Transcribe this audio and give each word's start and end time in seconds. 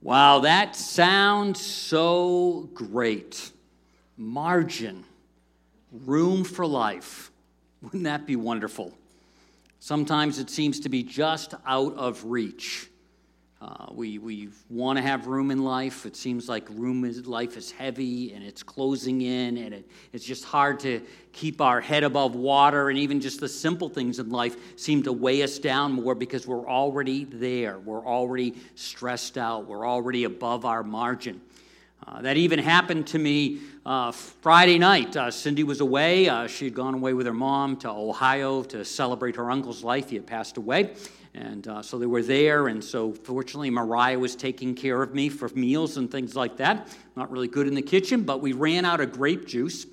Wow, 0.00 0.40
that 0.40 0.76
sounds 0.76 1.60
so 1.60 2.70
great. 2.72 3.50
Margin, 4.16 5.04
room 5.90 6.44
for 6.44 6.66
life. 6.66 7.30
Wouldn't 7.82 8.04
that 8.04 8.26
be 8.26 8.36
wonderful? 8.36 8.96
Sometimes 9.80 10.38
it 10.38 10.50
seems 10.50 10.80
to 10.80 10.88
be 10.88 11.02
just 11.02 11.54
out 11.66 11.94
of 11.96 12.24
reach. 12.24 12.87
Uh, 13.60 13.86
we 13.90 14.18
we 14.18 14.48
want 14.70 14.96
to 14.98 15.02
have 15.02 15.26
room 15.26 15.50
in 15.50 15.64
life. 15.64 16.06
It 16.06 16.14
seems 16.14 16.48
like 16.48 16.68
room 16.70 17.04
in 17.04 17.24
life 17.24 17.56
is 17.56 17.72
heavy 17.72 18.32
and 18.32 18.44
it's 18.44 18.62
closing 18.62 19.22
in, 19.22 19.56
and 19.56 19.74
it, 19.74 19.90
it's 20.12 20.24
just 20.24 20.44
hard 20.44 20.78
to 20.80 21.00
keep 21.32 21.60
our 21.60 21.80
head 21.80 22.04
above 22.04 22.36
water. 22.36 22.88
And 22.88 22.96
even 23.00 23.20
just 23.20 23.40
the 23.40 23.48
simple 23.48 23.88
things 23.88 24.20
in 24.20 24.30
life 24.30 24.56
seem 24.78 25.02
to 25.02 25.12
weigh 25.12 25.42
us 25.42 25.58
down 25.58 25.92
more 25.92 26.14
because 26.14 26.46
we're 26.46 26.68
already 26.68 27.24
there. 27.24 27.80
We're 27.80 28.06
already 28.06 28.54
stressed 28.76 29.36
out. 29.36 29.66
We're 29.66 29.88
already 29.88 30.22
above 30.22 30.64
our 30.64 30.84
margin. 30.84 31.40
Uh, 32.06 32.22
that 32.22 32.36
even 32.36 32.60
happened 32.60 33.08
to 33.08 33.18
me 33.18 33.58
uh, 33.84 34.12
Friday 34.12 34.78
night. 34.78 35.16
Uh, 35.16 35.32
Cindy 35.32 35.64
was 35.64 35.80
away. 35.80 36.28
Uh, 36.28 36.46
she 36.46 36.66
had 36.66 36.74
gone 36.74 36.94
away 36.94 37.12
with 37.12 37.26
her 37.26 37.34
mom 37.34 37.76
to 37.78 37.90
Ohio 37.90 38.62
to 38.62 38.84
celebrate 38.84 39.34
her 39.34 39.50
uncle's 39.50 39.82
life. 39.82 40.10
He 40.10 40.14
had 40.14 40.26
passed 40.26 40.58
away. 40.58 40.94
And 41.40 41.68
uh, 41.68 41.82
so 41.82 41.98
they 41.98 42.06
were 42.06 42.22
there, 42.22 42.66
and 42.66 42.82
so 42.82 43.12
fortunately, 43.12 43.70
Mariah 43.70 44.18
was 44.18 44.34
taking 44.34 44.74
care 44.74 45.00
of 45.02 45.14
me 45.14 45.28
for 45.28 45.48
meals 45.50 45.96
and 45.96 46.10
things 46.10 46.34
like 46.34 46.56
that. 46.56 46.88
Not 47.14 47.30
really 47.30 47.46
good 47.46 47.68
in 47.68 47.74
the 47.74 47.82
kitchen, 47.82 48.24
but 48.24 48.40
we 48.40 48.52
ran 48.52 48.84
out 48.84 49.00
of 49.00 49.12
grape 49.12 49.46
juice. 49.46 49.86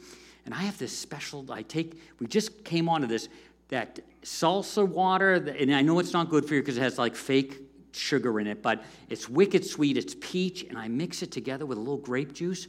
And 0.45 0.55
I 0.55 0.61
have 0.63 0.79
this 0.79 0.97
special, 0.97 1.45
I 1.51 1.61
take, 1.61 2.01
we 2.19 2.25
just 2.25 2.63
came 2.63 2.89
onto 2.89 3.05
this, 3.05 3.29
that 3.67 3.99
salsa 4.23 4.87
water, 4.87 5.35
and 5.35 5.73
I 5.75 5.83
know 5.83 5.99
it's 5.99 6.13
not 6.13 6.29
good 6.29 6.47
for 6.47 6.55
you 6.55 6.61
because 6.61 6.77
it 6.77 6.81
has 6.81 6.97
like 6.97 7.15
fake 7.15 7.61
sugar 7.91 8.39
in 8.39 8.47
it, 8.47 8.63
but 8.63 8.83
it's 9.09 9.29
wicked 9.29 9.63
sweet. 9.63 9.97
It's 9.97 10.15
peach, 10.19 10.63
and 10.63 10.79
I 10.79 10.87
mix 10.87 11.21
it 11.21 11.31
together 11.31 11.67
with 11.67 11.77
a 11.77 11.81
little 11.81 11.97
grape 11.97 12.33
juice 12.33 12.67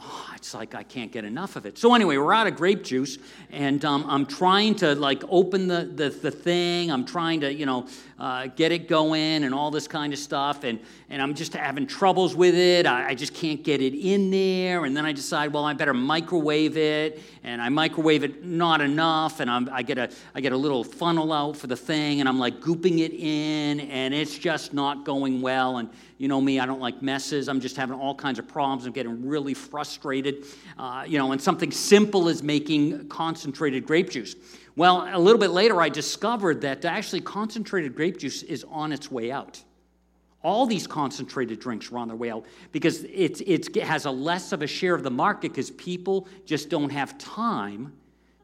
oh, 0.00 0.30
it's 0.34 0.54
like 0.54 0.74
I 0.74 0.82
can't 0.82 1.12
get 1.12 1.24
enough 1.24 1.56
of 1.56 1.66
it. 1.66 1.78
So 1.78 1.94
anyway, 1.94 2.16
we're 2.16 2.32
out 2.32 2.46
of 2.46 2.56
grape 2.56 2.84
juice, 2.84 3.18
and 3.50 3.84
um, 3.84 4.04
I'm 4.08 4.26
trying 4.26 4.74
to 4.76 4.94
like 4.94 5.22
open 5.28 5.68
the, 5.68 5.84
the, 5.84 6.10
the 6.10 6.30
thing. 6.30 6.90
I'm 6.90 7.04
trying 7.04 7.40
to 7.40 7.52
you 7.52 7.66
know 7.66 7.86
uh, 8.18 8.46
get 8.46 8.72
it 8.72 8.88
going 8.88 9.44
and 9.44 9.54
all 9.54 9.70
this 9.70 9.88
kind 9.88 10.12
of 10.12 10.18
stuff, 10.18 10.64
and 10.64 10.78
and 11.10 11.20
I'm 11.20 11.34
just 11.34 11.52
having 11.52 11.86
troubles 11.86 12.34
with 12.34 12.54
it. 12.54 12.86
I, 12.86 13.08
I 13.10 13.14
just 13.14 13.34
can't 13.34 13.62
get 13.62 13.80
it 13.80 13.94
in 13.94 14.30
there, 14.30 14.84
and 14.84 14.96
then 14.96 15.04
I 15.04 15.12
decide, 15.12 15.52
well, 15.52 15.64
I 15.64 15.72
better 15.74 15.94
microwave 15.94 16.76
it, 16.76 17.20
and 17.42 17.60
I 17.60 17.68
microwave 17.68 18.24
it 18.24 18.44
not 18.44 18.80
enough, 18.80 19.40
and 19.40 19.50
I'm, 19.50 19.68
I 19.72 19.82
get 19.82 19.98
a 19.98 20.10
I 20.34 20.40
get 20.40 20.52
a 20.52 20.56
little 20.56 20.84
funnel 20.84 21.32
out 21.32 21.56
for 21.56 21.66
the 21.66 21.76
thing, 21.76 22.20
and 22.20 22.28
I'm 22.28 22.38
like 22.38 22.60
gooping 22.60 23.00
it 23.00 23.12
in, 23.12 23.80
and 23.80 24.14
it's 24.14 24.38
just 24.38 24.72
not 24.72 25.04
going 25.04 25.40
well, 25.40 25.78
and 25.78 25.88
you 26.18 26.28
know 26.28 26.40
me, 26.40 26.60
I 26.60 26.66
don't 26.66 26.80
like 26.80 27.02
messes. 27.02 27.48
I'm 27.48 27.60
just 27.60 27.76
having 27.76 27.96
all 27.98 28.14
kinds 28.14 28.38
of 28.38 28.46
problems. 28.46 28.86
I'm 28.86 28.92
getting 28.92 29.26
really 29.26 29.52
frustrated. 29.52 30.44
Uh, 30.78 31.04
you 31.06 31.18
know, 31.18 31.32
and 31.32 31.42
something 31.42 31.70
simple 31.70 32.28
as 32.28 32.42
making 32.42 33.08
concentrated 33.08 33.84
grape 33.84 34.10
juice. 34.10 34.36
Well, 34.76 35.08
a 35.10 35.18
little 35.18 35.38
bit 35.38 35.50
later, 35.50 35.80
I 35.80 35.88
discovered 35.88 36.62
that 36.62 36.84
actually 36.84 37.20
concentrated 37.20 37.94
grape 37.94 38.18
juice 38.18 38.42
is 38.42 38.64
on 38.70 38.92
its 38.92 39.10
way 39.10 39.30
out. 39.30 39.62
All 40.42 40.66
these 40.66 40.86
concentrated 40.86 41.60
drinks 41.60 41.90
are 41.90 41.98
on 41.98 42.08
their 42.08 42.16
way 42.16 42.30
out 42.30 42.44
because 42.72 43.04
it, 43.04 43.40
it 43.46 43.74
has 43.76 44.04
a 44.04 44.10
less 44.10 44.52
of 44.52 44.62
a 44.62 44.66
share 44.66 44.94
of 44.94 45.02
the 45.02 45.10
market 45.10 45.52
because 45.52 45.70
people 45.70 46.28
just 46.44 46.68
don't 46.68 46.90
have 46.90 47.16
time 47.18 47.92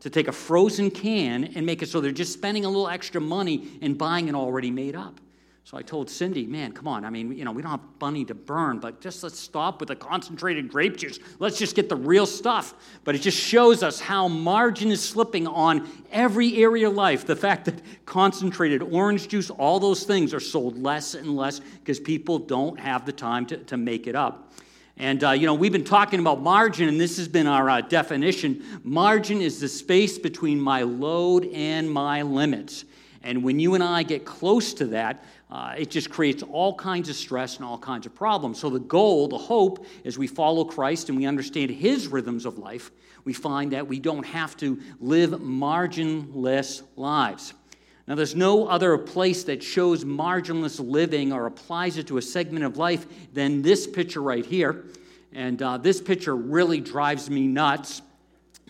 to 0.00 0.08
take 0.08 0.28
a 0.28 0.32
frozen 0.32 0.90
can 0.90 1.44
and 1.54 1.66
make 1.66 1.82
it 1.82 1.88
so 1.88 2.00
they're 2.00 2.10
just 2.10 2.32
spending 2.32 2.64
a 2.64 2.68
little 2.68 2.88
extra 2.88 3.20
money 3.20 3.68
and 3.82 3.98
buying 3.98 4.28
it 4.28 4.34
already 4.34 4.70
made 4.70 4.96
up. 4.96 5.20
So 5.70 5.76
I 5.76 5.82
told 5.82 6.10
Cindy, 6.10 6.48
man, 6.48 6.72
come 6.72 6.88
on. 6.88 7.04
I 7.04 7.10
mean, 7.10 7.30
you 7.30 7.44
know, 7.44 7.52
we 7.52 7.62
don't 7.62 7.70
have 7.70 7.80
money 8.00 8.24
to 8.24 8.34
burn, 8.34 8.80
but 8.80 9.00
just 9.00 9.22
let's 9.22 9.38
stop 9.38 9.78
with 9.78 9.88
the 9.88 9.94
concentrated 9.94 10.68
grape 10.68 10.96
juice. 10.96 11.20
Let's 11.38 11.58
just 11.58 11.76
get 11.76 11.88
the 11.88 11.94
real 11.94 12.26
stuff. 12.26 12.74
But 13.04 13.14
it 13.14 13.20
just 13.20 13.38
shows 13.38 13.84
us 13.84 14.00
how 14.00 14.26
margin 14.26 14.90
is 14.90 15.00
slipping 15.00 15.46
on 15.46 15.88
every 16.10 16.56
area 16.56 16.88
of 16.88 16.96
life. 16.96 17.24
The 17.24 17.36
fact 17.36 17.66
that 17.66 17.82
concentrated 18.04 18.82
orange 18.82 19.28
juice, 19.28 19.48
all 19.48 19.78
those 19.78 20.02
things 20.02 20.34
are 20.34 20.40
sold 20.40 20.76
less 20.76 21.14
and 21.14 21.36
less 21.36 21.60
because 21.60 22.00
people 22.00 22.40
don't 22.40 22.80
have 22.80 23.06
the 23.06 23.12
time 23.12 23.46
to, 23.46 23.56
to 23.58 23.76
make 23.76 24.08
it 24.08 24.16
up. 24.16 24.52
And, 24.96 25.22
uh, 25.22 25.30
you 25.30 25.46
know, 25.46 25.54
we've 25.54 25.70
been 25.70 25.84
talking 25.84 26.18
about 26.18 26.42
margin, 26.42 26.88
and 26.88 27.00
this 27.00 27.16
has 27.16 27.28
been 27.28 27.46
our 27.46 27.70
uh, 27.70 27.80
definition. 27.80 28.64
Margin 28.82 29.40
is 29.40 29.60
the 29.60 29.68
space 29.68 30.18
between 30.18 30.60
my 30.60 30.82
load 30.82 31.46
and 31.54 31.88
my 31.88 32.22
limits. 32.22 32.86
And 33.22 33.44
when 33.44 33.60
you 33.60 33.74
and 33.74 33.84
I 33.84 34.02
get 34.02 34.24
close 34.24 34.72
to 34.74 34.86
that, 34.86 35.24
uh, 35.50 35.74
it 35.76 35.90
just 35.90 36.10
creates 36.10 36.44
all 36.44 36.74
kinds 36.74 37.08
of 37.08 37.16
stress 37.16 37.56
and 37.56 37.64
all 37.64 37.78
kinds 37.78 38.06
of 38.06 38.14
problems. 38.14 38.60
So, 38.60 38.70
the 38.70 38.78
goal, 38.78 39.26
the 39.26 39.38
hope, 39.38 39.84
as 40.04 40.16
we 40.16 40.28
follow 40.28 40.64
Christ 40.64 41.08
and 41.08 41.18
we 41.18 41.26
understand 41.26 41.70
his 41.70 42.06
rhythms 42.06 42.46
of 42.46 42.58
life, 42.58 42.90
we 43.24 43.32
find 43.32 43.72
that 43.72 43.86
we 43.86 43.98
don't 43.98 44.24
have 44.26 44.56
to 44.58 44.80
live 45.00 45.30
marginless 45.30 46.82
lives. 46.96 47.52
Now, 48.06 48.14
there's 48.14 48.34
no 48.34 48.66
other 48.66 48.96
place 48.98 49.44
that 49.44 49.62
shows 49.62 50.04
marginless 50.04 50.80
living 50.80 51.32
or 51.32 51.46
applies 51.46 51.96
it 51.96 52.06
to 52.08 52.18
a 52.18 52.22
segment 52.22 52.64
of 52.64 52.76
life 52.76 53.06
than 53.32 53.62
this 53.62 53.86
picture 53.86 54.22
right 54.22 54.44
here. 54.44 54.84
And 55.32 55.60
uh, 55.62 55.78
this 55.78 56.00
picture 56.00 56.34
really 56.34 56.80
drives 56.80 57.30
me 57.30 57.46
nuts 57.46 58.02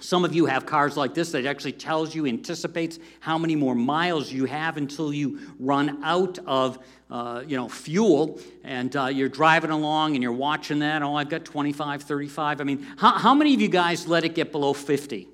some 0.00 0.24
of 0.24 0.34
you 0.34 0.46
have 0.46 0.66
cars 0.66 0.96
like 0.96 1.14
this 1.14 1.32
that 1.32 1.46
actually 1.46 1.72
tells 1.72 2.14
you, 2.14 2.26
anticipates 2.26 2.98
how 3.20 3.38
many 3.38 3.54
more 3.54 3.74
miles 3.74 4.32
you 4.32 4.46
have 4.46 4.76
until 4.76 5.12
you 5.12 5.40
run 5.58 6.02
out 6.02 6.38
of 6.46 6.78
uh, 7.10 7.42
you 7.46 7.56
know, 7.56 7.68
fuel. 7.68 8.40
And 8.64 8.94
uh, 8.94 9.06
you're 9.06 9.28
driving 9.28 9.70
along 9.70 10.14
and 10.14 10.22
you're 10.22 10.32
watching 10.32 10.78
that. 10.80 11.02
Oh, 11.02 11.16
I've 11.16 11.28
got 11.28 11.44
25, 11.44 12.02
35. 12.02 12.60
I 12.60 12.64
mean, 12.64 12.86
how, 12.96 13.18
how 13.18 13.34
many 13.34 13.54
of 13.54 13.60
you 13.60 13.68
guys 13.68 14.06
let 14.06 14.24
it 14.24 14.34
get 14.34 14.52
below 14.52 14.72
50? 14.72 15.28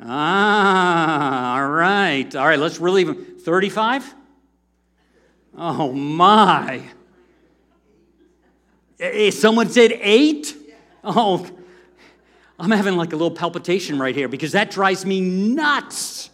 Ah, 0.00 1.56
all 1.56 1.68
right. 1.68 2.34
All 2.34 2.46
right, 2.46 2.58
let's 2.58 2.78
really 2.78 3.04
35? 3.04 4.14
Oh, 5.56 5.92
my. 5.92 6.82
Hey, 8.98 9.30
someone 9.30 9.68
said 9.68 9.92
eight? 10.00 10.56
Oh, 11.04 11.46
I'm 12.60 12.70
having 12.70 12.96
like 12.96 13.14
a 13.14 13.16
little 13.16 13.30
palpitation 13.30 13.98
right 13.98 14.14
here 14.14 14.28
because 14.28 14.52
that 14.52 14.70
drives 14.70 15.06
me 15.06 15.20
nuts. 15.20 16.28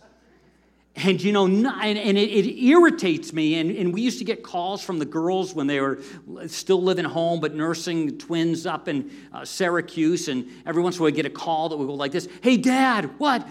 And 0.96 1.22
you 1.22 1.30
know, 1.30 1.46
and, 1.46 1.68
it, 1.98 2.16
it, 2.16 2.64
irritates 2.64 3.32
me. 3.32 3.60
And, 3.60 3.70
and 3.70 3.94
we 3.94 4.00
used 4.00 4.18
to 4.18 4.24
get 4.24 4.42
calls 4.42 4.82
from 4.82 4.98
the 4.98 5.04
girls 5.04 5.54
when 5.54 5.66
they 5.68 5.80
were 5.80 6.00
still 6.46 6.82
living 6.82 7.04
home 7.04 7.38
but 7.38 7.54
nursing 7.54 8.18
twins 8.18 8.66
up 8.66 8.88
in 8.88 9.10
uh, 9.32 9.44
Syracuse. 9.44 10.26
And 10.28 10.48
every 10.66 10.82
once 10.82 10.96
in 10.96 11.00
a 11.00 11.02
while, 11.02 11.12
we 11.12 11.16
get 11.16 11.26
a 11.26 11.30
call 11.30 11.68
that 11.68 11.76
would 11.76 11.86
go 11.86 11.94
like 11.94 12.12
this 12.12 12.28
Hey, 12.42 12.56
Dad, 12.56 13.18
what? 13.18 13.46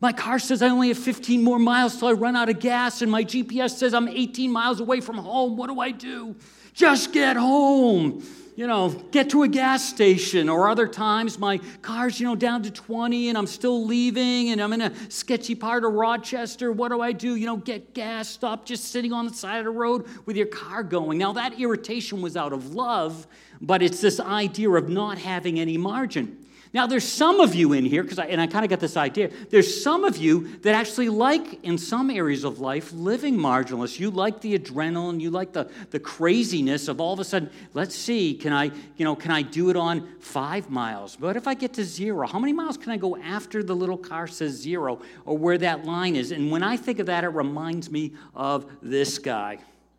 My 0.00 0.12
car 0.12 0.38
says 0.38 0.62
I 0.62 0.68
only 0.68 0.88
have 0.88 0.98
15 0.98 1.44
more 1.44 1.58
miles 1.58 1.96
till 1.96 2.08
I 2.08 2.12
run 2.12 2.34
out 2.34 2.48
of 2.48 2.58
gas, 2.60 3.02
and 3.02 3.10
my 3.10 3.24
GPS 3.24 3.70
says 3.70 3.94
I'm 3.94 4.08
18 4.08 4.50
miles 4.50 4.80
away 4.80 5.00
from 5.00 5.16
home. 5.16 5.56
What 5.56 5.68
do 5.68 5.80
I 5.80 5.90
do? 5.90 6.34
Just 6.74 7.12
get 7.12 7.36
home 7.36 8.22
you 8.56 8.66
know, 8.66 8.88
get 8.88 9.28
to 9.30 9.42
a 9.42 9.48
gas 9.48 9.86
station. 9.86 10.48
Or 10.48 10.68
other 10.68 10.88
times, 10.88 11.38
my 11.38 11.60
car's, 11.82 12.18
you 12.18 12.26
know, 12.26 12.34
down 12.34 12.62
to 12.62 12.70
20 12.70 13.28
and 13.28 13.36
I'm 13.36 13.46
still 13.46 13.84
leaving 13.84 14.48
and 14.48 14.62
I'm 14.62 14.72
in 14.72 14.80
a 14.80 15.10
sketchy 15.10 15.54
part 15.54 15.84
of 15.84 15.92
Rochester. 15.92 16.72
What 16.72 16.88
do 16.88 17.02
I 17.02 17.12
do? 17.12 17.36
You 17.36 17.46
know, 17.46 17.58
get 17.58 17.92
gas, 17.92 18.28
stop 18.28 18.64
just 18.64 18.86
sitting 18.86 19.12
on 19.12 19.26
the 19.26 19.34
side 19.34 19.58
of 19.58 19.64
the 19.66 19.70
road 19.70 20.06
with 20.24 20.36
your 20.36 20.46
car 20.46 20.82
going. 20.82 21.18
Now, 21.18 21.34
that 21.34 21.60
irritation 21.60 22.22
was 22.22 22.34
out 22.34 22.54
of 22.54 22.74
love, 22.74 23.26
but 23.60 23.82
it's 23.82 24.00
this 24.00 24.18
idea 24.18 24.70
of 24.70 24.88
not 24.88 25.18
having 25.18 25.60
any 25.60 25.76
margin. 25.76 26.38
Now, 26.72 26.86
there's 26.86 27.06
some 27.06 27.40
of 27.40 27.54
you 27.54 27.72
in 27.72 27.84
here, 27.84 28.02
because 28.02 28.18
I, 28.18 28.26
and 28.26 28.40
I 28.40 28.46
kind 28.46 28.64
of 28.64 28.70
got 28.70 28.80
this 28.80 28.96
idea. 28.96 29.30
There's 29.50 29.82
some 29.82 30.04
of 30.04 30.16
you 30.16 30.58
that 30.58 30.74
actually 30.74 31.08
like, 31.08 31.64
in 31.64 31.78
some 31.78 32.10
areas 32.10 32.44
of 32.44 32.60
life, 32.60 32.92
living 32.92 33.36
marginless. 33.36 33.98
You 33.98 34.10
like 34.10 34.40
the 34.40 34.58
adrenaline, 34.58 35.20
you 35.20 35.30
like 35.30 35.52
the, 35.52 35.70
the 35.90 36.00
craziness 36.00 36.88
of 36.88 37.00
all 37.00 37.12
of 37.12 37.20
a 37.20 37.24
sudden, 37.24 37.50
let's 37.74 37.94
see, 37.94 38.34
can 38.34 38.52
I, 38.52 38.70
you 38.96 39.04
know, 39.04 39.16
can 39.16 39.30
I 39.30 39.42
do 39.42 39.70
it 39.70 39.76
on 39.76 40.08
five 40.20 40.70
miles? 40.70 41.18
What 41.18 41.36
if 41.36 41.48
I 41.48 41.54
get 41.54 41.72
to 41.74 41.84
zero? 41.84 42.26
How 42.26 42.38
many 42.38 42.52
miles 42.52 42.76
can 42.76 42.92
I 42.92 42.96
go 42.96 43.16
after 43.16 43.62
the 43.62 43.74
little 43.74 43.98
car 43.98 44.26
says 44.26 44.52
zero 44.52 45.00
or 45.24 45.38
where 45.38 45.58
that 45.58 45.84
line 45.84 46.16
is? 46.16 46.32
And 46.32 46.50
when 46.50 46.62
I 46.62 46.76
think 46.76 46.98
of 46.98 47.06
that, 47.06 47.24
it 47.24 47.28
reminds 47.28 47.90
me 47.90 48.12
of 48.34 48.66
this 48.82 49.18
guy. 49.18 49.58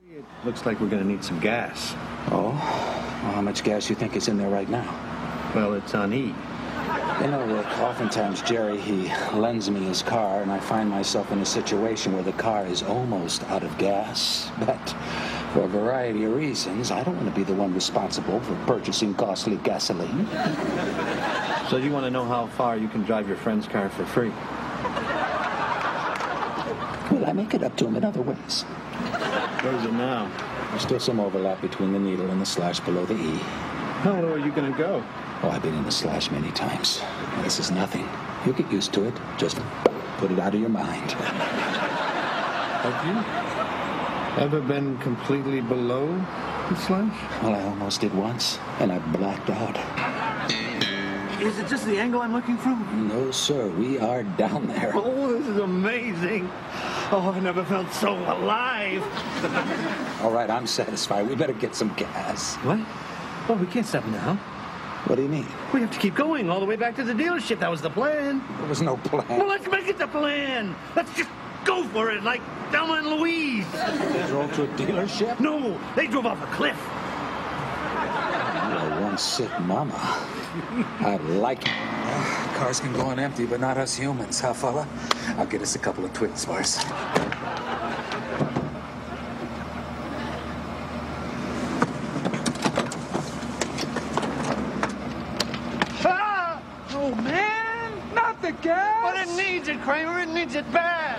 It 0.09 0.23
looks 0.43 0.65
like 0.65 0.79
we're 0.79 0.89
going 0.89 1.03
to 1.03 1.07
need 1.07 1.23
some 1.23 1.39
gas. 1.39 1.93
Oh, 2.31 2.49
well, 2.51 3.33
how 3.33 3.41
much 3.41 3.63
gas 3.63 3.89
you 3.89 3.95
think 3.95 4.15
is 4.15 4.27
in 4.27 4.37
there 4.37 4.49
right 4.49 4.69
now? 4.69 5.51
Well, 5.53 5.73
it's 5.75 5.93
on 5.93 6.13
E. 6.13 6.33
You 7.21 7.27
know, 7.27 7.43
Rick, 7.45 7.65
oftentimes 7.79 8.41
Jerry, 8.43 8.79
he 8.79 9.11
lends 9.33 9.69
me 9.69 9.81
his 9.81 10.01
car, 10.01 10.41
and 10.41 10.51
I 10.51 10.59
find 10.59 10.89
myself 10.89 11.31
in 11.31 11.39
a 11.39 11.45
situation 11.45 12.13
where 12.13 12.23
the 12.23 12.31
car 12.33 12.65
is 12.65 12.83
almost 12.83 13.43
out 13.45 13.63
of 13.63 13.77
gas. 13.77 14.49
But 14.65 14.95
for 15.53 15.63
a 15.63 15.67
variety 15.67 16.23
of 16.25 16.33
reasons, 16.35 16.91
I 16.91 17.03
don't 17.03 17.15
want 17.15 17.27
to 17.27 17.35
be 17.35 17.43
the 17.43 17.53
one 17.53 17.73
responsible 17.73 18.39
for 18.41 18.55
purchasing 18.65 19.13
costly 19.15 19.57
gasoline. 19.57 20.27
So 21.69 21.77
you 21.77 21.91
want 21.91 22.05
to 22.05 22.11
know 22.11 22.25
how 22.25 22.47
far 22.47 22.77
you 22.77 22.87
can 22.87 23.03
drive 23.03 23.27
your 23.27 23.37
friend's 23.37 23.67
car 23.67 23.89
for 23.89 24.05
free? 24.05 24.31
Well, 27.11 27.25
I 27.29 27.33
make 27.33 27.53
it 27.53 27.63
up 27.63 27.75
to 27.77 27.87
him 27.87 27.95
in 27.95 28.05
other 28.05 28.21
ways. 28.21 28.63
What 28.63 29.73
is 29.73 29.85
it 29.85 29.93
now? 29.93 30.31
There's 30.69 30.83
still 30.83 30.99
some 30.99 31.19
overlap 31.19 31.61
between 31.61 31.91
the 31.91 31.99
needle 31.99 32.29
and 32.29 32.39
the 32.39 32.45
slash 32.45 32.79
below 32.81 33.05
the 33.05 33.15
E. 33.15 33.37
How 34.03 34.21
low 34.21 34.33
are 34.33 34.39
you 34.39 34.51
going 34.51 34.71
to 34.71 34.77
go? 34.77 35.03
Oh, 35.43 35.49
I've 35.51 35.61
been 35.61 35.75
in 35.75 35.83
the 35.83 35.91
slash 35.91 36.31
many 36.31 36.51
times. 36.51 36.99
This 37.43 37.59
is 37.59 37.69
nothing. 37.69 38.09
You'll 38.43 38.55
get 38.55 38.71
used 38.71 38.91
to 38.93 39.03
it. 39.03 39.13
Just 39.37 39.59
put 40.17 40.31
it 40.31 40.39
out 40.39 40.55
of 40.55 40.59
your 40.59 40.69
mind. 40.69 41.11
Have 42.81 43.05
you 43.05 44.43
ever 44.43 44.61
been 44.61 44.97
completely 44.97 45.61
below 45.61 46.07
the 46.69 46.75
slash? 46.75 47.43
Well, 47.43 47.53
I 47.53 47.63
almost 47.65 48.01
did 48.01 48.15
once, 48.15 48.57
and 48.79 48.91
I 48.91 48.97
blacked 48.97 49.51
out. 49.51 49.77
Is 51.39 51.59
it 51.59 51.67
just 51.67 51.85
the 51.85 51.99
angle 51.99 52.21
I'm 52.21 52.33
looking 52.33 52.57
from? 52.57 53.07
No, 53.07 53.29
sir. 53.29 53.67
We 53.69 53.99
are 53.99 54.23
down 54.23 54.65
there. 54.65 54.91
Oh, 54.95 55.37
this 55.37 55.47
is 55.47 55.57
amazing. 55.57 56.49
Oh, 57.11 57.31
I've 57.31 57.43
never 57.43 57.63
felt 57.63 57.93
so 57.93 58.13
alive. 58.13 59.03
All 60.23 60.31
right, 60.31 60.49
I'm 60.49 60.65
satisfied. 60.65 61.29
We 61.29 61.35
better 61.35 61.53
get 61.53 61.75
some 61.75 61.93
gas. 61.93 62.55
What? 62.57 62.79
Well, 63.47 63.59
we 63.59 63.67
can't 63.67 63.85
stop 63.85 64.05
now. 64.07 64.39
What 65.07 65.15
do 65.15 65.21
you 65.21 65.29
mean? 65.29 65.47
We 65.73 65.79
have 65.81 65.91
to 65.91 65.99
keep 65.99 66.15
going 66.15 66.49
all 66.49 66.59
the 66.59 66.65
way 66.65 66.75
back 66.75 66.95
to 66.97 67.03
the 67.03 67.13
dealership. 67.13 67.59
That 67.59 67.71
was 67.71 67.81
the 67.81 67.89
plan. 67.89 68.43
There 68.59 68.67
was 68.67 68.81
no 68.81 68.97
plan. 68.97 69.25
Well, 69.29 69.47
let's 69.47 69.67
make 69.67 69.87
it 69.87 69.97
the 69.97 70.07
plan. 70.07 70.75
Let's 70.95 71.13
just 71.15 71.29
go 71.63 71.83
for 71.85 72.11
it 72.11 72.23
like 72.23 72.41
Thelma 72.71 72.95
and 72.95 73.07
Louise. 73.07 73.65
They 73.71 74.27
drove 74.27 74.53
to 74.55 74.63
a 74.63 74.67
dealership? 74.75 75.39
No, 75.39 75.79
they 75.95 76.07
drove 76.07 76.25
off 76.25 76.41
a 76.41 76.47
cliff. 76.55 76.77
You're 78.69 79.01
one 79.01 79.17
sick 79.17 79.49
mama. 79.61 79.93
I 80.99 81.17
like 81.29 81.65
it. 81.65 81.73
Cars 82.57 82.79
can 82.79 82.91
go 82.93 83.01
on 83.01 83.19
empty, 83.19 83.45
but 83.45 83.59
not 83.59 83.77
us 83.77 83.95
humans, 83.95 84.41
huh, 84.41 84.53
fella? 84.53 84.87
I'll 85.37 85.45
get 85.45 85.61
us 85.61 85.75
a 85.75 85.79
couple 85.79 86.03
of 86.03 86.11
Twix 86.13 86.45
bars. 86.45 86.79
Ah! 96.09 96.61
Oh, 96.91 97.13
man! 97.21 97.91
Not 98.15 98.41
the 98.41 98.51
gas! 98.53 99.03
But 99.03 99.27
it 99.27 99.29
needs 99.37 99.67
it, 99.67 99.76
Kramer. 99.87 100.19
It 100.19 100.27
needs 100.27 100.55
it 100.55 100.69
bad. 100.73 101.15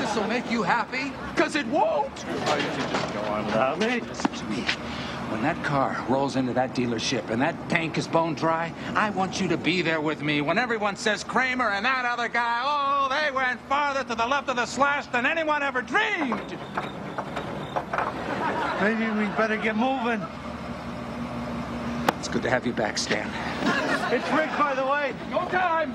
This 0.00 0.16
will 0.16 0.26
make 0.26 0.50
you 0.50 0.62
happy, 0.62 1.12
because 1.34 1.54
it 1.56 1.66
won't. 1.66 2.24
Oh, 2.26 2.56
you 2.56 2.62
can 2.62 2.90
just 2.90 3.12
go 3.12 3.20
on 3.20 3.44
without 3.44 3.78
me. 3.78 4.00
Listen 4.00 4.32
to 4.32 4.44
me. 4.46 4.62
When 5.30 5.42
that 5.42 5.62
car 5.62 6.02
rolls 6.08 6.36
into 6.36 6.54
that 6.54 6.74
dealership 6.74 7.28
and 7.28 7.42
that 7.42 7.54
tank 7.68 7.98
is 7.98 8.08
bone 8.08 8.32
dry, 8.32 8.72
I 8.94 9.10
want 9.10 9.42
you 9.42 9.48
to 9.48 9.58
be 9.58 9.82
there 9.82 10.00
with 10.00 10.22
me 10.22 10.40
when 10.40 10.56
everyone 10.56 10.96
says 10.96 11.22
Kramer 11.22 11.68
and 11.68 11.84
that 11.84 12.06
other 12.06 12.28
guy, 12.28 12.62
oh, 12.64 13.10
they 13.10 13.30
went 13.30 13.60
farther 13.68 14.04
to 14.04 14.14
the 14.14 14.26
left 14.26 14.48
of 14.48 14.56
the 14.56 14.64
slash 14.64 15.04
than 15.08 15.26
anyone 15.26 15.62
ever 15.62 15.82
dreamed. 15.82 16.56
Maybe 18.80 19.04
we 19.18 19.26
better 19.36 19.58
get 19.58 19.76
moving. 19.76 20.22
It's 22.18 22.28
good 22.28 22.42
to 22.42 22.48
have 22.48 22.66
you 22.66 22.72
back, 22.72 22.96
Stan. 22.96 23.30
It's 24.10 24.26
Rick, 24.32 24.48
by 24.58 24.74
the 24.74 24.86
way. 24.86 25.14
No 25.30 25.46
time. 25.50 25.94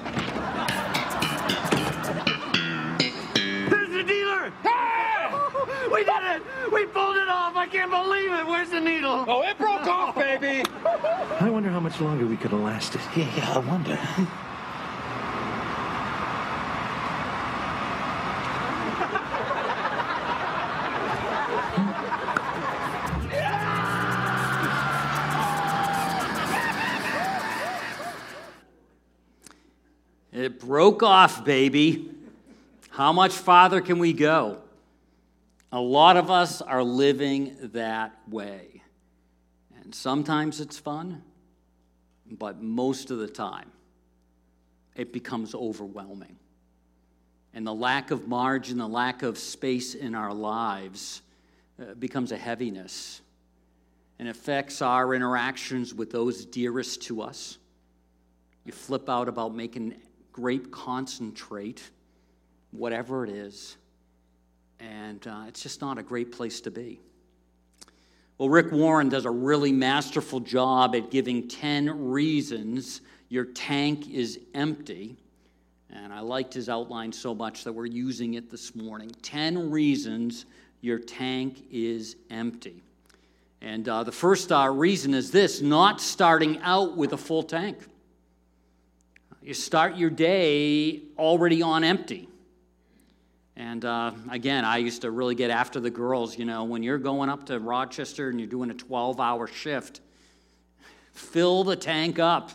We 5.94 6.04
did 6.04 6.24
it! 6.24 6.42
We 6.72 6.88
pulled 6.88 7.18
it 7.18 7.30
off! 7.30 7.56
I 7.56 7.68
can't 7.68 7.92
believe 7.92 8.31
it! 8.31 8.48
Where's 8.48 8.72
the 8.72 8.80
needle? 8.80 9.25
Oh, 9.28 9.44
it 9.44 9.56
broke 9.60 9.86
off, 9.86 10.16
baby. 10.16 10.68
I 11.40 11.51
wonder 11.51 11.69
how 11.69 11.80
much 11.80 12.01
longer 12.01 12.25
we 12.25 12.36
could 12.36 12.50
have 12.50 12.62
lasted. 12.62 13.00
Yeah, 13.16 13.31
yeah, 13.38 13.54
I 13.54 13.60
wonder. 13.60 14.00
It 30.31 30.60
broke 30.60 31.04
off, 31.04 31.45
baby. 31.45 32.10
How 32.90 33.13
much 33.13 33.34
farther 33.34 33.80
can 33.80 34.00
we 34.00 34.12
go? 34.12 34.62
A 35.73 35.81
lot 35.81 36.17
of 36.17 36.29
us 36.29 36.61
are 36.61 36.83
living 36.83 37.57
that 37.73 38.15
way. 38.29 38.83
And 39.81 39.93
sometimes 39.93 40.61
it's 40.61 40.77
fun, 40.77 41.23
but 42.29 42.61
most 42.61 43.09
of 43.09 43.17
the 43.17 43.27
time 43.27 43.71
it 44.95 45.11
becomes 45.11 45.55
overwhelming. 45.55 46.37
And 47.55 47.65
the 47.65 47.73
lack 47.73 48.11
of 48.11 48.27
margin, 48.27 48.77
the 48.77 48.87
lack 48.87 49.23
of 49.23 49.39
space 49.39 49.95
in 49.95 50.13
our 50.13 50.31
lives 50.31 51.23
uh, 51.81 51.95
becomes 51.95 52.31
a 52.31 52.37
heaviness 52.37 53.21
and 54.19 54.29
affects 54.29 54.79
our 54.83 55.15
interactions 55.15 55.91
with 55.91 56.11
those 56.11 56.45
dearest 56.45 57.01
to 57.03 57.23
us. 57.23 57.57
You 58.63 58.73
flip 58.73 59.09
out 59.09 59.27
about 59.27 59.55
making 59.55 59.95
grape 60.31 60.69
concentrate, 60.69 61.81
whatever 62.69 63.23
it 63.23 63.31
is, 63.31 63.75
and 64.83 65.25
uh, 65.27 65.44
it's 65.47 65.62
just 65.62 65.81
not 65.81 65.97
a 65.97 66.03
great 66.03 66.31
place 66.31 66.62
to 66.62 66.71
be. 66.71 67.00
Well, 68.38 68.50
Rick 68.50 68.71
Warren 68.71 69.09
does 69.09 69.25
a 69.25 69.31
really 69.31 69.71
masterful 69.71 70.39
job 70.39 70.95
at 70.95 71.12
giving 71.12 71.47
10 71.47 72.09
reasons 72.09 73.01
your 73.30 73.45
tank 73.45 74.09
is 74.09 74.39
empty. 74.53 75.15
And 75.89 76.12
I 76.12 76.19
liked 76.21 76.53
his 76.53 76.69
outline 76.69 77.12
so 77.12 77.35
much 77.35 77.63
that 77.63 77.71
we're 77.71 77.85
using 77.85 78.33
it 78.33 78.50
this 78.50 78.75
morning. 78.75 79.12
10 79.21 79.69
reasons 79.71 80.45
your 80.81 81.00
tank 81.00 81.63
is 81.71 82.15
empty. 82.30 82.81
And 83.62 83.88
uh, 83.88 84.03
the 84.03 84.12
first 84.12 84.51
uh, 84.51 84.69
reason 84.69 85.13
is 85.13 85.31
this 85.31 85.62
not 85.62 86.01
starting 86.01 86.59
out 86.62 86.97
with 86.97 87.13
a 87.13 87.18
full 87.18 87.44
tank. 87.44 87.77
You 89.41 89.53
start 89.53 89.95
your 89.95 90.09
day 90.09 91.03
already 91.18 91.62
on 91.62 91.83
empty. 91.83 92.27
And 93.55 93.85
uh, 93.85 94.11
again, 94.29 94.65
I 94.65 94.77
used 94.77 95.01
to 95.01 95.11
really 95.11 95.35
get 95.35 95.51
after 95.51 95.79
the 95.79 95.89
girls. 95.89 96.38
You 96.38 96.45
know, 96.45 96.63
when 96.63 96.81
you're 96.81 96.97
going 96.97 97.29
up 97.29 97.45
to 97.47 97.59
Rochester 97.59 98.29
and 98.29 98.39
you're 98.39 98.50
doing 98.50 98.71
a 98.71 98.73
12 98.73 99.19
hour 99.19 99.47
shift, 99.47 100.01
fill 101.11 101.63
the 101.63 101.75
tank 101.75 102.19
up. 102.19 102.51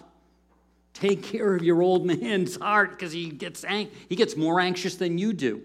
Take 0.94 1.22
care 1.22 1.54
of 1.54 1.62
your 1.62 1.82
old 1.82 2.04
man's 2.20 2.56
heart 2.56 2.90
because 2.90 3.12
he 3.12 3.30
gets, 3.30 3.64
ang- 3.64 3.90
he 4.08 4.16
gets 4.16 4.36
more 4.36 4.60
anxious 4.60 4.96
than 4.96 5.18
you 5.18 5.32
do. 5.32 5.62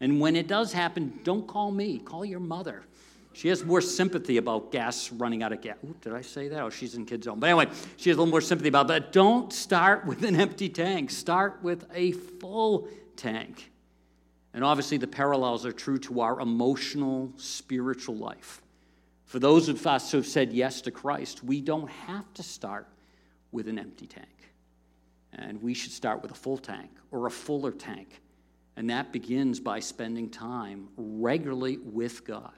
And 0.00 0.20
when 0.20 0.36
it 0.36 0.48
does 0.48 0.72
happen, 0.72 1.18
don't 1.22 1.46
call 1.46 1.70
me, 1.70 1.98
call 1.98 2.24
your 2.24 2.40
mother. 2.40 2.82
She 3.32 3.48
has 3.48 3.64
more 3.64 3.80
sympathy 3.80 4.36
about 4.36 4.70
gas 4.70 5.10
running 5.10 5.42
out 5.42 5.52
of 5.52 5.60
gas. 5.60 5.76
Ooh, 5.84 5.94
did 6.00 6.12
I 6.12 6.20
say 6.20 6.48
that? 6.48 6.60
Oh, 6.60 6.70
she's 6.70 6.94
in 6.94 7.04
kids' 7.04 7.24
zone. 7.24 7.40
But 7.40 7.48
anyway, 7.48 7.66
she 7.96 8.10
has 8.10 8.16
a 8.16 8.20
little 8.20 8.30
more 8.30 8.40
sympathy 8.40 8.68
about 8.68 8.86
that. 8.88 9.12
Don't 9.12 9.52
start 9.52 10.06
with 10.06 10.22
an 10.24 10.36
empty 10.36 10.68
tank. 10.68 11.10
Start 11.10 11.58
with 11.62 11.84
a 11.94 12.12
full 12.12 12.88
tank. 13.16 13.72
And 14.54 14.62
obviously, 14.62 14.98
the 14.98 15.08
parallels 15.08 15.66
are 15.66 15.72
true 15.72 15.98
to 15.98 16.20
our 16.20 16.40
emotional, 16.40 17.32
spiritual 17.36 18.16
life. 18.16 18.62
For 19.24 19.40
those 19.40 19.68
of 19.68 19.84
us 19.84 20.12
who 20.12 20.18
have 20.18 20.26
said 20.26 20.52
yes 20.52 20.80
to 20.82 20.92
Christ, 20.92 21.42
we 21.42 21.60
don't 21.60 21.90
have 21.90 22.32
to 22.34 22.42
start 22.44 22.86
with 23.50 23.66
an 23.66 23.80
empty 23.80 24.06
tank. 24.06 24.28
And 25.32 25.60
we 25.60 25.74
should 25.74 25.90
start 25.90 26.22
with 26.22 26.30
a 26.30 26.34
full 26.34 26.58
tank 26.58 26.90
or 27.10 27.26
a 27.26 27.30
fuller 27.30 27.72
tank. 27.72 28.20
And 28.76 28.88
that 28.90 29.12
begins 29.12 29.58
by 29.58 29.80
spending 29.80 30.30
time 30.30 30.88
regularly 30.96 31.78
with 31.78 32.24
God. 32.24 32.52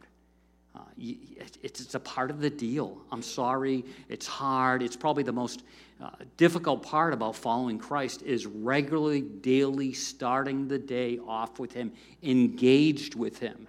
Uh, 0.74 0.80
it's, 0.98 1.94
a 1.94 2.00
part 2.00 2.30
of 2.30 2.40
the 2.40 2.50
deal. 2.50 3.00
I'm 3.10 3.22
sorry, 3.22 3.84
it's 4.10 4.26
hard. 4.26 4.82
It's 4.82 4.96
probably 4.96 5.22
the 5.22 5.32
most 5.32 5.62
uh, 6.00 6.10
difficult 6.36 6.82
part 6.82 7.14
about 7.14 7.34
following 7.34 7.78
Christ 7.78 8.22
is 8.22 8.46
regularly, 8.46 9.22
daily 9.22 9.92
starting 9.92 10.68
the 10.68 10.78
day 10.78 11.18
off 11.26 11.58
with 11.58 11.72
Him, 11.72 11.92
engaged 12.22 13.14
with 13.14 13.38
Him. 13.38 13.66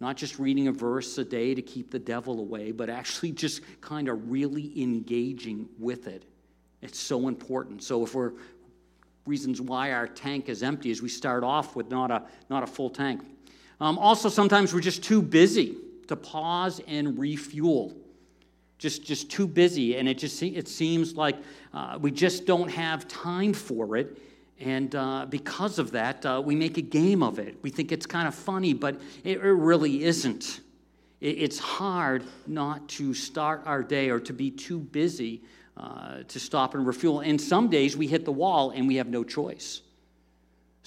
Not 0.00 0.16
just 0.16 0.38
reading 0.38 0.68
a 0.68 0.72
verse 0.72 1.18
a 1.18 1.24
day 1.24 1.54
to 1.54 1.60
keep 1.60 1.90
the 1.90 1.98
devil 1.98 2.40
away, 2.40 2.72
but 2.72 2.88
actually 2.88 3.32
just 3.44 3.62
kind 3.80 4.08
of 4.08 4.30
really 4.30 4.80
engaging 4.80 5.68
with 5.78 6.06
it. 6.06 6.24
It's 6.80 6.98
so 6.98 7.28
important. 7.28 7.82
So 7.82 8.04
if 8.04 8.14
we're 8.14 8.32
reasons 9.26 9.60
why 9.60 9.92
our 9.92 10.06
tank 10.06 10.48
is 10.48 10.62
empty 10.62 10.90
is 10.90 11.02
we 11.02 11.08
start 11.08 11.44
off 11.44 11.76
with 11.76 11.90
not 11.90 12.10
a 12.10 12.22
not 12.48 12.62
a 12.62 12.66
full 12.66 12.88
tank. 12.88 13.22
Um, 13.80 13.98
also, 13.98 14.28
sometimes 14.28 14.72
we're 14.72 14.80
just 14.80 15.04
too 15.04 15.22
busy 15.22 15.76
to 16.08 16.16
pause 16.16 16.80
and 16.88 17.18
refuel. 17.18 17.94
Just, 18.78 19.04
just 19.04 19.30
too 19.30 19.46
busy, 19.46 19.96
and 19.96 20.08
it 20.08 20.18
just 20.18 20.40
it 20.42 20.68
seems 20.68 21.14
like 21.14 21.36
uh, 21.74 21.98
we 22.00 22.10
just 22.10 22.46
don't 22.46 22.68
have 22.70 23.08
time 23.08 23.52
for 23.52 23.96
it. 23.96 24.18
And 24.60 24.94
uh, 24.94 25.26
because 25.28 25.78
of 25.78 25.92
that, 25.92 26.24
uh, 26.24 26.42
we 26.44 26.56
make 26.56 26.78
a 26.78 26.82
game 26.82 27.22
of 27.22 27.38
it. 27.38 27.56
We 27.62 27.70
think 27.70 27.92
it's 27.92 28.06
kind 28.06 28.26
of 28.26 28.34
funny, 28.34 28.74
but 28.74 29.00
it, 29.24 29.38
it 29.38 29.42
really 29.42 30.04
isn't. 30.04 30.60
It, 31.20 31.38
it's 31.38 31.58
hard 31.58 32.24
not 32.46 32.88
to 32.90 33.14
start 33.14 33.62
our 33.66 33.82
day 33.82 34.10
or 34.10 34.20
to 34.20 34.32
be 34.32 34.50
too 34.50 34.78
busy 34.78 35.42
uh, 35.76 36.22
to 36.26 36.40
stop 36.40 36.74
and 36.74 36.86
refuel. 36.86 37.20
And 37.20 37.40
some 37.40 37.68
days 37.68 37.96
we 37.96 38.06
hit 38.06 38.24
the 38.24 38.32
wall 38.32 38.70
and 38.70 38.88
we 38.88 38.96
have 38.96 39.08
no 39.08 39.22
choice. 39.22 39.82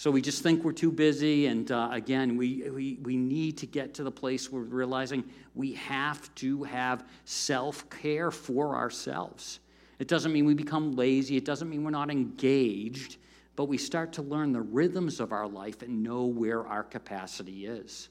So 0.02 0.10
we 0.10 0.20
just 0.20 0.42
think 0.42 0.64
we're 0.64 0.72
too 0.72 0.92
busy. 0.92 1.46
And 1.46 1.72
uh, 1.72 1.90
again, 1.92 2.36
we, 2.36 2.68
we, 2.72 2.98
we 3.04 3.16
need 3.16 3.56
to 3.60 3.68
get 3.68 3.94
to 3.94 4.04
the 4.04 4.10
place 4.10 4.52
where 4.52 4.64
we're 4.64 4.68
realizing 4.70 5.24
we 5.54 5.74
have 5.74 6.34
to 6.34 6.64
have 6.64 7.08
self 7.26 7.88
care 7.92 8.32
for 8.32 8.76
ourselves. 8.76 9.60
It 10.00 10.08
doesn't 10.08 10.34
mean 10.34 10.46
we 10.46 10.56
become 10.56 10.94
lazy, 10.94 11.38
it 11.38 11.46
doesn't 11.46 11.70
mean 11.70 11.84
we're 11.84 11.92
not 11.92 12.10
engaged, 12.10 13.18
but 13.56 13.66
we 13.66 13.78
start 13.78 14.12
to 14.14 14.24
learn 14.24 14.54
the 14.54 14.62
rhythms 14.62 15.20
of 15.20 15.32
our 15.32 15.48
life 15.48 15.84
and 15.84 16.02
know 16.02 16.26
where 16.26 16.66
our 16.66 16.82
capacity 16.82 17.68
is. 17.68 18.10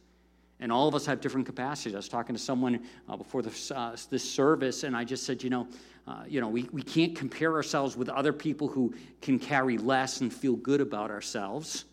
And 0.60 0.70
all 0.70 0.86
of 0.86 0.94
us 0.94 1.06
have 1.06 1.20
different 1.20 1.46
capacities. 1.46 1.94
I 1.94 1.98
was 1.98 2.08
talking 2.08 2.34
to 2.34 2.40
someone 2.40 2.80
uh, 3.08 3.16
before 3.16 3.42
this, 3.42 3.70
uh, 3.70 3.96
this 4.10 4.28
service, 4.30 4.84
and 4.84 4.94
I 4.94 5.04
just 5.04 5.24
said, 5.24 5.42
you 5.42 5.50
know, 5.50 5.66
uh, 6.06 6.22
you 6.28 6.40
know, 6.40 6.48
we, 6.48 6.68
we 6.72 6.82
can't 6.82 7.16
compare 7.16 7.54
ourselves 7.54 7.96
with 7.96 8.08
other 8.08 8.32
people 8.32 8.68
who 8.68 8.94
can 9.22 9.38
carry 9.38 9.78
less 9.78 10.20
and 10.20 10.32
feel 10.32 10.56
good 10.56 10.80
about 10.80 11.10
ourselves. 11.10 11.84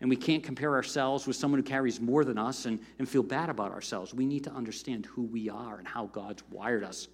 And 0.00 0.08
we 0.08 0.16
can't 0.16 0.42
compare 0.42 0.74
ourselves 0.74 1.26
with 1.26 1.36
someone 1.36 1.58
who 1.58 1.64
carries 1.64 2.00
more 2.00 2.24
than 2.24 2.38
us 2.38 2.66
and, 2.66 2.78
and 2.98 3.08
feel 3.08 3.22
bad 3.22 3.50
about 3.50 3.72
ourselves. 3.72 4.14
We 4.14 4.26
need 4.26 4.44
to 4.44 4.52
understand 4.52 5.06
who 5.06 5.22
we 5.22 5.50
are 5.50 5.78
and 5.78 5.86
how 5.86 6.06
God's 6.06 6.42
wired 6.50 6.84
us. 6.84 7.08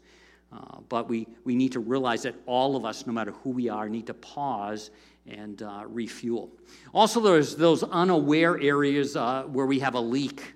Uh, 0.52 0.80
but 0.88 1.08
we, 1.08 1.26
we 1.44 1.54
need 1.54 1.72
to 1.72 1.80
realize 1.80 2.22
that 2.22 2.34
all 2.46 2.76
of 2.76 2.84
us, 2.84 3.06
no 3.06 3.12
matter 3.12 3.32
who 3.42 3.50
we 3.50 3.68
are, 3.68 3.88
need 3.88 4.06
to 4.06 4.14
pause 4.14 4.90
and 5.26 5.62
uh, 5.62 5.84
refuel. 5.88 6.50
Also, 6.92 7.20
there's 7.20 7.56
those 7.56 7.82
unaware 7.82 8.60
areas 8.60 9.16
uh, 9.16 9.44
where 9.44 9.66
we 9.66 9.78
have 9.78 9.94
a 9.94 10.00
leak 10.00 10.54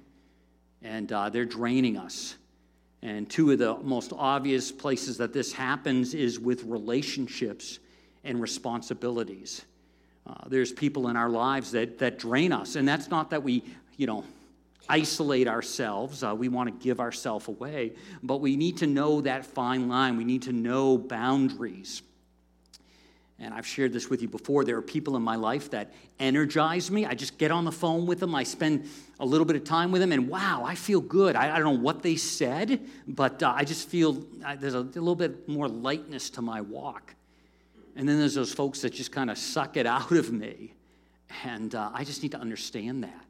and 0.82 1.10
uh, 1.12 1.28
they're 1.28 1.44
draining 1.44 1.96
us. 1.96 2.36
And 3.02 3.28
two 3.30 3.50
of 3.52 3.58
the 3.58 3.76
most 3.76 4.12
obvious 4.16 4.72
places 4.72 5.18
that 5.18 5.32
this 5.32 5.52
happens 5.52 6.14
is 6.14 6.40
with 6.40 6.64
relationships 6.64 7.78
and 8.24 8.40
responsibilities. 8.40 9.64
Uh, 10.26 10.34
there's 10.48 10.72
people 10.72 11.08
in 11.08 11.16
our 11.16 11.30
lives 11.30 11.72
that, 11.72 11.98
that 11.98 12.18
drain 12.18 12.52
us. 12.52 12.76
And 12.76 12.86
that's 12.86 13.08
not 13.08 13.30
that 13.30 13.42
we, 13.42 13.62
you 13.96 14.06
know, 14.06 14.24
isolate 14.88 15.46
ourselves. 15.48 16.22
Uh, 16.22 16.34
we 16.34 16.48
want 16.48 16.68
to 16.68 16.84
give 16.84 17.00
ourselves 17.00 17.48
away. 17.48 17.92
But 18.22 18.40
we 18.40 18.56
need 18.56 18.78
to 18.78 18.86
know 18.86 19.20
that 19.20 19.46
fine 19.46 19.88
line. 19.88 20.16
We 20.16 20.24
need 20.24 20.42
to 20.42 20.52
know 20.52 20.98
boundaries. 20.98 22.02
And 23.38 23.54
I've 23.54 23.66
shared 23.66 23.92
this 23.92 24.10
with 24.10 24.20
you 24.20 24.28
before. 24.28 24.64
There 24.64 24.76
are 24.76 24.82
people 24.82 25.16
in 25.16 25.22
my 25.22 25.36
life 25.36 25.70
that 25.70 25.92
energize 26.18 26.90
me. 26.90 27.06
I 27.06 27.14
just 27.14 27.38
get 27.38 27.52
on 27.52 27.64
the 27.64 27.72
phone 27.72 28.06
with 28.06 28.18
them. 28.18 28.34
I 28.34 28.42
spend 28.42 28.88
a 29.20 29.26
little 29.26 29.44
bit 29.44 29.56
of 29.56 29.64
time 29.64 29.90
with 29.90 30.00
them, 30.00 30.12
and 30.12 30.28
wow, 30.28 30.62
I 30.64 30.74
feel 30.74 31.00
good. 31.00 31.34
I, 31.34 31.54
I 31.54 31.58
don't 31.58 31.74
know 31.74 31.82
what 31.82 32.02
they 32.02 32.16
said, 32.16 32.80
but 33.06 33.42
uh, 33.42 33.52
I 33.56 33.64
just 33.64 33.88
feel 33.88 34.24
uh, 34.44 34.56
there's 34.56 34.74
a, 34.74 34.80
a 34.80 34.82
little 34.82 35.16
bit 35.16 35.48
more 35.48 35.68
lightness 35.68 36.30
to 36.30 36.42
my 36.42 36.60
walk. 36.60 37.14
And 37.96 38.08
then 38.08 38.18
there's 38.18 38.34
those 38.34 38.52
folks 38.52 38.82
that 38.82 38.92
just 38.92 39.10
kind 39.10 39.28
of 39.28 39.36
suck 39.36 39.76
it 39.76 39.86
out 39.86 40.12
of 40.12 40.32
me. 40.32 40.74
And 41.44 41.74
uh, 41.74 41.90
I 41.92 42.04
just 42.04 42.22
need 42.22 42.32
to 42.32 42.38
understand 42.38 43.02
that. 43.02 43.24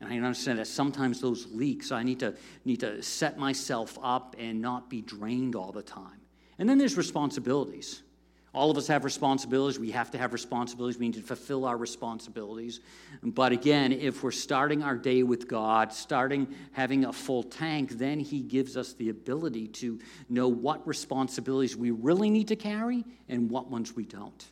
And 0.00 0.12
I 0.12 0.16
understand 0.16 0.58
that 0.58 0.66
sometimes 0.66 1.20
those 1.20 1.46
leaks, 1.50 1.92
I 1.92 2.02
need 2.02 2.20
to, 2.20 2.34
need 2.64 2.80
to 2.80 3.02
set 3.02 3.38
myself 3.38 3.98
up 4.02 4.36
and 4.38 4.60
not 4.60 4.90
be 4.90 5.02
drained 5.02 5.54
all 5.54 5.72
the 5.72 5.82
time. 5.82 6.20
And 6.58 6.68
then 6.68 6.78
there's 6.78 6.96
responsibilities. 6.96 8.02
All 8.54 8.70
of 8.70 8.78
us 8.78 8.86
have 8.86 9.04
responsibilities. 9.04 9.78
We 9.78 9.90
have 9.90 10.10
to 10.12 10.18
have 10.18 10.32
responsibilities. 10.32 10.98
We 10.98 11.08
need 11.08 11.16
to 11.16 11.22
fulfill 11.22 11.66
our 11.66 11.76
responsibilities. 11.76 12.80
But 13.22 13.52
again, 13.52 13.92
if 13.92 14.22
we're 14.22 14.30
starting 14.30 14.82
our 14.82 14.96
day 14.96 15.22
with 15.22 15.48
God, 15.48 15.92
starting 15.92 16.54
having 16.72 17.04
a 17.04 17.12
full 17.12 17.42
tank, 17.42 17.92
then 17.92 18.18
He 18.20 18.40
gives 18.40 18.76
us 18.76 18.94
the 18.94 19.10
ability 19.10 19.68
to 19.68 19.98
know 20.30 20.48
what 20.48 20.86
responsibilities 20.86 21.76
we 21.76 21.90
really 21.90 22.30
need 22.30 22.48
to 22.48 22.56
carry 22.56 23.04
and 23.28 23.50
what 23.50 23.70
ones 23.70 23.94
we 23.94 24.04
don't. 24.04 24.46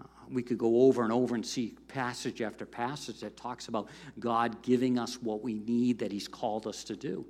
Uh, 0.00 0.06
we 0.30 0.42
could 0.42 0.58
go 0.58 0.82
over 0.82 1.02
and 1.02 1.12
over 1.12 1.34
and 1.34 1.44
see 1.44 1.76
passage 1.88 2.40
after 2.40 2.64
passage 2.64 3.20
that 3.20 3.36
talks 3.36 3.68
about 3.68 3.88
God 4.18 4.62
giving 4.62 4.98
us 4.98 5.20
what 5.20 5.42
we 5.42 5.54
need 5.54 5.98
that 5.98 6.10
He's 6.10 6.26
called 6.26 6.66
us 6.66 6.84
to 6.84 6.96
do. 6.96 7.26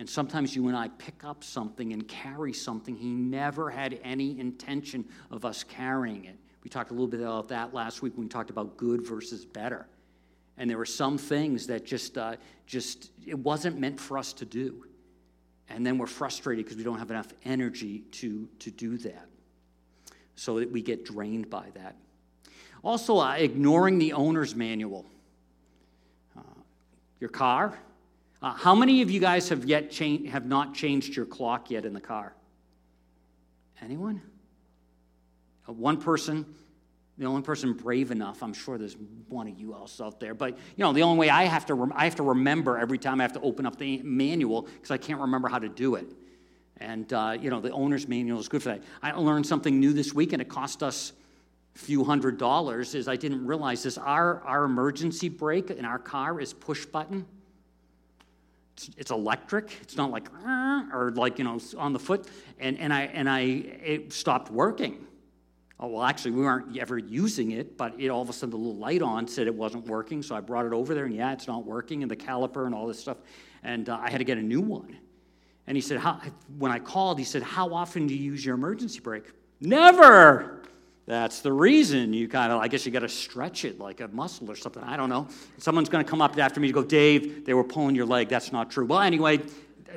And 0.00 0.08
sometimes 0.08 0.56
you 0.56 0.66
and 0.68 0.76
I 0.76 0.88
pick 0.88 1.24
up 1.24 1.44
something 1.44 1.92
and 1.92 2.08
carry 2.08 2.54
something 2.54 2.96
he 2.96 3.10
never 3.10 3.68
had 3.68 4.00
any 4.02 4.40
intention 4.40 5.04
of 5.30 5.44
us 5.44 5.62
carrying 5.62 6.24
it. 6.24 6.38
We 6.64 6.70
talked 6.70 6.90
a 6.90 6.94
little 6.94 7.06
bit 7.06 7.20
about 7.20 7.48
that 7.48 7.74
last 7.74 8.00
week 8.00 8.14
when 8.16 8.24
we 8.24 8.30
talked 8.30 8.48
about 8.48 8.78
good 8.78 9.06
versus 9.06 9.44
better. 9.44 9.86
And 10.56 10.70
there 10.70 10.78
were 10.78 10.86
some 10.86 11.18
things 11.18 11.66
that 11.66 11.84
just, 11.84 12.16
uh, 12.16 12.36
just 12.66 13.10
it 13.26 13.38
wasn't 13.38 13.78
meant 13.78 14.00
for 14.00 14.16
us 14.16 14.32
to 14.34 14.46
do. 14.46 14.86
And 15.68 15.84
then 15.84 15.98
we're 15.98 16.06
frustrated 16.06 16.64
because 16.64 16.78
we 16.78 16.84
don't 16.84 16.98
have 16.98 17.10
enough 17.10 17.28
energy 17.44 17.98
to, 18.12 18.48
to 18.60 18.70
do 18.70 18.96
that. 18.98 19.26
So 20.34 20.60
that 20.60 20.72
we 20.72 20.80
get 20.80 21.04
drained 21.04 21.50
by 21.50 21.66
that. 21.74 21.94
Also, 22.82 23.18
uh, 23.18 23.34
ignoring 23.34 23.98
the 23.98 24.14
owner's 24.14 24.54
manual. 24.54 25.04
Uh, 26.34 26.40
your 27.20 27.28
car, 27.28 27.78
uh, 28.42 28.54
how 28.54 28.74
many 28.74 29.02
of 29.02 29.10
you 29.10 29.20
guys 29.20 29.50
have 29.50 29.64
yet 29.66 29.90
cha- 29.90 30.24
have 30.28 30.46
not 30.46 30.74
changed 30.74 31.14
your 31.14 31.26
clock 31.26 31.70
yet 31.70 31.84
in 31.84 31.92
the 31.92 32.00
car? 32.00 32.34
Anyone? 33.82 34.22
Uh, 35.68 35.72
one 35.72 35.98
person, 35.98 36.46
the 37.18 37.26
only 37.26 37.42
person 37.42 37.74
brave 37.74 38.10
enough. 38.10 38.42
I'm 38.42 38.54
sure 38.54 38.78
there's 38.78 38.96
one 39.28 39.46
of 39.46 39.58
you 39.58 39.74
else 39.74 40.00
out 40.00 40.20
there, 40.20 40.32
but 40.32 40.56
you 40.76 40.84
know 40.84 40.92
the 40.94 41.02
only 41.02 41.18
way 41.18 41.28
I 41.28 41.44
have 41.44 41.66
to 41.66 41.74
rem- 41.74 41.92
I 41.94 42.04
have 42.04 42.16
to 42.16 42.22
remember 42.22 42.78
every 42.78 42.98
time 42.98 43.20
I 43.20 43.24
have 43.24 43.34
to 43.34 43.40
open 43.42 43.66
up 43.66 43.76
the 43.76 44.00
manual 44.02 44.62
because 44.62 44.90
I 44.90 44.96
can't 44.96 45.20
remember 45.20 45.48
how 45.48 45.58
to 45.58 45.68
do 45.68 45.96
it. 45.96 46.06
And 46.78 47.12
uh, 47.12 47.36
you 47.38 47.50
know 47.50 47.60
the 47.60 47.72
owner's 47.72 48.08
manual 48.08 48.40
is 48.40 48.48
good 48.48 48.62
for 48.62 48.70
that. 48.70 48.82
I 49.02 49.12
learned 49.12 49.46
something 49.46 49.78
new 49.78 49.92
this 49.92 50.14
week, 50.14 50.32
and 50.32 50.40
it 50.40 50.48
cost 50.48 50.82
us 50.82 51.12
a 51.76 51.78
few 51.78 52.04
hundred 52.04 52.38
dollars. 52.38 52.94
Is 52.94 53.06
I 53.06 53.16
didn't 53.16 53.46
realize 53.46 53.82
this. 53.82 53.98
Our 53.98 54.42
our 54.46 54.64
emergency 54.64 55.28
brake 55.28 55.70
in 55.70 55.84
our 55.84 55.98
car 55.98 56.40
is 56.40 56.54
push 56.54 56.86
button 56.86 57.26
it's, 58.80 58.96
it's 58.96 59.10
electric. 59.10 59.76
It's 59.82 59.96
not 59.96 60.10
like 60.10 60.28
or 60.92 61.12
like 61.14 61.38
you 61.38 61.44
know 61.44 61.60
on 61.76 61.92
the 61.92 61.98
foot. 61.98 62.28
And 62.58 62.78
and 62.78 62.92
I 62.92 63.02
and 63.02 63.28
I 63.28 63.40
it 63.40 64.12
stopped 64.12 64.50
working. 64.50 65.06
Oh 65.78 65.88
well, 65.88 66.02
actually 66.02 66.32
we 66.32 66.42
weren't 66.42 66.76
ever 66.78 66.98
using 66.98 67.52
it, 67.52 67.76
but 67.76 67.98
it 67.98 68.08
all 68.08 68.22
of 68.22 68.28
a 68.28 68.32
sudden 68.32 68.50
the 68.50 68.56
little 68.56 68.76
light 68.76 69.02
on 69.02 69.26
said 69.28 69.46
it 69.46 69.54
wasn't 69.54 69.86
working. 69.86 70.22
So 70.22 70.34
I 70.34 70.40
brought 70.40 70.66
it 70.66 70.72
over 70.72 70.94
there, 70.94 71.04
and 71.04 71.14
yeah, 71.14 71.32
it's 71.32 71.46
not 71.46 71.64
working, 71.64 72.02
and 72.02 72.10
the 72.10 72.16
caliper 72.16 72.66
and 72.66 72.74
all 72.74 72.86
this 72.86 73.00
stuff. 73.00 73.18
And 73.62 73.88
uh, 73.88 73.98
I 74.00 74.10
had 74.10 74.18
to 74.18 74.24
get 74.24 74.38
a 74.38 74.42
new 74.42 74.60
one. 74.60 74.96
And 75.66 75.76
he 75.76 75.82
said, 75.82 75.98
how, 75.98 76.20
when 76.58 76.72
I 76.72 76.78
called, 76.78 77.18
he 77.18 77.24
said, 77.24 77.42
How 77.42 77.72
often 77.72 78.06
do 78.06 78.14
you 78.14 78.32
use 78.32 78.44
your 78.44 78.54
emergency 78.56 78.98
brake? 78.98 79.30
Never. 79.60 80.59
That's 81.10 81.40
the 81.40 81.52
reason 81.52 82.12
you 82.12 82.28
kind 82.28 82.52
of, 82.52 82.60
I 82.60 82.68
guess 82.68 82.86
you 82.86 82.92
got 82.92 83.00
to 83.00 83.08
stretch 83.08 83.64
it 83.64 83.80
like 83.80 84.00
a 84.00 84.06
muscle 84.06 84.48
or 84.48 84.54
something. 84.54 84.84
I 84.84 84.96
don't 84.96 85.08
know. 85.08 85.26
Someone's 85.58 85.88
going 85.88 86.04
to 86.04 86.08
come 86.08 86.22
up 86.22 86.38
after 86.38 86.60
me 86.60 86.68
to 86.68 86.72
go, 86.72 86.84
Dave, 86.84 87.44
they 87.44 87.52
were 87.52 87.64
pulling 87.64 87.96
your 87.96 88.06
leg. 88.06 88.28
That's 88.28 88.52
not 88.52 88.70
true. 88.70 88.86
Well, 88.86 89.00
anyway, 89.00 89.40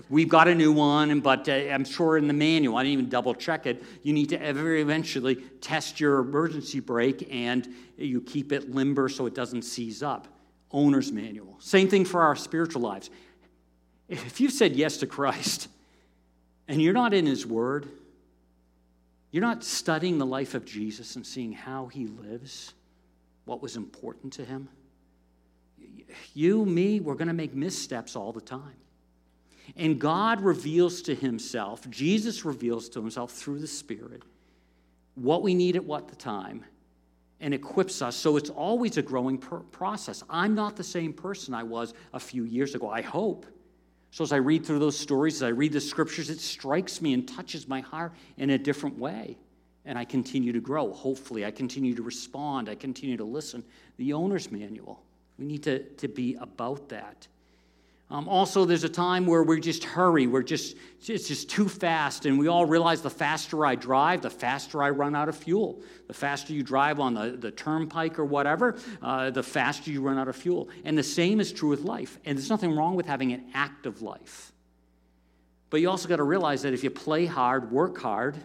we've 0.10 0.28
got 0.28 0.48
a 0.48 0.56
new 0.56 0.72
one, 0.72 1.20
but 1.20 1.48
uh, 1.48 1.52
I'm 1.52 1.86
sure 1.86 2.18
in 2.18 2.26
the 2.26 2.34
manual, 2.34 2.78
I 2.78 2.82
didn't 2.82 2.94
even 2.94 3.10
double 3.10 3.36
check 3.36 3.68
it, 3.68 3.84
you 4.02 4.12
need 4.12 4.30
to 4.30 4.42
ever 4.42 4.74
eventually 4.74 5.36
test 5.62 6.00
your 6.00 6.18
emergency 6.18 6.80
brake 6.80 7.28
and 7.30 7.72
you 7.96 8.20
keep 8.20 8.52
it 8.52 8.72
limber 8.72 9.08
so 9.08 9.28
it 9.28 9.36
doesn't 9.36 9.62
seize 9.62 10.02
up. 10.02 10.28
Owner's 10.72 11.12
manual. 11.12 11.58
Same 11.60 11.90
thing 11.90 12.06
for 12.06 12.24
our 12.24 12.36
spiritual 12.36 12.82
lives. 12.82 13.12
If 14.10 14.42
you've 14.42 14.52
said 14.52 14.76
yes 14.76 14.98
to 14.98 15.06
Christ 15.06 15.68
and 16.68 16.82
you're 16.82 16.92
not 16.92 17.14
in 17.14 17.28
His 17.28 17.46
Word, 17.46 17.88
you're 19.34 19.42
not 19.42 19.64
studying 19.64 20.20
the 20.20 20.28
life 20.28 20.54
of 20.54 20.64
Jesus 20.64 21.16
and 21.16 21.26
seeing 21.26 21.52
how 21.52 21.88
he 21.88 22.06
lives, 22.06 22.76
what 23.46 23.64
was 23.64 23.76
important 23.76 24.32
to 24.34 24.46
him. 24.46 24.70
You, 26.36 26.64
me, 26.68 27.00
we're 27.00 27.16
going 27.16 27.30
to 27.30 27.34
make 27.34 27.56
missteps 27.56 28.16
all 28.16 28.32
the 28.32 28.40
time. 28.40 28.76
And 29.76 30.00
God 30.00 30.40
reveals 30.40 31.02
to 31.04 31.16
himself, 31.16 31.90
Jesus 31.90 32.46
reveals 32.46 32.90
to 32.90 33.02
himself 33.02 33.32
through 33.32 33.58
the 33.58 33.66
Spirit, 33.66 34.22
what 35.16 35.42
we 35.42 35.56
need 35.56 35.76
at 35.76 35.84
what 35.84 36.10
the 36.10 36.16
time 36.16 36.64
and 37.40 37.56
equips 37.56 38.04
us. 38.04 38.16
So 38.16 38.38
it's 38.38 38.52
always 38.52 38.98
a 38.98 39.02
growing 39.02 39.40
process. 39.40 40.22
I'm 40.30 40.54
not 40.54 40.76
the 40.76 40.84
same 40.84 41.12
person 41.12 41.56
I 41.56 41.64
was 41.64 41.96
a 42.14 42.20
few 42.20 42.44
years 42.44 42.76
ago, 42.76 42.88
I 42.88 43.02
hope. 43.02 43.48
So 44.14 44.24
as 44.24 44.32
I 44.32 44.36
read 44.36 44.64
through 44.64 44.78
those 44.78 44.96
stories, 44.96 45.38
as 45.38 45.42
I 45.42 45.48
read 45.48 45.74
the 45.74 45.82
scriptures, 45.82 46.30
it 46.30 46.40
strikes 46.40 47.02
me 47.02 47.14
and 47.14 47.28
touches 47.28 47.68
my 47.68 47.80
heart 47.80 48.14
in 48.38 48.52
a 48.52 48.60
different 48.60 48.96
way. 49.00 49.40
And 49.86 49.98
I 49.98 50.06
continue 50.06 50.54
to 50.54 50.60
grow. 50.60 50.94
Hopefully, 50.94 51.48
I 51.48 51.50
continue 51.50 51.96
to 51.96 52.04
respond. 52.04 52.70
I 52.70 52.76
continue 52.76 53.18
to 53.18 53.24
listen. 53.24 53.64
The 53.98 54.14
owner's 54.14 54.52
manual. 54.52 55.02
We 55.40 55.46
need 55.46 55.64
to, 55.64 55.80
to 55.80 56.08
be 56.08 56.36
about 56.36 56.90
that. 56.90 57.28
Um, 58.10 58.28
also, 58.28 58.66
there's 58.66 58.84
a 58.84 58.90
time 58.90 59.26
where 59.26 59.42
we 59.42 59.60
just 59.60 59.84
hurry. 59.84 60.28
We're 60.28 60.44
just, 60.44 60.76
it's 61.08 61.28
just 61.28 61.50
too 61.50 61.68
fast. 61.68 62.26
And 62.26 62.38
we 62.38 62.48
all 62.48 62.66
realize 62.66 63.02
the 63.02 63.10
faster 63.10 63.66
I 63.66 63.76
drive, 63.76 64.22
the 64.22 64.30
faster 64.30 64.84
I 64.84 64.92
run 64.92 65.16
out 65.16 65.30
of 65.30 65.36
fuel. 65.36 65.82
The 66.08 66.14
faster 66.14 66.54
you 66.54 66.62
drive 66.62 67.00
on 67.00 67.16
the, 67.16 67.32
the 67.32 67.50
turnpike 67.50 68.20
or 68.20 68.26
whatever, 68.26 68.78
uh, 69.02 69.32
the 69.32 69.42
faster 69.42 69.90
you 69.90 70.02
run 70.02 70.20
out 70.20 70.28
of 70.28 70.36
fuel. 70.36 70.70
And 70.84 70.98
the 70.98 71.04
same 71.04 71.40
is 71.40 71.52
true 71.52 71.70
with 71.70 71.82
life. 71.82 72.20
And 72.26 72.38
there's 72.38 72.50
nothing 72.50 72.76
wrong 72.76 72.96
with 72.96 73.08
having 73.08 73.32
an 73.32 73.46
active 73.54 74.02
life. 74.02 74.52
But 75.72 75.82
you 75.82 75.90
also 75.90 76.08
got 76.08 76.18
to 76.18 76.24
realize 76.24 76.62
that 76.62 76.74
if 76.74 76.84
you 76.84 76.92
play 76.92 77.26
hard, 77.26 77.72
work 77.72 77.98
hard, 77.98 78.36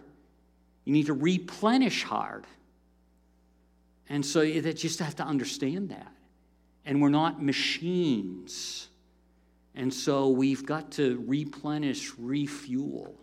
you 0.83 0.93
need 0.93 1.05
to 1.05 1.13
replenish 1.13 2.03
hard. 2.03 2.47
And 4.09 4.25
so 4.25 4.41
you 4.41 4.61
just 4.73 4.97
have 4.97 5.15
to 5.17 5.23
understand 5.23 5.89
that. 5.89 6.11
And 6.85 6.99
we're 6.99 7.09
not 7.09 7.43
machines. 7.43 8.87
And 9.79 9.93
so 9.93 10.27
we've 10.27 10.65
got 10.65 10.91
to 10.91 11.23
replenish, 11.25 12.11
refuel. 12.17 13.15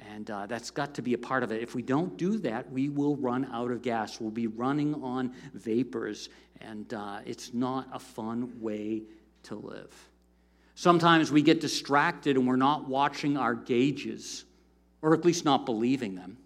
And 0.00 0.28
uh, 0.28 0.46
that's 0.46 0.72
got 0.72 0.94
to 0.94 1.02
be 1.02 1.14
a 1.14 1.18
part 1.18 1.44
of 1.44 1.52
it. 1.52 1.62
If 1.62 1.76
we 1.76 1.82
don't 1.82 2.16
do 2.16 2.38
that, 2.38 2.72
we 2.72 2.88
will 2.88 3.14
run 3.14 3.48
out 3.52 3.70
of 3.70 3.80
gas. 3.80 4.20
We'll 4.20 4.32
be 4.32 4.48
running 4.48 4.96
on 4.96 5.32
vapors. 5.54 6.28
And 6.60 6.92
uh, 6.92 7.20
it's 7.24 7.54
not 7.54 7.86
a 7.92 8.00
fun 8.00 8.60
way 8.60 9.04
to 9.44 9.54
live. 9.54 9.94
Sometimes 10.74 11.30
we 11.30 11.40
get 11.40 11.60
distracted 11.60 12.36
and 12.36 12.48
we're 12.48 12.56
not 12.56 12.88
watching 12.88 13.36
our 13.36 13.54
gauges, 13.54 14.46
or 15.02 15.14
at 15.14 15.24
least 15.24 15.44
not 15.44 15.66
believing 15.66 16.16
them. 16.16 16.36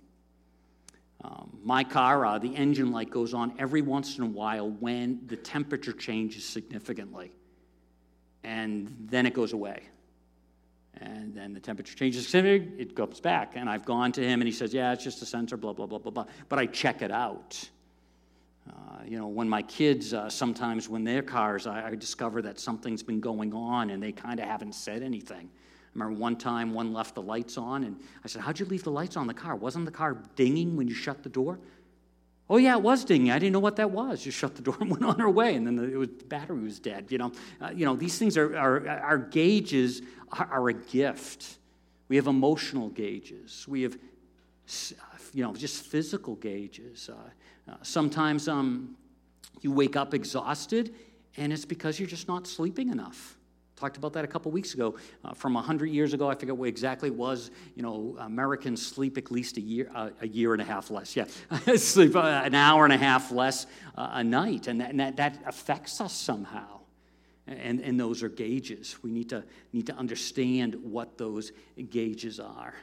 Um, 1.22 1.60
my 1.62 1.82
car, 1.82 2.26
uh, 2.26 2.38
the 2.38 2.54
engine 2.54 2.92
light 2.92 3.08
goes 3.08 3.32
on 3.32 3.54
every 3.58 3.80
once 3.80 4.18
in 4.18 4.24
a 4.24 4.28
while 4.28 4.68
when 4.68 5.20
the 5.28 5.36
temperature 5.36 5.94
changes 5.94 6.44
significantly. 6.44 7.32
And 8.44 8.94
then 9.00 9.26
it 9.26 9.34
goes 9.34 9.52
away. 9.52 9.82
And 11.00 11.34
then 11.34 11.52
the 11.52 11.60
temperature 11.60 11.94
changes, 11.96 12.32
it 12.34 12.94
goes 12.94 13.20
back. 13.20 13.56
And 13.56 13.68
I've 13.68 13.84
gone 13.84 14.12
to 14.12 14.22
him 14.22 14.40
and 14.40 14.46
he 14.46 14.52
says, 14.52 14.72
Yeah, 14.72 14.92
it's 14.92 15.02
just 15.02 15.22
a 15.22 15.26
sensor, 15.26 15.56
blah, 15.56 15.72
blah, 15.72 15.86
blah, 15.86 15.98
blah, 15.98 16.12
blah. 16.12 16.26
But 16.48 16.58
I 16.58 16.66
check 16.66 17.02
it 17.02 17.10
out. 17.10 17.68
Uh, 18.68 19.02
you 19.04 19.18
know, 19.18 19.26
when 19.26 19.48
my 19.48 19.62
kids, 19.62 20.14
uh, 20.14 20.30
sometimes 20.30 20.88
when 20.88 21.04
their 21.04 21.22
cars, 21.22 21.66
I, 21.66 21.88
I 21.88 21.94
discover 21.94 22.40
that 22.42 22.58
something's 22.58 23.02
been 23.02 23.20
going 23.20 23.52
on 23.52 23.90
and 23.90 24.02
they 24.02 24.12
kind 24.12 24.40
of 24.40 24.46
haven't 24.46 24.74
said 24.74 25.02
anything. 25.02 25.50
I 25.50 25.98
remember 25.98 26.18
one 26.18 26.36
time 26.36 26.72
one 26.72 26.92
left 26.92 27.14
the 27.14 27.22
lights 27.22 27.56
on, 27.56 27.84
and 27.84 28.00
I 28.24 28.28
said, 28.28 28.42
How'd 28.42 28.58
you 28.58 28.66
leave 28.66 28.82
the 28.82 28.90
lights 28.90 29.16
on 29.16 29.26
the 29.26 29.34
car? 29.34 29.54
Wasn't 29.54 29.84
the 29.84 29.92
car 29.92 30.22
dinging 30.34 30.76
when 30.76 30.88
you 30.88 30.94
shut 30.94 31.22
the 31.22 31.28
door? 31.28 31.60
Oh, 32.50 32.58
yeah, 32.58 32.76
it 32.76 32.82
was 32.82 33.04
dinging. 33.04 33.30
I 33.30 33.38
didn't 33.38 33.54
know 33.54 33.60
what 33.60 33.76
that 33.76 33.90
was. 33.90 34.22
Just 34.22 34.36
shut 34.36 34.54
the 34.54 34.62
door 34.62 34.76
and 34.80 34.90
went 34.90 35.04
on 35.04 35.20
our 35.20 35.30
way, 35.30 35.54
and 35.54 35.66
then 35.66 35.76
the, 35.76 35.96
was, 35.96 36.08
the 36.08 36.24
battery 36.24 36.60
was 36.60 36.78
dead. 36.78 37.06
You 37.10 37.18
know, 37.18 37.32
uh, 37.60 37.70
you 37.74 37.86
know 37.86 37.96
these 37.96 38.18
things 38.18 38.36
are, 38.36 38.56
are 38.56 38.86
our 38.88 39.18
gauges 39.18 40.02
are, 40.32 40.46
are, 40.50 40.68
a 40.68 40.74
gift. 40.74 41.58
We 42.08 42.16
have 42.16 42.26
emotional 42.26 42.90
gauges. 42.90 43.66
We 43.66 43.82
have, 43.82 43.96
you 45.32 45.42
know, 45.42 45.54
just 45.54 45.84
physical 45.86 46.34
gauges. 46.34 47.08
Uh, 47.08 47.70
uh, 47.70 47.76
sometimes 47.82 48.46
um, 48.46 48.94
you 49.62 49.72
wake 49.72 49.96
up 49.96 50.12
exhausted, 50.12 50.94
and 51.38 51.50
it's 51.50 51.64
because 51.64 51.98
you're 51.98 52.08
just 52.08 52.28
not 52.28 52.46
sleeping 52.46 52.90
enough. 52.90 53.38
Talked 53.76 53.96
about 53.96 54.12
that 54.12 54.24
a 54.24 54.28
couple 54.28 54.52
weeks 54.52 54.74
ago. 54.74 54.94
Uh, 55.24 55.34
from 55.34 55.54
100 55.54 55.86
years 55.86 56.14
ago, 56.14 56.30
I 56.30 56.36
forget 56.36 56.56
what 56.56 56.68
exactly 56.68 57.08
it 57.08 57.14
was. 57.14 57.50
You 57.74 57.82
know, 57.82 58.16
Americans 58.20 58.86
sleep 58.86 59.18
at 59.18 59.32
least 59.32 59.56
a 59.56 59.60
year, 59.60 59.90
uh, 59.92 60.10
a 60.20 60.28
year 60.28 60.52
and 60.52 60.62
a 60.62 60.64
half 60.64 60.90
less. 60.90 61.16
Yeah, 61.16 61.24
sleep 61.76 62.14
uh, 62.14 62.42
an 62.44 62.54
hour 62.54 62.84
and 62.84 62.92
a 62.92 62.96
half 62.98 63.32
less 63.32 63.66
uh, 63.96 64.10
a 64.12 64.24
night, 64.24 64.68
and, 64.68 64.80
that, 64.80 64.90
and 64.90 65.00
that, 65.00 65.16
that 65.16 65.38
affects 65.44 66.00
us 66.00 66.12
somehow. 66.12 66.80
And, 67.48 67.80
and 67.80 67.98
those 67.98 68.22
are 68.22 68.28
gauges. 68.28 68.96
We 69.02 69.10
need 69.10 69.28
to, 69.30 69.42
need 69.72 69.86
to 69.88 69.94
understand 69.94 70.76
what 70.76 71.18
those 71.18 71.50
gauges 71.90 72.38
are, 72.38 72.74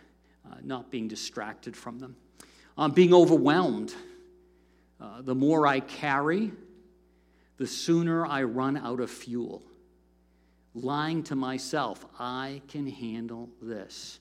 uh, 0.45 0.55
not 0.61 0.91
being 0.91 1.07
distracted 1.07 1.75
from 1.75 1.99
them. 1.99 2.17
Um, 2.77 2.91
being 2.91 3.13
overwhelmed. 3.13 3.93
Uh, 4.99 5.21
the 5.21 5.33
more 5.33 5.65
I 5.65 5.79
carry, 5.79 6.51
the 7.57 7.65
sooner 7.65 8.25
I 8.25 8.43
run 8.43 8.77
out 8.77 8.99
of 8.99 9.09
fuel 9.09 9.63
lying 10.73 11.23
to 11.23 11.35
myself, 11.35 12.05
I 12.19 12.61
can 12.67 12.87
handle 12.87 13.49
this. 13.61 14.19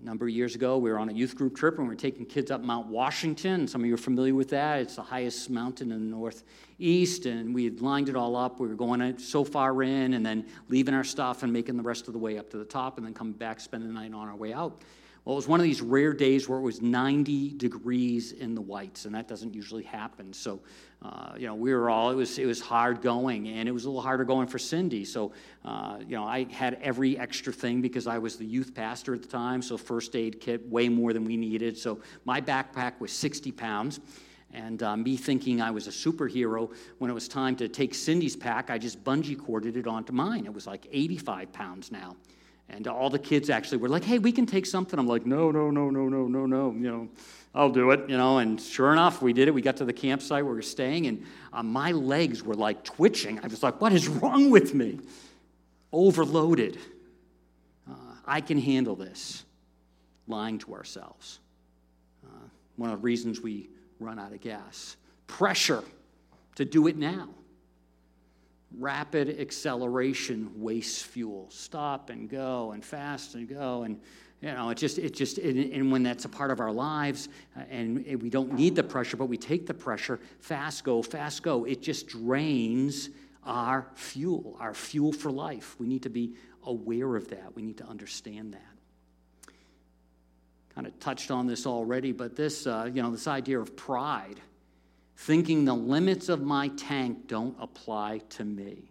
A 0.00 0.04
number 0.04 0.24
of 0.24 0.30
years 0.30 0.54
ago, 0.54 0.78
we 0.78 0.90
were 0.90 0.98
on 0.98 1.10
a 1.10 1.12
youth 1.12 1.36
group 1.36 1.54
trip 1.54 1.76
and 1.78 1.86
we 1.86 1.94
were 1.94 2.00
taking 2.00 2.24
kids 2.24 2.50
up 2.50 2.62
Mount 2.62 2.86
Washington. 2.86 3.68
Some 3.68 3.82
of 3.82 3.86
you 3.86 3.94
are 3.94 3.98
familiar 3.98 4.34
with 4.34 4.48
that. 4.48 4.80
It's 4.80 4.96
the 4.96 5.02
highest 5.02 5.50
mountain 5.50 5.92
in 5.92 6.10
the 6.10 6.16
northeast, 6.16 7.26
and 7.26 7.54
we 7.54 7.64
had 7.64 7.82
lined 7.82 8.08
it 8.08 8.16
all 8.16 8.34
up. 8.34 8.60
We 8.60 8.68
were 8.68 8.74
going 8.74 9.18
so 9.18 9.44
far 9.44 9.82
in 9.82 10.14
and 10.14 10.24
then 10.24 10.46
leaving 10.68 10.94
our 10.94 11.04
stuff 11.04 11.42
and 11.42 11.52
making 11.52 11.76
the 11.76 11.82
rest 11.82 12.06
of 12.06 12.14
the 12.14 12.18
way 12.18 12.38
up 12.38 12.48
to 12.50 12.56
the 12.56 12.64
top 12.64 12.96
and 12.96 13.06
then 13.06 13.12
coming 13.12 13.34
back, 13.34 13.60
spending 13.60 13.88
the 13.88 13.94
night 13.94 14.14
on 14.14 14.26
our 14.26 14.36
way 14.36 14.54
out. 14.54 14.82
Well, 15.24 15.34
it 15.34 15.36
was 15.36 15.48
one 15.48 15.60
of 15.60 15.64
these 15.64 15.82
rare 15.82 16.14
days 16.14 16.48
where 16.48 16.58
it 16.58 16.62
was 16.62 16.80
90 16.80 17.50
degrees 17.52 18.32
in 18.32 18.54
the 18.54 18.60
Whites, 18.60 19.04
and 19.04 19.14
that 19.14 19.28
doesn't 19.28 19.54
usually 19.54 19.82
happen. 19.82 20.32
So, 20.32 20.60
uh, 21.02 21.32
you 21.36 21.46
know, 21.46 21.54
we 21.54 21.74
were 21.74 21.90
all, 21.90 22.10
it 22.10 22.14
was, 22.14 22.38
it 22.38 22.46
was 22.46 22.60
hard 22.60 23.02
going, 23.02 23.48
and 23.48 23.68
it 23.68 23.72
was 23.72 23.84
a 23.84 23.88
little 23.88 24.00
harder 24.00 24.24
going 24.24 24.46
for 24.46 24.58
Cindy. 24.58 25.04
So, 25.04 25.32
uh, 25.62 25.98
you 26.00 26.16
know, 26.16 26.24
I 26.24 26.44
had 26.50 26.78
every 26.80 27.18
extra 27.18 27.52
thing 27.52 27.82
because 27.82 28.06
I 28.06 28.16
was 28.16 28.36
the 28.36 28.46
youth 28.46 28.74
pastor 28.74 29.12
at 29.14 29.20
the 29.20 29.28
time, 29.28 29.60
so 29.60 29.76
first 29.76 30.16
aid 30.16 30.40
kit, 30.40 30.66
way 30.70 30.88
more 30.88 31.12
than 31.12 31.24
we 31.24 31.36
needed. 31.36 31.76
So, 31.76 32.00
my 32.24 32.40
backpack 32.40 32.98
was 32.98 33.12
60 33.12 33.52
pounds. 33.52 34.00
And 34.52 34.82
uh, 34.82 34.96
me 34.96 35.16
thinking 35.16 35.60
I 35.60 35.70
was 35.70 35.86
a 35.86 35.90
superhero, 35.90 36.74
when 36.98 37.10
it 37.10 37.14
was 37.14 37.28
time 37.28 37.54
to 37.56 37.68
take 37.68 37.94
Cindy's 37.94 38.34
pack, 38.34 38.68
I 38.68 38.78
just 38.78 39.04
bungee 39.04 39.38
corded 39.38 39.76
it 39.76 39.86
onto 39.86 40.12
mine. 40.12 40.44
It 40.44 40.52
was 40.52 40.66
like 40.66 40.88
85 40.90 41.52
pounds 41.52 41.92
now. 41.92 42.16
And 42.72 42.86
all 42.86 43.10
the 43.10 43.18
kids 43.18 43.50
actually 43.50 43.78
were 43.78 43.88
like, 43.88 44.04
hey, 44.04 44.18
we 44.18 44.32
can 44.32 44.46
take 44.46 44.64
something. 44.64 44.98
I'm 44.98 45.06
like, 45.06 45.26
no, 45.26 45.50
no, 45.50 45.70
no, 45.70 45.90
no, 45.90 46.08
no, 46.08 46.26
no, 46.26 46.46
no. 46.46 46.72
You 46.72 46.90
know, 46.90 47.08
I'll 47.54 47.70
do 47.70 47.90
it, 47.90 48.08
you 48.08 48.16
know. 48.16 48.38
And 48.38 48.60
sure 48.60 48.92
enough, 48.92 49.20
we 49.20 49.32
did 49.32 49.48
it. 49.48 49.50
We 49.52 49.62
got 49.62 49.76
to 49.78 49.84
the 49.84 49.92
campsite 49.92 50.44
where 50.44 50.52
we 50.52 50.58
were 50.58 50.62
staying, 50.62 51.06
and 51.06 51.24
uh, 51.52 51.62
my 51.62 51.92
legs 51.92 52.42
were 52.42 52.54
like 52.54 52.84
twitching. 52.84 53.40
I 53.40 53.46
was 53.48 53.62
like, 53.62 53.80
what 53.80 53.92
is 53.92 54.08
wrong 54.08 54.50
with 54.50 54.74
me? 54.74 55.00
Overloaded. 55.92 56.78
Uh, 57.90 57.94
I 58.24 58.40
can 58.40 58.58
handle 58.58 58.96
this. 58.96 59.44
Lying 60.28 60.58
to 60.58 60.74
ourselves. 60.74 61.40
Uh, 62.24 62.46
one 62.76 62.90
of 62.90 63.00
the 63.00 63.02
reasons 63.02 63.40
we 63.40 63.68
run 63.98 64.18
out 64.18 64.32
of 64.32 64.40
gas. 64.40 64.96
Pressure 65.26 65.82
to 66.54 66.64
do 66.64 66.86
it 66.86 66.96
now 66.96 67.28
rapid 68.78 69.40
acceleration 69.40 70.50
wastes 70.56 71.02
fuel. 71.02 71.46
Stop 71.50 72.10
and 72.10 72.28
go 72.28 72.72
and 72.72 72.84
fast 72.84 73.34
and 73.34 73.48
go 73.48 73.82
and 73.82 74.00
you 74.40 74.50
know, 74.52 74.70
it 74.70 74.78
just, 74.78 74.98
it 74.98 75.14
just, 75.14 75.36
and 75.36 75.92
when 75.92 76.02
that's 76.02 76.24
a 76.24 76.28
part 76.28 76.50
of 76.50 76.60
our 76.60 76.72
lives, 76.72 77.28
uh, 77.58 77.60
and 77.68 78.22
we 78.22 78.30
don't 78.30 78.54
need 78.54 78.74
the 78.74 78.82
pressure, 78.82 79.18
but 79.18 79.26
we 79.26 79.36
take 79.36 79.66
the 79.66 79.74
pressure, 79.74 80.18
fast 80.40 80.82
go, 80.82 81.02
fast 81.02 81.42
go, 81.42 81.64
it 81.64 81.82
just 81.82 82.08
drains 82.08 83.10
our 83.44 83.86
fuel, 83.94 84.56
our 84.58 84.72
fuel 84.72 85.12
for 85.12 85.30
life. 85.30 85.76
We 85.78 85.86
need 85.86 86.02
to 86.04 86.08
be 86.08 86.36
aware 86.64 87.16
of 87.16 87.28
that. 87.28 87.54
We 87.54 87.60
need 87.60 87.76
to 87.78 87.84
understand 87.84 88.54
that. 88.54 89.52
Kind 90.74 90.86
of 90.86 90.98
touched 91.00 91.30
on 91.30 91.46
this 91.46 91.66
already, 91.66 92.12
but 92.12 92.34
this, 92.34 92.66
uh, 92.66 92.88
you 92.90 93.02
know, 93.02 93.10
this 93.10 93.26
idea 93.26 93.60
of 93.60 93.76
pride 93.76 94.40
thinking 95.20 95.66
the 95.66 95.74
limits 95.74 96.30
of 96.30 96.40
my 96.40 96.68
tank 96.68 97.26
don't 97.26 97.54
apply 97.60 98.22
to 98.30 98.42
me. 98.42 98.90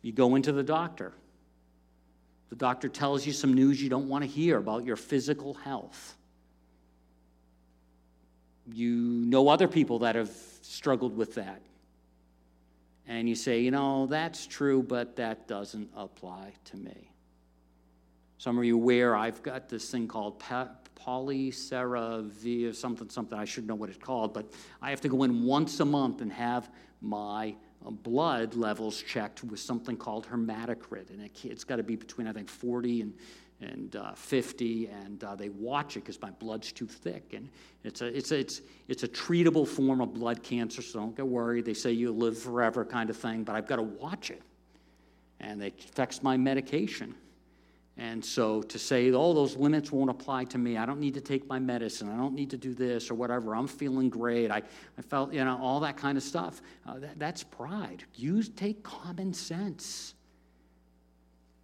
You 0.00 0.12
go 0.12 0.34
into 0.34 0.50
the 0.50 0.62
doctor. 0.62 1.12
The 2.48 2.56
doctor 2.56 2.88
tells 2.88 3.26
you 3.26 3.34
some 3.34 3.52
news 3.52 3.82
you 3.82 3.90
don't 3.90 4.08
want 4.08 4.24
to 4.24 4.30
hear 4.30 4.56
about 4.56 4.86
your 4.86 4.96
physical 4.96 5.52
health. 5.52 6.16
You 8.72 8.94
know 8.96 9.48
other 9.48 9.68
people 9.68 9.98
that 10.00 10.14
have 10.14 10.32
struggled 10.62 11.18
with 11.18 11.34
that. 11.34 11.60
And 13.06 13.28
you 13.28 13.34
say, 13.34 13.60
you 13.60 13.70
know, 13.70 14.06
that's 14.06 14.46
true, 14.46 14.82
but 14.82 15.16
that 15.16 15.48
doesn't 15.48 15.90
apply 15.94 16.54
to 16.66 16.78
me. 16.78 17.12
Some 18.38 18.56
of 18.56 18.64
you 18.64 18.76
aware 18.76 19.14
I've 19.14 19.42
got 19.42 19.68
this 19.68 19.90
thing 19.90 20.08
called 20.08 20.38
polycerevia, 21.06 22.74
something, 22.74 23.08
something. 23.08 23.38
I 23.38 23.44
should 23.44 23.66
know 23.66 23.74
what 23.74 23.88
it's 23.88 23.98
called, 23.98 24.34
but 24.34 24.52
I 24.82 24.90
have 24.90 25.00
to 25.02 25.08
go 25.08 25.22
in 25.22 25.44
once 25.44 25.80
a 25.80 25.84
month 25.84 26.20
and 26.20 26.32
have 26.32 26.70
my 27.00 27.54
uh, 27.86 27.90
blood 27.90 28.54
levels 28.54 29.02
checked 29.02 29.42
with 29.44 29.60
something 29.60 29.96
called 29.96 30.26
hematocrit, 30.28 31.10
and 31.10 31.22
it, 31.22 31.38
has 31.50 31.64
got 31.64 31.76
to 31.76 31.82
be 31.82 31.96
between 31.96 32.26
I 32.26 32.32
think 32.32 32.48
40 32.48 33.02
and 33.02 33.14
and 33.62 33.94
uh, 33.96 34.14
50, 34.14 34.86
and 34.86 35.22
uh, 35.22 35.34
they 35.34 35.50
watch 35.50 35.96
it 35.96 36.00
because 36.00 36.20
my 36.22 36.30
blood's 36.30 36.72
too 36.72 36.86
thick, 36.86 37.34
and 37.34 37.48
it's 37.84 38.00
a 38.00 38.06
it's 38.06 38.32
a 38.32 38.38
it's 38.38 38.62
it's 38.88 39.02
a 39.02 39.08
treatable 39.08 39.68
form 39.68 40.00
of 40.00 40.14
blood 40.14 40.42
cancer. 40.42 40.82
So 40.82 40.98
don't 40.98 41.16
get 41.16 41.26
worried. 41.26 41.64
They 41.64 41.74
say 41.74 41.92
you 41.92 42.12
live 42.12 42.38
forever, 42.38 42.84
kind 42.84 43.10
of 43.10 43.16
thing, 43.16 43.44
but 43.44 43.54
I've 43.54 43.66
got 43.66 43.76
to 43.76 43.82
watch 43.82 44.30
it, 44.30 44.42
and 45.40 45.62
it 45.62 45.74
affects 45.84 46.22
my 46.22 46.36
medication. 46.36 47.14
And 47.96 48.24
so 48.24 48.62
to 48.62 48.78
say, 48.78 49.10
oh, 49.12 49.34
those 49.34 49.56
limits 49.56 49.92
won't 49.92 50.10
apply 50.10 50.44
to 50.44 50.58
me. 50.58 50.78
I 50.78 50.86
don't 50.86 51.00
need 51.00 51.14
to 51.14 51.20
take 51.20 51.46
my 51.48 51.58
medicine. 51.58 52.08
I 52.08 52.16
don't 52.16 52.34
need 52.34 52.50
to 52.50 52.56
do 52.56 52.72
this 52.72 53.10
or 53.10 53.14
whatever. 53.14 53.54
I'm 53.54 53.66
feeling 53.66 54.08
great. 54.08 54.50
I, 54.50 54.62
I 54.98 55.02
felt, 55.02 55.32
you 55.34 55.44
know, 55.44 55.58
all 55.60 55.80
that 55.80 55.96
kind 55.96 56.16
of 56.16 56.24
stuff. 56.24 56.62
Uh, 56.86 56.98
that, 57.00 57.18
that's 57.18 57.42
pride. 57.42 58.04
Use, 58.14 58.48
take 58.48 58.82
common 58.82 59.34
sense. 59.34 60.14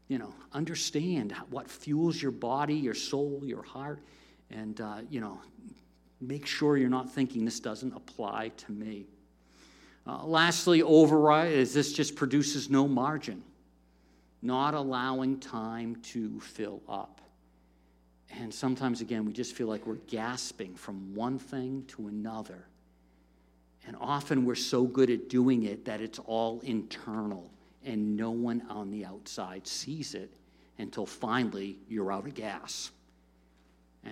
You 0.08 0.18
know, 0.18 0.34
understand 0.52 1.32
what 1.50 1.70
fuels 1.70 2.20
your 2.20 2.32
body, 2.32 2.74
your 2.74 2.94
soul, 2.94 3.40
your 3.42 3.62
heart. 3.62 4.00
And, 4.50 4.80
uh, 4.80 4.98
you 5.08 5.20
know, 5.20 5.40
make 6.20 6.46
sure 6.46 6.76
you're 6.76 6.90
not 6.90 7.10
thinking 7.10 7.44
this 7.44 7.60
doesn't 7.60 7.94
apply 7.94 8.50
to 8.58 8.72
me. 8.72 9.06
Uh, 10.06 10.24
lastly, 10.24 10.82
override 10.82 11.52
is 11.52 11.72
this 11.72 11.92
just 11.92 12.14
produces 12.14 12.68
no 12.68 12.86
margin 12.86 13.42
not 14.42 14.74
allowing 14.74 15.38
time 15.40 15.96
to 16.02 16.38
fill 16.40 16.82
up. 16.88 17.20
And 18.30 18.52
sometimes, 18.52 19.00
again, 19.00 19.24
we 19.24 19.32
just 19.32 19.54
feel 19.54 19.68
like 19.68 19.86
we're 19.86 19.94
gasping 20.06 20.74
from 20.74 21.14
one 21.14 21.38
thing 21.38 21.84
to 21.88 22.08
another 22.08 22.66
And 23.86 23.96
often 24.00 24.44
we're 24.44 24.56
so 24.56 24.84
good 24.84 25.10
at 25.10 25.28
doing 25.28 25.62
it 25.62 25.84
that 25.84 26.00
it's 26.00 26.18
all 26.18 26.60
internal 26.64 27.50
and 27.84 28.16
no 28.16 28.30
one 28.30 28.62
on 28.68 28.90
the 28.90 29.04
outside 29.04 29.66
sees 29.66 30.14
it 30.14 30.32
until 30.78 31.06
finally 31.06 31.78
you're 31.88 32.12
out 32.12 32.26
of 32.26 32.34
gas. 32.34 32.90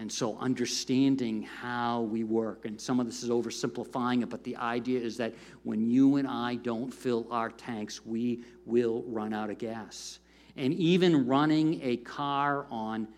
And 0.00 0.10
so, 0.10 0.36
understanding 0.38 1.42
how 1.42 2.02
we 2.02 2.24
work, 2.24 2.64
and 2.64 2.80
some 2.80 2.98
of 3.00 3.06
this 3.06 3.22
is 3.22 3.30
oversimplifying 3.30 4.22
it, 4.22 4.28
but 4.28 4.42
the 4.42 4.56
idea 4.56 5.00
is 5.00 5.16
that 5.18 5.34
when 5.62 5.88
you 5.88 6.16
and 6.16 6.26
I 6.26 6.56
don't 6.56 6.92
fill 6.92 7.26
our 7.30 7.50
tanks, 7.50 8.04
we 8.04 8.44
will 8.66 9.04
run 9.06 9.32
out 9.32 9.50
of 9.50 9.58
gas. 9.58 10.18
And 10.56 10.74
even 10.74 11.26
running 11.26 11.80
a 11.82 11.96
car 11.98 12.66
on 12.70 13.08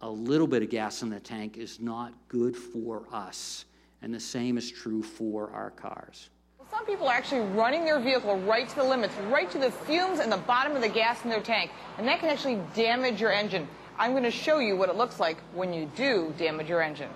a 0.00 0.10
little 0.10 0.46
bit 0.46 0.62
of 0.62 0.70
gas 0.70 1.02
in 1.02 1.10
the 1.10 1.20
tank 1.20 1.56
is 1.56 1.80
not 1.80 2.12
good 2.28 2.56
for 2.56 3.04
us. 3.12 3.64
And 4.02 4.12
the 4.12 4.20
same 4.20 4.58
is 4.58 4.70
true 4.70 5.02
for 5.02 5.50
our 5.50 5.70
cars. 5.70 6.30
Some 6.70 6.84
people 6.84 7.08
are 7.08 7.14
actually 7.14 7.40
running 7.40 7.84
their 7.84 8.00
vehicle 8.00 8.38
right 8.40 8.68
to 8.68 8.76
the 8.76 8.84
limits, 8.84 9.14
right 9.30 9.50
to 9.50 9.58
the 9.58 9.70
fumes 9.70 10.18
and 10.18 10.30
the 10.30 10.38
bottom 10.38 10.74
of 10.74 10.82
the 10.82 10.88
gas 10.88 11.22
in 11.22 11.30
their 11.30 11.40
tank, 11.40 11.70
and 11.98 12.08
that 12.08 12.20
can 12.20 12.28
actually 12.28 12.60
damage 12.74 13.20
your 13.20 13.32
engine. 13.32 13.68
I'm 13.98 14.10
going 14.10 14.24
to 14.24 14.30
show 14.30 14.58
you 14.58 14.76
what 14.76 14.88
it 14.88 14.96
looks 14.96 15.20
like 15.20 15.38
when 15.52 15.72
you 15.72 15.90
do 15.94 16.34
damage 16.36 16.68
your 16.68 16.82
engine. 16.82 17.10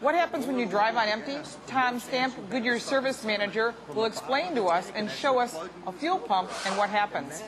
What 0.00 0.14
happens 0.14 0.46
when 0.46 0.58
you 0.58 0.66
drive 0.66 0.96
on 0.96 1.08
empty? 1.08 1.38
Tom 1.66 1.98
Stamp, 1.98 2.34
Goodyear 2.50 2.78
service 2.78 3.24
manager, 3.24 3.74
will 3.94 4.04
explain 4.04 4.54
to 4.54 4.66
us 4.66 4.90
and 4.94 5.10
show 5.10 5.38
us 5.38 5.58
a 5.86 5.92
fuel 5.92 6.18
pump 6.18 6.50
and 6.66 6.78
what 6.78 6.88
happens. 6.88 7.42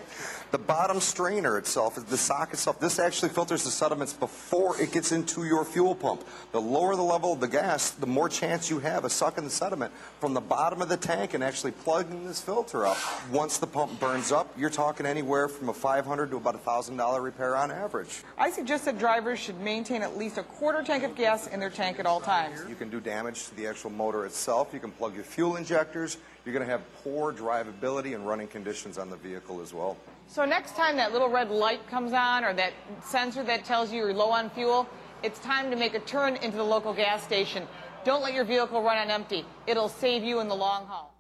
The 0.51 0.59
bottom 0.59 0.99
strainer 0.99 1.59
itself, 1.59 1.95
the 1.95 2.17
sock 2.17 2.53
itself, 2.53 2.81
this 2.81 2.99
actually 2.99 3.29
filters 3.29 3.63
the 3.63 3.71
sediments 3.71 4.13
before 4.13 4.81
it 4.81 4.91
gets 4.91 5.13
into 5.13 5.45
your 5.45 5.65
fuel 5.65 5.95
pump. 5.95 6.25
The 6.51 6.61
lower 6.61 6.97
the 6.97 7.03
level 7.03 7.33
of 7.33 7.39
the 7.39 7.47
gas, 7.47 7.93
the 7.93 8.09
more 8.09 8.29
chance 8.29 8.69
you 8.69 8.81
have 8.81 9.05
of 9.05 9.13
sucking 9.13 9.45
the 9.45 9.51
sediment 9.51 9.93
from 10.19 10.35
the 10.35 10.41
bottom 10.41 10.83
of 10.83 10.89
the 10.89 10.97
tank 10.97 11.35
and 11.35 11.45
actually 11.45 11.71
plugging 11.71 12.27
this 12.27 12.41
filter 12.41 12.85
up. 12.85 12.97
Once 13.31 13.59
the 13.59 13.67
pump 13.69 14.01
burns 14.01 14.33
up, 14.33 14.53
you're 14.59 14.71
talking 14.71 15.07
anywhere 15.07 15.47
from 15.47 15.69
a 15.69 15.73
500 15.73 16.31
to 16.33 16.37
about 16.37 16.57
a 16.57 16.59
$1,000 16.59 17.23
repair 17.23 17.55
on 17.55 17.71
average. 17.71 18.25
I 18.37 18.51
suggest 18.51 18.87
that 18.87 18.99
drivers 18.99 19.39
should 19.39 19.61
maintain 19.61 20.03
at 20.03 20.19
least 20.19 20.37
a 20.37 20.43
quarter 20.43 20.83
tank 20.83 21.05
of 21.05 21.15
gas 21.15 21.47
in 21.47 21.61
their 21.61 21.71
tank 21.71 22.01
at 22.01 22.07
all 22.07 22.21
times. 22.21 22.61
You 22.69 22.75
can 22.75 22.91
do 22.91 23.01
damage 23.01 23.47
to 23.47 23.55
the 23.55 23.69
actual 23.69 23.91
motor 23.91 24.27
itself. 24.27 24.75
You 24.75 24.81
can 24.81 24.91
plug 24.91 25.15
your 25.15 25.23
fuel 25.23 25.55
injectors. 25.55 26.17
You're 26.45 26.55
going 26.55 26.67
to 26.67 26.73
have 26.73 26.83
poor 27.05 27.33
drivability 27.33 28.17
and 28.17 28.27
running 28.27 28.49
conditions 28.49 28.99
on 28.99 29.11
the 29.11 29.17
vehicle 29.17 29.61
as 29.61 29.73
well. 29.73 29.97
So 30.31 30.45
next 30.45 30.77
time 30.77 30.97
that 30.99 31.13
little 31.13 31.29
red 31.29 31.51
light 31.51 31.85
comes 31.89 32.13
on 32.13 32.45
or 32.45 32.53
that 32.53 32.73
sensor 33.03 33.43
that 33.43 33.65
tells 33.65 33.91
you 33.91 33.99
you're 33.99 34.15
low 34.15 34.31
on 34.31 34.49
fuel, 34.51 34.89
it's 35.25 35.41
time 35.41 35.73
to 35.73 35.77
make 35.77 35.95
a 35.95 35.99
turn 35.99 36.37
into 36.37 36.57
the 36.57 36.63
local 36.63 36.95
gas 36.95 37.25
station. 37.25 37.67
Don't 38.05 38.23
let 38.23 38.33
your 38.33 38.45
vehicle 38.45 38.81
run 38.81 38.97
on 38.97 39.11
empty. 39.11 39.45
It'll 39.67 39.89
save 39.89 40.23
you 40.23 40.39
in 40.39 40.47
the 40.47 40.55
long 40.55 40.87
haul. 40.87 41.13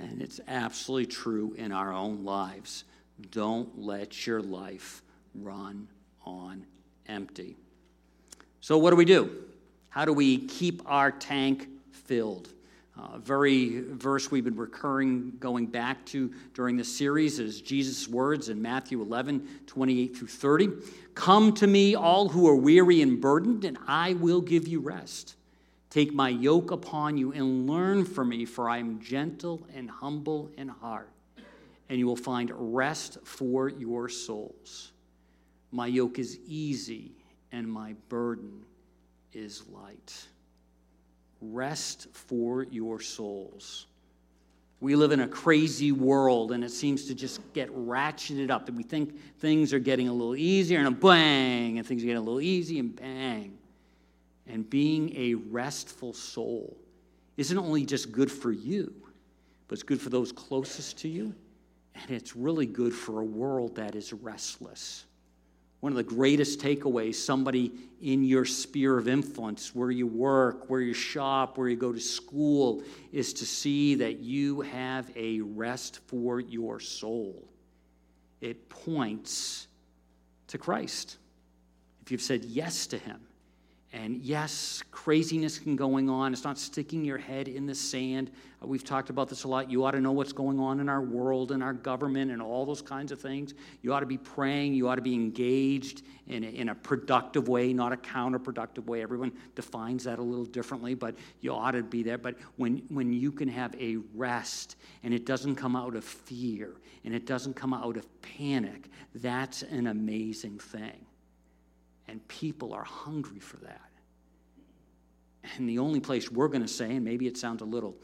And 0.00 0.20
it's 0.20 0.40
absolutely 0.48 1.06
true 1.06 1.54
in 1.56 1.70
our 1.70 1.92
own 1.92 2.24
lives. 2.24 2.82
Don't 3.30 3.78
let 3.78 4.26
your 4.26 4.42
life 4.42 5.00
run 5.32 5.86
on 6.26 6.66
empty. 7.06 7.56
So, 8.60 8.76
what 8.76 8.90
do 8.90 8.96
we 8.96 9.04
do? 9.04 9.30
How 9.90 10.04
do 10.04 10.12
we 10.12 10.38
keep 10.38 10.82
our 10.86 11.12
tank 11.12 11.68
filled? 11.92 12.48
Uh, 12.96 13.18
very 13.18 13.80
verse 13.80 14.30
we've 14.30 14.44
been 14.44 14.54
recurring 14.54 15.32
going 15.40 15.66
back 15.66 16.04
to 16.06 16.32
during 16.54 16.76
this 16.76 16.94
series 16.96 17.40
is 17.40 17.60
Jesus' 17.60 18.06
words 18.06 18.50
in 18.50 18.62
Matthew 18.62 19.02
11, 19.02 19.62
28 19.66 20.16
through 20.16 20.28
30. 20.28 20.68
Come 21.14 21.52
to 21.54 21.66
me, 21.66 21.96
all 21.96 22.28
who 22.28 22.48
are 22.48 22.54
weary 22.54 23.02
and 23.02 23.20
burdened, 23.20 23.64
and 23.64 23.78
I 23.88 24.12
will 24.14 24.40
give 24.40 24.68
you 24.68 24.78
rest. 24.78 25.34
Take 25.90 26.14
my 26.14 26.28
yoke 26.28 26.70
upon 26.70 27.16
you 27.16 27.32
and 27.32 27.68
learn 27.68 28.04
from 28.04 28.28
me, 28.28 28.44
for 28.44 28.68
I 28.68 28.78
am 28.78 29.00
gentle 29.00 29.66
and 29.74 29.90
humble 29.90 30.52
in 30.56 30.68
heart, 30.68 31.10
and 31.88 31.98
you 31.98 32.06
will 32.06 32.14
find 32.14 32.52
rest 32.54 33.18
for 33.24 33.68
your 33.68 34.08
souls. 34.08 34.92
My 35.72 35.88
yoke 35.88 36.20
is 36.20 36.38
easy, 36.46 37.10
and 37.50 37.68
my 37.68 37.94
burden 38.08 38.62
is 39.32 39.64
light 39.68 40.28
rest 41.52 42.08
for 42.12 42.64
your 42.64 43.00
souls. 43.00 43.86
We 44.80 44.96
live 44.96 45.12
in 45.12 45.20
a 45.20 45.28
crazy 45.28 45.92
world 45.92 46.52
and 46.52 46.62
it 46.62 46.70
seems 46.70 47.06
to 47.06 47.14
just 47.14 47.40
get 47.54 47.74
ratcheted 47.74 48.50
up. 48.50 48.66
That 48.66 48.74
we 48.74 48.82
think 48.82 49.18
things 49.38 49.72
are 49.72 49.78
getting 49.78 50.08
a 50.08 50.12
little 50.12 50.36
easier 50.36 50.78
and 50.78 50.88
a 50.88 50.90
bang, 50.90 51.78
and 51.78 51.86
things 51.86 52.02
are 52.02 52.06
getting 52.06 52.18
a 52.18 52.24
little 52.24 52.40
easy 52.40 52.78
and 52.78 52.94
bang. 52.94 53.56
And 54.46 54.68
being 54.68 55.16
a 55.16 55.34
restful 55.34 56.12
soul 56.12 56.76
isn't 57.36 57.56
only 57.56 57.86
just 57.86 58.12
good 58.12 58.30
for 58.30 58.52
you, 58.52 58.92
but 59.68 59.74
it's 59.74 59.82
good 59.82 60.00
for 60.00 60.10
those 60.10 60.32
closest 60.32 60.98
to 60.98 61.08
you. 61.08 61.34
And 61.94 62.10
it's 62.10 62.36
really 62.36 62.66
good 62.66 62.92
for 62.92 63.20
a 63.20 63.24
world 63.24 63.76
that 63.76 63.94
is 63.94 64.12
restless. 64.12 65.06
One 65.84 65.92
of 65.92 65.98
the 65.98 66.02
greatest 66.02 66.60
takeaways, 66.60 67.16
somebody 67.16 67.70
in 68.00 68.24
your 68.24 68.46
sphere 68.46 68.96
of 68.96 69.06
influence, 69.06 69.74
where 69.74 69.90
you 69.90 70.06
work, 70.06 70.70
where 70.70 70.80
you 70.80 70.94
shop, 70.94 71.58
where 71.58 71.68
you 71.68 71.76
go 71.76 71.92
to 71.92 72.00
school, 72.00 72.82
is 73.12 73.34
to 73.34 73.44
see 73.44 73.94
that 73.96 74.20
you 74.20 74.62
have 74.62 75.10
a 75.14 75.42
rest 75.42 76.00
for 76.06 76.40
your 76.40 76.80
soul. 76.80 77.46
It 78.40 78.70
points 78.70 79.66
to 80.46 80.56
Christ. 80.56 81.18
If 82.00 82.10
you've 82.10 82.22
said 82.22 82.46
yes 82.46 82.86
to 82.86 82.96
Him, 82.96 83.20
and 83.94 84.20
yes, 84.22 84.82
craziness 84.90 85.56
can 85.56 85.76
going 85.76 86.10
on. 86.10 86.32
It's 86.32 86.42
not 86.42 86.58
sticking 86.58 87.04
your 87.04 87.16
head 87.16 87.46
in 87.46 87.64
the 87.64 87.76
sand. 87.76 88.32
Uh, 88.60 88.66
we've 88.66 88.82
talked 88.82 89.08
about 89.08 89.28
this 89.28 89.44
a 89.44 89.48
lot. 89.48 89.70
You 89.70 89.84
ought 89.84 89.92
to 89.92 90.00
know 90.00 90.10
what's 90.10 90.32
going 90.32 90.58
on 90.58 90.80
in 90.80 90.88
our 90.88 91.00
world 91.00 91.52
and 91.52 91.62
our 91.62 91.72
government 91.72 92.32
and 92.32 92.42
all 92.42 92.66
those 92.66 92.82
kinds 92.82 93.12
of 93.12 93.20
things. 93.20 93.54
You 93.82 93.94
ought 93.94 94.00
to 94.00 94.06
be 94.06 94.18
praying. 94.18 94.74
You 94.74 94.88
ought 94.88 94.96
to 94.96 95.02
be 95.02 95.14
engaged 95.14 96.02
in 96.26 96.42
a, 96.42 96.48
in 96.48 96.70
a 96.70 96.74
productive 96.74 97.46
way, 97.46 97.72
not 97.72 97.92
a 97.92 97.96
counterproductive 97.96 98.84
way. 98.86 99.00
Everyone 99.00 99.30
defines 99.54 100.02
that 100.04 100.18
a 100.18 100.22
little 100.22 100.44
differently, 100.44 100.94
but 100.94 101.14
you 101.40 101.52
ought 101.52 101.72
to 101.72 101.84
be 101.84 102.02
there. 102.02 102.18
But 102.18 102.34
when, 102.56 102.82
when 102.88 103.12
you 103.12 103.30
can 103.30 103.48
have 103.48 103.76
a 103.80 103.98
rest 104.12 104.74
and 105.04 105.14
it 105.14 105.24
doesn't 105.24 105.54
come 105.54 105.76
out 105.76 105.94
of 105.94 106.02
fear 106.02 106.72
and 107.04 107.14
it 107.14 107.26
doesn't 107.26 107.54
come 107.54 107.72
out 107.72 107.96
of 107.96 108.22
panic, 108.22 108.88
that's 109.14 109.62
an 109.62 109.86
amazing 109.86 110.58
thing. 110.58 111.06
And 112.08 112.26
people 112.28 112.72
are 112.72 112.84
hungry 112.84 113.38
for 113.38 113.56
that. 113.58 113.90
And 115.56 115.68
the 115.68 115.78
only 115.78 116.00
place 116.00 116.30
we're 116.30 116.48
going 116.48 116.62
to 116.62 116.68
say, 116.68 116.96
and 116.96 117.04
maybe 117.04 117.26
it 117.26 117.36
sounds 117.36 117.62
a 117.62 117.66
little 117.66 117.96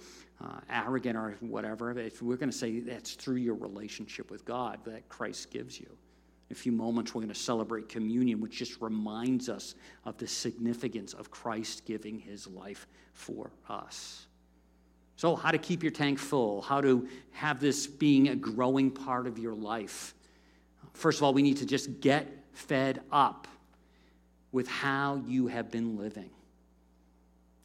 uh, 0.42 0.60
arrogant 0.70 1.16
or 1.16 1.36
whatever, 1.40 1.98
if 1.98 2.22
we're 2.22 2.36
going 2.36 2.50
to 2.50 2.56
say 2.56 2.80
that's 2.80 3.14
through 3.14 3.36
your 3.36 3.54
relationship 3.54 4.30
with 4.30 4.44
God 4.44 4.78
that 4.84 5.08
Christ 5.08 5.50
gives 5.50 5.78
you. 5.78 5.86
In 6.48 6.56
a 6.56 6.58
few 6.58 6.72
moments, 6.72 7.14
we're 7.14 7.22
going 7.22 7.32
to 7.32 7.38
celebrate 7.38 7.88
communion, 7.88 8.40
which 8.40 8.58
just 8.58 8.80
reminds 8.80 9.48
us 9.48 9.74
of 10.04 10.18
the 10.18 10.26
significance 10.26 11.14
of 11.14 11.30
Christ 11.30 11.84
giving 11.86 12.18
his 12.18 12.46
life 12.46 12.88
for 13.12 13.52
us. 13.68 14.26
So, 15.16 15.36
how 15.36 15.50
to 15.50 15.58
keep 15.58 15.82
your 15.82 15.92
tank 15.92 16.18
full, 16.18 16.62
how 16.62 16.80
to 16.80 17.06
have 17.32 17.60
this 17.60 17.86
being 17.86 18.28
a 18.28 18.34
growing 18.34 18.90
part 18.90 19.26
of 19.26 19.38
your 19.38 19.54
life. 19.54 20.14
First 20.94 21.18
of 21.18 21.24
all, 21.24 21.32
we 21.32 21.42
need 21.42 21.58
to 21.58 21.66
just 21.66 22.00
get 22.00 22.26
fed 22.52 23.02
up 23.12 23.46
with 24.52 24.68
how 24.68 25.22
you 25.26 25.46
have 25.46 25.70
been 25.70 25.96
living. 25.96 26.30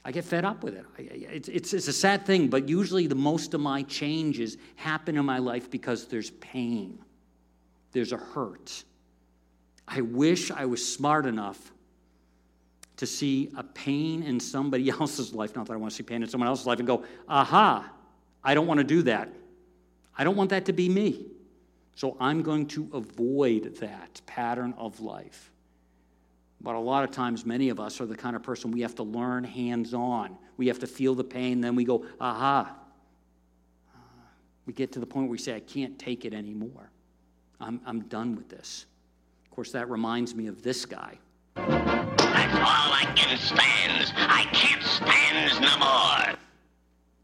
I 0.03 0.11
get 0.11 0.23
fed 0.23 0.45
up 0.45 0.63
with 0.63 0.75
it. 0.75 0.85
It's, 0.99 1.47
it's, 1.47 1.73
it's, 1.73 1.87
a 1.87 1.93
sad 1.93 2.27
thing, 2.27 2.47
but 2.47 2.69
usually 2.69 3.07
the 3.07 3.15
most 3.15 3.55
of 3.55 3.61
my 3.61 3.81
changes 3.83 4.57
happen 4.75 5.17
in 5.17 5.25
my 5.25 5.39
life 5.39 5.71
because 5.71 6.05
there's 6.05 6.29
pain, 6.29 6.99
there's 7.91 8.11
a 8.11 8.17
hurt. 8.17 8.83
I 9.87 10.01
wish 10.01 10.51
I 10.51 10.65
was 10.65 10.87
smart 10.87 11.25
enough 11.25 11.73
to 12.97 13.07
see 13.07 13.51
a 13.57 13.63
pain 13.63 14.21
in 14.21 14.39
somebody 14.39 14.89
else's 15.01 15.33
life, 15.33 15.55
not 15.55 15.65
that 15.67 15.73
I 15.73 15.77
want 15.77 15.91
to 15.91 15.97
see 15.97 16.03
pain 16.03 16.21
in 16.21 16.29
someone 16.29 16.47
else's 16.47 16.67
life, 16.67 16.77
and 16.77 16.87
go, 16.87 17.03
aha, 17.27 17.91
I 18.43 18.53
don't 18.53 18.67
want 18.67 18.79
to 18.79 18.83
do 18.83 19.01
that. 19.03 19.29
I 20.15 20.23
don't 20.23 20.35
want 20.35 20.51
that 20.51 20.65
to 20.65 20.73
be 20.73 20.87
me. 20.87 21.25
So 21.95 22.15
I'm 22.19 22.43
going 22.43 22.67
to 22.67 22.89
avoid 22.93 23.77
that 23.77 24.21
pattern 24.27 24.75
of 24.77 24.99
life. 24.99 25.51
But 26.65 26.73
a 26.73 26.79
lot 26.79 27.03
of 27.03 27.11
times, 27.11 27.45
many 27.45 27.69
of 27.69 27.79
us 27.79 28.01
are 28.01 28.07
the 28.07 28.15
kind 28.15 28.35
of 28.35 28.41
person 28.41 28.71
we 28.71 28.81
have 28.81 28.95
to 28.95 29.03
learn 29.03 29.43
hands 29.43 29.93
on. 29.93 30.35
We 30.57 30.65
have 30.65 30.79
to 30.79 30.87
feel 30.87 31.13
the 31.13 31.23
pain, 31.23 31.61
then 31.61 31.75
we 31.75 31.85
go, 31.85 32.07
aha. 32.19 32.75
Uh, 33.93 33.99
we 34.65 34.73
get 34.73 34.91
to 34.93 34.99
the 34.99 35.05
point 35.05 35.27
where 35.27 35.33
we 35.33 35.37
say, 35.37 35.55
I 35.55 35.59
can't 35.59 35.99
take 35.99 36.25
it 36.25 36.33
anymore. 36.33 36.89
I'm, 37.61 37.79
I'm 37.85 37.99
done 38.05 38.35
with 38.35 38.49
this. 38.49 38.87
Of 39.45 39.51
course, 39.51 39.71
that 39.73 39.91
reminds 39.91 40.33
me 40.33 40.47
of 40.47 40.63
this 40.63 40.87
guy. 40.87 41.19
That's 41.55 42.55
all 42.55 42.91
I 42.91 43.13
can 43.15 43.37
stand. 43.37 44.11
I 44.17 44.47
can't 44.51 44.81
stand 44.81 45.61
no 45.61 45.77
more. 45.77 46.35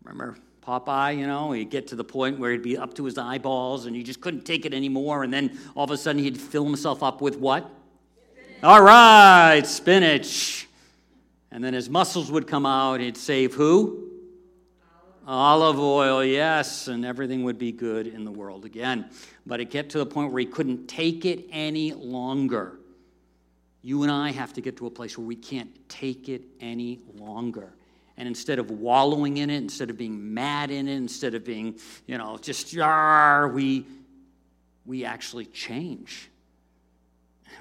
Remember 0.04 0.38
Popeye, 0.62 1.18
you 1.18 1.26
know, 1.26 1.52
he'd 1.52 1.72
get 1.72 1.88
to 1.88 1.96
the 1.96 2.04
point 2.04 2.38
where 2.38 2.52
he'd 2.52 2.62
be 2.62 2.78
up 2.78 2.94
to 2.94 3.06
his 3.06 3.18
eyeballs 3.18 3.88
and 3.88 3.96
he 3.96 4.04
just 4.04 4.22
couldn't 4.22 4.46
take 4.46 4.68
it 4.68 4.74
anymore. 4.76 5.24
And 5.24 5.34
then 5.34 5.58
all 5.74 5.86
of 5.86 5.90
a 5.90 5.98
sudden 5.98 6.22
he'd 6.22 6.40
fill 6.40 6.64
himself 6.64 7.02
up 7.02 7.22
with 7.22 7.40
what? 7.40 7.68
All 8.64 8.84
right, 8.84 9.66
spinach. 9.66 10.68
And 11.52 11.64
then 11.64 11.74
his 11.74 11.90
muscles 11.90 12.32
would 12.32 12.46
come 12.46 12.68
out. 12.68 13.00
He'd 13.00 13.18
save 13.18 13.56
who? 13.56 14.08
Olive 15.26 15.80
Oyl, 15.80 16.24
yes, 16.24 16.88
and 16.88 17.04
everything 17.04 17.44
would 17.44 17.58
be 17.58 17.72
good 17.72 18.06
in 18.06 18.24
the 18.24 18.30
world 18.30 18.66
again. 18.66 19.10
But 19.48 19.62
it 19.62 19.72
kept 19.72 19.90
to 19.94 19.98
the 19.98 20.06
point 20.06 20.32
where 20.32 20.42
he 20.42 20.46
couldn't 20.46 20.88
take 20.88 21.26
it 21.26 21.46
any 21.52 21.94
longer. 21.94 22.78
You 23.82 24.04
and 24.04 24.12
I 24.12 24.30
have 24.32 24.54
to 24.54 24.62
get 24.62 24.78
to 24.78 24.86
a 24.86 24.92
place 24.92 25.18
where 25.18 25.26
we 25.26 25.36
can't 25.36 25.72
take 25.90 26.30
it 26.30 26.44
any 26.60 27.00
longer. 27.16 27.74
And 28.18 28.28
instead 28.28 28.60
of 28.60 28.70
wallowing 28.70 29.38
in 29.38 29.50
it, 29.50 29.58
instead 29.58 29.90
of 29.90 29.98
being 29.98 30.36
mad 30.36 30.70
in 30.70 30.88
it, 30.88 30.98
instead 30.98 31.34
of 31.34 31.44
being, 31.44 31.80
you 32.06 32.16
know, 32.16 32.38
just 32.38 32.76
we, 32.76 33.88
we 34.86 35.04
actually 35.04 35.46
change. 35.46 36.31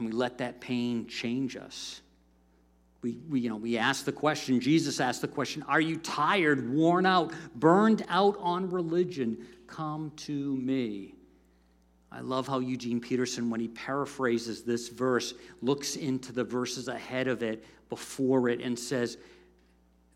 And 0.01 0.09
we 0.09 0.15
let 0.15 0.39
that 0.39 0.63
pain 0.63 1.07
change 1.07 1.57
us. 1.57 2.01
We, 3.03 3.19
we, 3.29 3.41
you 3.41 3.51
know, 3.51 3.57
we 3.57 3.77
ask 3.77 4.07
the 4.07 4.13
question, 4.13 4.59
Jesus 4.59 4.99
asked 4.99 5.21
the 5.21 5.29
question, 5.29 5.63
Are 5.65 5.81
you 5.81 5.99
tired, 5.99 6.73
worn 6.73 7.05
out, 7.05 7.33
burned 7.55 8.05
out 8.09 8.37
on 8.41 8.71
religion? 8.71 9.47
Come 9.67 10.13
to 10.17 10.57
me. 10.57 11.15
I 12.11 12.21
love 12.21 12.49
how 12.49 12.61
Eugene 12.61 12.99
Peterson, 12.99 13.51
when 13.51 13.61
he 13.61 13.69
paraphrases 13.69 14.63
this 14.63 14.89
verse, 14.89 15.35
looks 15.61 15.97
into 15.97 16.33
the 16.33 16.45
verses 16.45 16.89
ahead 16.89 17.29
of 17.29 17.43
it, 17.43 17.63
before 17.91 18.49
it, 18.49 18.61
and 18.61 18.79
says, 18.79 19.19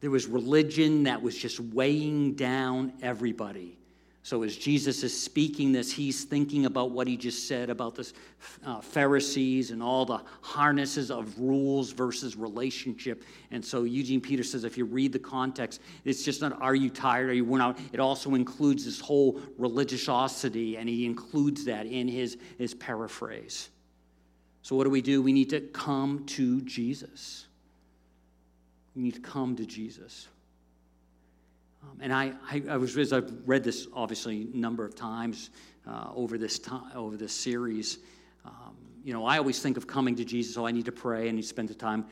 There 0.01 0.11
was 0.11 0.27
religion 0.27 1.03
that 1.03 1.21
was 1.21 1.37
just 1.37 1.61
weighing 1.61 2.35
down 2.35 2.95
everybody. 3.03 3.79
So, 4.25 4.43
as 4.43 4.57
Jesus 4.57 5.03
is 5.03 5.15
speaking 5.15 5.71
this, 5.71 5.93
he's 5.93 6.25
thinking 6.25 6.65
about 6.65 6.93
what 6.93 7.07
he 7.07 7.15
just 7.15 7.47
said 7.47 7.69
about 7.69 7.95
the 7.95 8.11
uh, 8.65 8.81
Pharisees 8.81 9.71
and 9.71 9.83
all 9.83 10.07
the 10.07 10.23
harnesses 10.41 11.11
of 11.11 11.39
rules 11.39 11.91
versus 11.91 12.35
relationship. 12.35 13.23
And 13.51 13.63
so, 13.63 13.85
Eugene 13.85 14.23
Peter 14.23 14.43
says, 14.43 14.65
if 14.65 14.79
you 14.79 14.87
read 14.87 15.13
the 15.13 15.19
context, 15.19 15.83
it's 16.07 16.25
just 16.25 16.41
not, 16.41 16.59
are 16.63 16.75
you 16.75 16.89
tired? 16.89 17.29
Are 17.29 17.35
you 17.35 17.45
worn 17.45 17.61
out? 17.61 17.79
It 17.93 18.01
also 18.01 18.35
includes 18.35 18.87
this 18.87 18.99
whole 18.99 19.43
religiosity, 19.59 20.79
and 20.79 20.89
he 20.89 21.05
includes 21.05 21.67
that 21.67 21.85
in 21.85 22.09
his, 22.09 22.39
his 22.57 22.73
paraphrase. 22.73 23.69
So, 24.63 24.75
what 24.75 24.85
do 24.85 24.91
we 24.91 25.03
do? 25.03 25.21
We 25.21 25.35
need 25.35 25.51
to 25.51 25.61
come 25.61 26.25
to 26.29 26.63
Jesus. 26.63 27.45
We 28.97 29.03
need 29.03 29.17
to 29.17 29.21
come 29.21 29.55
to 29.57 29.67
Jesus. 29.67 30.29
Um, 31.85 31.99
and 32.01 32.13
I, 32.13 32.33
I, 32.51 32.63
I, 32.71 32.77
was, 32.77 32.97
as 32.97 33.13
I've 33.13 33.33
read 33.47 33.65
this 33.65 33.87
obviously 33.93 34.49
a 34.53 34.57
number 34.57 34.85
of 34.85 34.95
times 34.95 35.51
uh, 35.87 36.11
over 36.15 36.39
this 36.39 36.59
time, 36.59 36.91
over 36.95 37.17
this 37.17 37.33
series, 37.33 37.99
um, 38.45 38.77
you 39.03 39.13
know, 39.13 39.25
I 39.27 39.39
always 39.39 39.61
think 39.61 39.77
of 39.77 39.87
coming 39.87 40.17
to 40.17 40.25
Jesus. 40.25 40.57
Oh, 40.57 40.67
I 40.67 40.73
need 40.73 40.87
to 40.87 40.93
pray. 40.93 41.31
Need 41.31 41.43
to 41.43 41.49
spend 41.49 41.69
the 41.69 41.75
time. 41.75 42.07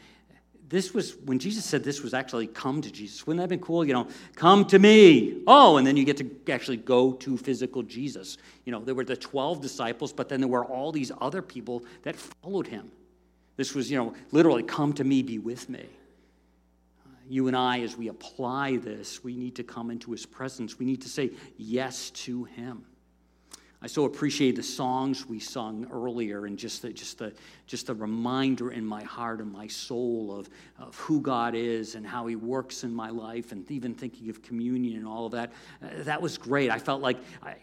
This 0.68 0.94
was 0.94 1.16
when 1.24 1.38
Jesus 1.38 1.64
said 1.64 1.84
this 1.84 2.02
was 2.02 2.14
actually 2.14 2.46
come 2.46 2.80
to 2.80 2.90
Jesus. 2.90 3.26
Wouldn't 3.26 3.38
that 3.38 3.42
have 3.42 3.50
been 3.50 3.60
cool? 3.60 3.84
You 3.84 3.92
know, 3.92 4.08
come 4.36 4.64
to 4.66 4.78
me. 4.78 5.42
Oh, 5.46 5.76
and 5.76 5.86
then 5.86 5.96
you 5.96 6.04
get 6.04 6.16
to 6.18 6.30
actually 6.50 6.78
go 6.78 7.12
to 7.12 7.36
physical 7.36 7.82
Jesus. 7.82 8.38
You 8.64 8.72
know, 8.72 8.80
there 8.80 8.94
were 8.94 9.04
the 9.04 9.16
12 9.16 9.60
disciples, 9.60 10.12
but 10.12 10.28
then 10.30 10.40
there 10.40 10.48
were 10.48 10.64
all 10.64 10.90
these 10.90 11.12
other 11.20 11.42
people 11.42 11.84
that 12.02 12.16
followed 12.16 12.66
him. 12.66 12.90
This 13.56 13.74
was, 13.74 13.90
you 13.90 13.98
know, 13.98 14.14
literally, 14.30 14.62
come 14.62 14.94
to 14.94 15.04
me, 15.04 15.22
be 15.22 15.38
with 15.38 15.68
me 15.68 15.86
you 17.28 17.48
and 17.48 17.56
I, 17.56 17.80
as 17.80 17.96
we 17.96 18.08
apply 18.08 18.76
this, 18.76 19.22
we 19.24 19.36
need 19.36 19.56
to 19.56 19.62
come 19.62 19.90
into 19.90 20.10
his 20.10 20.26
presence. 20.26 20.78
We 20.78 20.86
need 20.86 21.02
to 21.02 21.08
say 21.08 21.30
yes 21.56 22.10
to 22.10 22.44
him. 22.44 22.84
I 23.84 23.88
so 23.88 24.04
appreciate 24.04 24.54
the 24.54 24.62
songs 24.62 25.26
we 25.26 25.40
sung 25.40 25.88
earlier 25.90 26.46
and 26.46 26.56
just 26.56 26.82
the, 26.82 26.92
just 26.92 27.18
the, 27.18 27.32
just 27.66 27.88
the 27.88 27.94
reminder 27.94 28.70
in 28.70 28.86
my 28.86 29.02
heart 29.02 29.40
and 29.40 29.50
my 29.50 29.66
soul 29.66 30.36
of, 30.38 30.48
of 30.78 30.94
who 30.98 31.20
God 31.20 31.56
is 31.56 31.96
and 31.96 32.06
how 32.06 32.28
he 32.28 32.36
works 32.36 32.84
in 32.84 32.94
my 32.94 33.10
life 33.10 33.50
and 33.50 33.68
even 33.72 33.92
thinking 33.92 34.30
of 34.30 34.40
communion 34.40 34.98
and 34.98 35.06
all 35.06 35.26
of 35.26 35.32
that. 35.32 35.52
Uh, 35.82 35.88
that 36.04 36.22
was 36.22 36.38
great. 36.38 36.70
I 36.70 36.78
felt 36.78 37.02
like 37.02 37.18
I, 37.42 37.56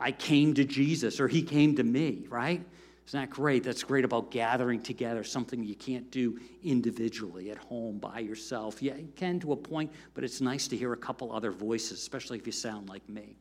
I 0.00 0.12
came 0.12 0.54
to 0.54 0.64
Jesus 0.64 1.20
or 1.20 1.28
he 1.28 1.42
came 1.42 1.76
to 1.76 1.84
me, 1.84 2.24
right? 2.30 2.64
Isn't 3.08 3.20
that 3.20 3.30
great? 3.30 3.64
That's 3.64 3.82
great 3.82 4.04
about 4.04 4.30
gathering 4.30 4.82
together, 4.82 5.24
something 5.24 5.64
you 5.64 5.74
can't 5.74 6.10
do 6.10 6.38
individually 6.62 7.50
at 7.50 7.56
home 7.56 7.96
by 7.96 8.18
yourself. 8.18 8.82
Yeah, 8.82 8.96
you 8.96 9.10
can 9.16 9.40
to 9.40 9.52
a 9.52 9.56
point, 9.56 9.90
but 10.12 10.24
it's 10.24 10.42
nice 10.42 10.68
to 10.68 10.76
hear 10.76 10.92
a 10.92 10.96
couple 10.96 11.32
other 11.32 11.50
voices, 11.50 11.92
especially 12.00 12.36
if 12.36 12.44
you 12.44 12.52
sound 12.52 12.90
like 12.90 13.08
me. 13.08 13.34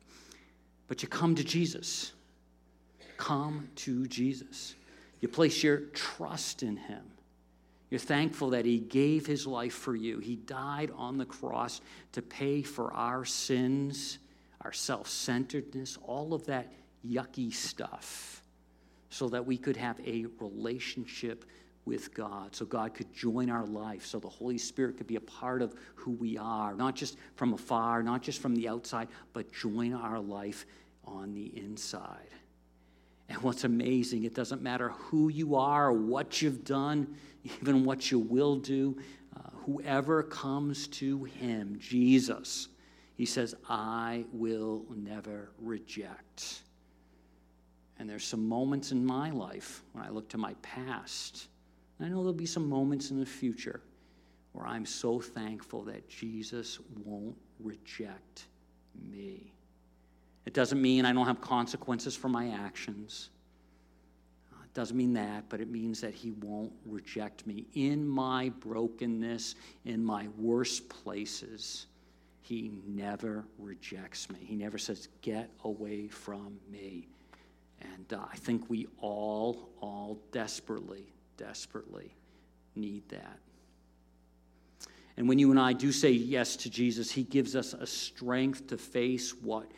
But 0.88 1.04
you 1.04 1.10
come 1.10 1.36
to 1.36 1.44
Jesus. 1.44 2.14
Come 3.18 3.68
to 3.76 4.08
Jesus. 4.08 4.76
You 5.20 5.28
place 5.28 5.62
your 5.62 5.80
trust 5.94 6.64
in 6.64 6.78
Him. 6.78 7.04
You're 7.90 8.00
thankful 8.00 8.52
that 8.52 8.64
He 8.64 8.80
gave 8.80 9.26
His 9.26 9.46
life 9.46 9.74
for 9.74 9.98
you. 9.98 10.20
He 10.20 10.38
died 10.38 10.92
on 10.96 11.18
the 11.18 11.26
cross 11.26 11.82
to 12.14 12.22
pay 12.22 12.62
for 12.62 12.94
our 12.94 13.26
sins, 13.26 14.20
our 14.62 14.72
self 14.72 15.10
centeredness, 15.10 15.98
all 16.08 16.34
of 16.34 16.46
that 16.46 16.72
yucky 17.06 17.54
stuff 17.54 18.37
so 19.10 19.30
that 19.30 19.46
we 19.46 19.58
could 19.58 19.78
have 19.78 20.00
a 20.06 20.26
relationship 20.40 21.46
with 21.86 22.14
God, 22.14 22.54
so 22.54 22.66
God 22.66 22.94
could 22.94 23.14
join 23.14 23.50
our 23.50 23.66
life, 23.66 24.06
so 24.06 24.20
the 24.20 24.28
Holy 24.28 24.58
Spirit 24.58 24.98
could 24.98 25.08
be 25.08 25.16
a 25.16 25.22
part 25.22 25.62
of 25.62 25.74
who 25.96 26.12
we 26.12 26.38
are, 26.38 26.76
not 26.76 26.96
just 26.96 27.18
from 27.36 27.54
afar, 27.54 28.04
not 28.04 28.22
just 28.22 28.42
from 28.42 28.54
the 28.56 28.68
outside, 28.68 29.08
but 29.32 29.52
join 29.54 29.94
our 29.94 30.20
life 30.20 30.66
on 31.06 31.34
the 31.34 31.58
inside. 31.58 32.28
And 33.30 33.42
what's 33.42 33.64
amazing, 33.64 34.26
it 34.26 34.36
doesn't 34.36 34.62
matter 34.62 34.90
who 34.90 35.30
you 35.30 35.56
are, 35.56 35.92
what 35.94 36.42
you've 36.42 36.66
done, 36.66 37.16
even 37.44 37.86
what 37.86 38.12
you 38.12 38.20
will 38.20 38.58
do, 38.58 38.98
uh, 39.36 39.50
whoever 39.66 40.24
comes 40.24 40.88
to 40.88 41.24
Him, 41.24 41.78
Jesus, 41.80 42.68
He 43.16 43.26
says, 43.26 43.56
I 43.70 44.26
will 44.34 44.86
never 44.94 45.52
reject. 45.60 46.64
And 48.00 48.10
there's 48.10 48.24
some 48.24 48.48
moments 48.48 48.92
in 48.92 49.06
my 49.06 49.32
life 49.32 49.84
when 49.94 50.04
I 50.04 50.10
look 50.10 50.30
to 50.30 50.38
my 50.38 50.54
past. 50.62 51.48
and 51.98 52.06
I 52.06 52.10
know 52.10 52.18
there'll 52.18 52.34
be 52.34 52.46
some 52.46 52.70
moments 52.70 53.12
in 53.12 53.20
the 53.20 53.26
future 53.26 53.82
where 54.54 54.68
I'm 54.68 54.86
so 54.86 55.20
thankful 55.20 55.84
that 55.84 56.10
Jesus 56.10 56.80
won't 57.06 57.38
reject 57.60 58.46
me. 59.12 59.54
It 60.46 60.54
doesn't 60.54 60.82
mean 60.82 61.06
I 61.06 61.14
don't 61.14 61.28
have 61.28 61.42
consequences 61.42 62.16
for 62.16 62.30
my 62.30 62.50
actions. 62.50 63.30
Uh, 64.52 64.64
it 64.64 64.74
doesn't 64.74 64.96
mean 64.96 65.14
that, 65.14 65.50
but 65.50 65.60
it 65.60 65.70
means 65.70 66.02
that 66.02 66.14
He 66.14 66.32
won't 66.32 66.72
reject 66.86 67.46
me. 67.46 67.68
In 67.76 68.08
my 68.08 68.50
brokenness, 68.62 69.56
in 69.86 70.04
my 70.04 70.28
worst 70.38 70.88
places, 70.90 71.88
He 72.42 72.72
never 72.88 73.46
rejects 73.60 74.30
me. 74.30 74.40
He 74.42 74.56
never 74.56 74.78
says, 74.78 75.10
Get 75.22 75.52
away 75.66 76.08
from 76.08 76.60
me. 76.72 77.10
And 77.82 78.14
uh, 78.14 78.26
I 78.32 78.36
think 78.38 78.70
we 78.70 78.88
all, 79.00 79.70
all 79.82 80.20
desperately, 80.32 81.06
desperately 81.38 82.16
need 82.76 83.08
that. 83.10 83.40
And 85.18 85.28
when 85.28 85.40
you 85.40 85.50
and 85.50 85.60
I 85.60 85.74
do 85.74 85.92
say 85.92 86.12
yes 86.12 86.56
to 86.58 86.70
Jesus, 86.70 87.12
He 87.12 87.24
gives 87.24 87.56
us 87.56 87.74
a 87.74 87.88
strength 87.88 88.68
to 88.68 88.78
face 88.78 89.34
what 89.42 89.70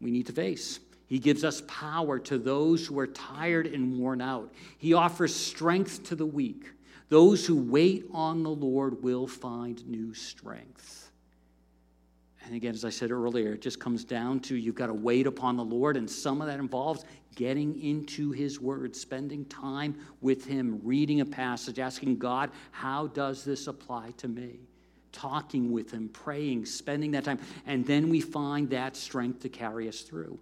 we 0.00 0.10
need 0.10 0.26
to 0.26 0.32
face. 0.32 0.80
He 1.08 1.18
gives 1.18 1.44
us 1.44 1.62
power 1.66 2.18
to 2.20 2.38
those 2.38 2.86
who 2.86 2.98
are 2.98 3.06
tired 3.06 3.66
and 3.66 3.98
worn 3.98 4.20
out. 4.20 4.52
He 4.78 4.92
offers 4.92 5.34
strength 5.34 6.04
to 6.04 6.16
the 6.16 6.26
weak. 6.26 6.72
Those 7.08 7.46
who 7.46 7.56
wait 7.56 8.06
on 8.12 8.42
the 8.42 8.50
Lord 8.50 9.02
will 9.02 9.28
find 9.28 9.86
new 9.86 10.14
strength. 10.14 11.05
And 12.46 12.54
again, 12.54 12.74
as 12.74 12.84
I 12.84 12.90
said 12.90 13.10
earlier, 13.10 13.54
it 13.54 13.60
just 13.60 13.80
comes 13.80 14.04
down 14.04 14.40
to 14.40 14.56
you've 14.56 14.76
got 14.76 14.86
to 14.86 14.94
wait 14.94 15.26
upon 15.26 15.56
the 15.56 15.64
Lord, 15.64 15.96
and 15.96 16.08
some 16.08 16.40
of 16.40 16.46
that 16.46 16.60
involves 16.60 17.04
getting 17.34 17.80
into 17.82 18.30
His 18.30 18.60
Word, 18.60 18.94
spending 18.94 19.44
time 19.46 19.96
with 20.20 20.44
Him, 20.44 20.80
reading 20.84 21.20
a 21.20 21.26
passage, 21.26 21.78
asking 21.78 22.18
God, 22.18 22.50
how 22.70 23.08
does 23.08 23.44
this 23.44 23.66
apply 23.66 24.12
to 24.18 24.28
me? 24.28 24.60
Talking 25.10 25.72
with 25.72 25.90
Him, 25.90 26.08
praying, 26.08 26.66
spending 26.66 27.10
that 27.12 27.24
time, 27.24 27.40
and 27.66 27.84
then 27.84 28.08
we 28.08 28.20
find 28.20 28.70
that 28.70 28.96
strength 28.96 29.40
to 29.40 29.48
carry 29.48 29.88
us 29.88 30.02
through. 30.02 30.38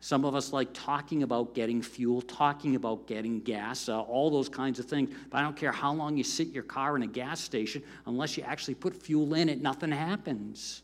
Some 0.00 0.24
of 0.24 0.34
us 0.34 0.52
like 0.52 0.68
talking 0.72 1.24
about 1.24 1.54
getting 1.54 1.82
fuel, 1.82 2.22
talking 2.22 2.76
about 2.76 3.06
getting 3.06 3.40
gas, 3.40 3.88
uh, 3.88 4.00
all 4.00 4.30
those 4.30 4.48
kinds 4.48 4.78
of 4.78 4.86
things. 4.86 5.10
But 5.28 5.38
I 5.38 5.42
don't 5.42 5.56
care 5.56 5.72
how 5.72 5.92
long 5.92 6.16
you 6.16 6.22
sit 6.22 6.48
your 6.48 6.62
car 6.62 6.94
in 6.94 7.02
a 7.02 7.06
gas 7.06 7.40
station, 7.40 7.82
unless 8.06 8.36
you 8.36 8.44
actually 8.44 8.74
put 8.74 8.94
fuel 8.94 9.34
in 9.34 9.48
it, 9.48 9.60
nothing 9.60 9.90
happens. 9.90 10.82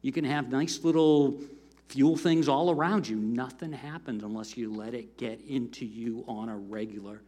You 0.00 0.12
can 0.12 0.24
have 0.24 0.50
nice 0.50 0.82
little 0.82 1.40
fuel 1.88 2.16
things 2.16 2.48
all 2.48 2.70
around 2.70 3.06
you. 3.06 3.16
Nothing 3.16 3.72
happens 3.72 4.24
unless 4.24 4.56
you 4.56 4.72
let 4.72 4.94
it 4.94 5.18
get 5.18 5.40
into 5.46 5.84
you 5.84 6.24
on 6.26 6.48
a 6.48 6.56
regular 6.56 7.20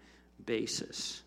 basis. 0.47 1.23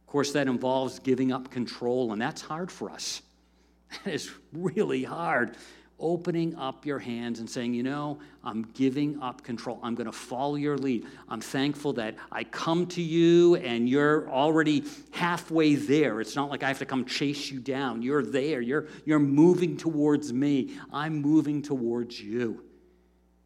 Of 0.00 0.12
course, 0.12 0.32
that 0.32 0.48
involves 0.48 0.98
giving 0.98 1.30
up 1.30 1.52
control, 1.52 2.12
and 2.12 2.20
that's 2.20 2.42
hard 2.42 2.70
for 2.70 2.90
us. 2.90 3.22
That 4.04 4.14
is 4.14 4.30
really 4.52 5.02
hard 5.02 5.56
opening 6.00 6.54
up 6.56 6.84
your 6.86 6.98
hands 6.98 7.40
and 7.40 7.48
saying, 7.48 7.74
you 7.74 7.82
know, 7.82 8.18
I'm 8.42 8.62
giving 8.74 9.20
up 9.22 9.42
control. 9.42 9.78
I'm 9.82 9.94
going 9.94 10.06
to 10.06 10.12
follow 10.12 10.56
your 10.56 10.76
lead. 10.76 11.06
I'm 11.28 11.40
thankful 11.40 11.92
that 11.94 12.16
I 12.32 12.44
come 12.44 12.86
to 12.88 13.02
you 13.02 13.56
and 13.56 13.88
you're 13.88 14.28
already 14.28 14.84
halfway 15.12 15.74
there. 15.74 16.20
It's 16.20 16.36
not 16.36 16.50
like 16.50 16.62
I 16.62 16.68
have 16.68 16.78
to 16.78 16.86
come 16.86 17.04
chase 17.04 17.50
you 17.50 17.60
down. 17.60 18.02
You're 18.02 18.22
there. 18.22 18.60
You're, 18.60 18.88
you're 19.04 19.18
moving 19.18 19.76
towards 19.76 20.32
me. 20.32 20.76
I'm 20.92 21.20
moving 21.20 21.62
towards 21.62 22.20
you. 22.20 22.64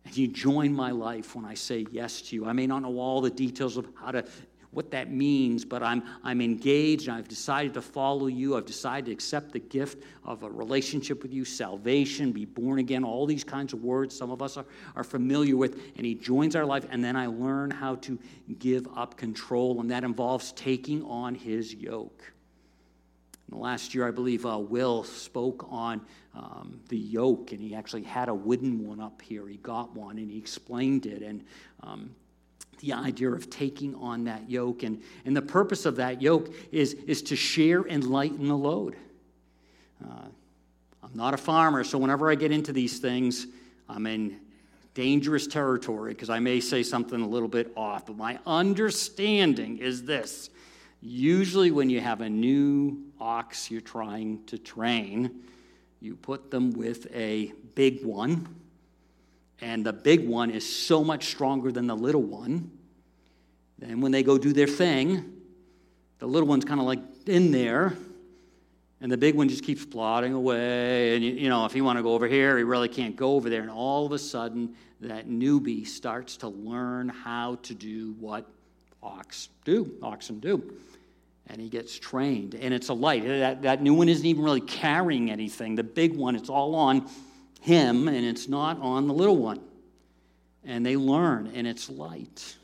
And 0.05 0.17
you 0.17 0.29
join 0.29 0.73
my 0.73 0.91
life 0.91 1.35
when 1.35 1.45
I 1.45 1.55
say 1.55 1.87
yes 1.91 2.23
to 2.23 2.37
you. 2.37 2.47
I 2.47 2.53
may 2.53 2.67
not 2.67 2.83
know 2.83 2.99
all 2.99 3.21
the 3.21 3.31
details 3.31 3.77
of 3.77 3.89
how 3.95 4.11
to 4.11 4.25
what 4.75 4.91
that 4.91 5.11
means, 5.11 5.65
but 5.65 5.83
I'm, 5.83 6.03
I'm 6.23 6.41
engaged 6.41 7.09
I've 7.09 7.29
decided 7.29 7.75
to 7.75 7.83
follow 7.83 8.27
you. 8.27 8.57
I've 8.57 8.67
decided 8.67 9.07
to 9.07 9.13
accept 9.13 9.53
the 9.53 9.61
gift 9.61 10.03
of 10.25 10.43
a 10.43 10.51
relationship 10.51 11.23
with 11.23 11.33
you, 11.33 11.45
salvation, 11.45 12.33
be 12.33 12.45
born 12.45 12.79
again, 12.79 13.05
all 13.05 13.27
these 13.27 13.45
kinds 13.45 13.73
of 13.73 13.83
words 13.83 14.17
some 14.17 14.31
of 14.31 14.43
us 14.43 14.57
are, 14.57 14.67
are 14.97 15.05
familiar 15.05 15.57
with. 15.57 15.81
And 15.97 16.05
He 16.05 16.15
joins 16.15 16.57
our 16.57 16.65
life, 16.65 16.87
and 16.91 17.05
then 17.05 17.17
I 17.17 17.27
learn 17.27 17.71
how 17.71 17.97
to 17.97 18.19
give 18.59 18.87
up 18.97 19.17
control, 19.17 19.81
and 19.81 19.91
that 19.91 20.05
involves 20.05 20.53
taking 20.53 21.03
on 21.05 21.35
His 21.35 21.75
yoke. 21.75 22.33
In 23.49 23.59
the 23.59 23.63
last 23.63 23.95
year, 23.95 24.09
I 24.09 24.11
believe 24.11 24.47
uh, 24.47 24.59
Will 24.59 25.05
spoke 25.05 25.67
on 25.71 26.01
um, 26.35 26.81
the 26.89 26.99
yoke, 26.99 27.53
and 27.53 27.61
he 27.61 27.75
actually 27.75 28.03
had 28.03 28.29
a 28.29 28.35
wooden 28.35 28.87
one 28.87 29.01
up 29.01 29.21
here. 29.21 29.47
He 29.47 29.59
got 29.59 29.95
one 29.95 30.19
and 30.19 30.31
he 30.31 30.39
explained 30.39 31.07
it. 31.07 31.23
And 31.23 31.45
um, 31.83 32.15
the 32.85 32.93
idea 32.93 33.31
of 33.31 33.49
taking 33.49 33.95
on 33.97 34.25
that 34.25 34.51
yoke. 34.51 34.83
And, 34.83 35.03
and 35.25 35.37
the 35.37 35.43
purpose 35.43 35.87
of 35.87 35.97
that 35.97 36.21
yoke 36.21 36.55
is, 36.71 36.95
is 37.07 37.23
to 37.23 37.37
share 37.37 37.83
and 37.83 38.05
lighten 38.05 38.49
the 38.49 38.57
load. 38.57 38.97
Uh, 40.05 40.27
I'm 41.03 41.15
not 41.15 41.33
a 41.33 41.39
farmer, 41.39 41.83
so 41.83 41.97
whenever 41.97 42.31
I 42.31 42.35
get 42.35 42.53
into 42.53 42.73
these 42.73 42.99
things, 42.99 43.47
I'm 43.89 44.07
in 44.07 44.39
dangerous 44.93 45.47
territory 45.47 46.13
because 46.13 46.31
I 46.31 46.41
may 46.41 46.61
say 46.61 46.83
something 46.83 47.21
a 47.21 47.27
little 47.27 47.49
bit 47.49 47.73
off. 47.77 48.07
But 48.07 48.17
my 48.17 48.39
understanding 48.47 49.79
is 49.79 50.05
this 50.05 50.51
usually, 51.01 51.71
when 51.71 51.89
you 51.89 52.01
have 52.01 52.21
a 52.21 52.29
new 52.29 52.99
ox 53.19 53.71
you're 53.71 53.81
trying 53.81 54.45
to 54.47 54.59
train, 54.59 55.43
you 56.01 56.17
put 56.17 56.51
them 56.51 56.73
with 56.73 57.07
a 57.15 57.53
big 57.75 58.05
one 58.05 58.47
and 59.61 59.85
the 59.85 59.93
big 59.93 60.27
one 60.27 60.51
is 60.51 60.65
so 60.65 61.05
much 61.05 61.27
stronger 61.27 61.73
than 61.73 61.87
the 61.87 61.97
little 61.97 62.23
one. 62.23 62.71
Then 63.79 64.01
when 64.01 64.13
they 64.13 64.23
go 64.23 64.39
do 64.39 64.53
their 64.53 64.67
thing, 64.67 65.33
the 66.19 66.27
little 66.27 66.49
one's 66.49 66.65
kind 66.65 66.81
of 66.81 66.87
like 66.87 67.01
in 67.27 67.51
there, 67.51 67.97
and 69.01 69.13
the 69.13 69.19
big 69.19 69.35
one 69.35 69.49
just 69.49 69.65
keeps 69.65 69.85
plodding 69.85 70.33
away. 70.33 71.17
And, 71.17 71.25
you 71.25 71.49
know, 71.49 71.67
if 71.67 71.77
you 71.77 71.85
want 71.85 71.99
to 71.99 72.03
go 72.03 72.15
over 72.15 72.27
here, 72.27 72.57
he 72.57 72.65
really 72.65 72.89
can't 72.89 73.17
go 73.17 73.33
over 73.35 73.51
there. 73.51 73.61
And 73.61 73.71
all 73.71 74.07
of 74.07 74.13
a 74.13 74.19
sudden, 74.19 74.75
that 75.01 75.29
newbie 75.29 75.87
starts 75.87 76.39
to 76.39 76.49
learn 76.49 77.11
how 77.11 77.57
to 77.65 77.75
do 77.75 78.15
what 78.19 78.47
ox 79.03 79.51
do, 79.65 79.93
oxen 80.03 80.39
do. 80.39 80.73
And 81.49 81.61
he 81.61 81.69
gets 81.69 81.99
trained. 81.99 82.55
And 82.55 82.73
it's 82.73 82.89
a 82.89 82.95
light. 82.95 83.27
That, 83.27 83.63
that 83.63 83.83
new 83.83 83.93
one 83.93 84.09
isn't 84.09 84.25
even 84.25 84.43
really 84.43 84.63
carrying 84.63 85.31
anything. 85.31 85.75
The 85.75 85.85
big 85.85 86.17
one, 86.17 86.37
it's 86.37 86.49
all 86.49 86.75
on 86.75 87.07
him 87.65 88.09
and 88.09 88.27
it's 88.27 88.47
not 88.47 88.79
on 88.81 89.09
the 89.09 89.15
little 89.15 89.39
one. 89.39 89.61
And 90.65 90.85
they 90.85 90.97
learn 90.97 91.51
and 91.55 91.67
it's 91.67 91.89
light. 91.89 92.57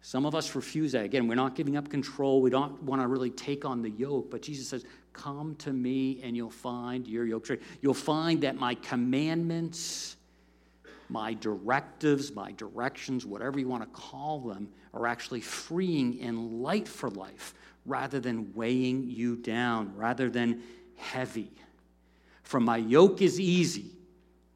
Some 0.00 0.24
of 0.24 0.34
us 0.34 0.54
refuse 0.54 0.92
that. 0.92 1.04
Again, 1.04 1.28
we're 1.28 1.34
not 1.34 1.54
giving 1.54 1.76
up 1.76 1.90
control. 1.90 2.40
We 2.40 2.48
don't 2.48 2.82
want 2.82 3.02
to 3.02 3.06
really 3.06 3.28
take 3.30 3.66
on 3.66 3.82
the 3.82 3.90
yoke. 3.90 4.30
But 4.30 4.40
Jesus 4.40 4.66
says, 4.68 4.86
Come 5.12 5.54
to 5.56 5.72
me 5.72 6.20
and 6.22 6.34
you'll 6.34 6.50
find 6.50 7.06
your 7.06 7.26
yoke. 7.26 7.48
You'll 7.82 7.92
find 7.92 8.40
that 8.42 8.56
my 8.56 8.74
commandments, 8.74 10.16
my 11.10 11.34
directives, 11.34 12.32
my 12.32 12.52
directions, 12.52 13.26
whatever 13.26 13.58
you 13.58 13.68
want 13.68 13.82
to 13.82 14.00
call 14.00 14.40
them, 14.40 14.68
are 14.94 15.06
actually 15.06 15.42
freeing 15.42 16.20
and 16.22 16.62
light 16.62 16.88
for 16.88 17.10
life 17.10 17.52
rather 17.84 18.18
than 18.18 18.54
weighing 18.54 19.10
you 19.10 19.36
down, 19.36 19.94
rather 19.94 20.30
than 20.30 20.62
heavy. 20.96 21.50
For 22.48 22.60
my 22.60 22.78
yoke 22.78 23.20
is 23.20 23.38
easy. 23.38 23.90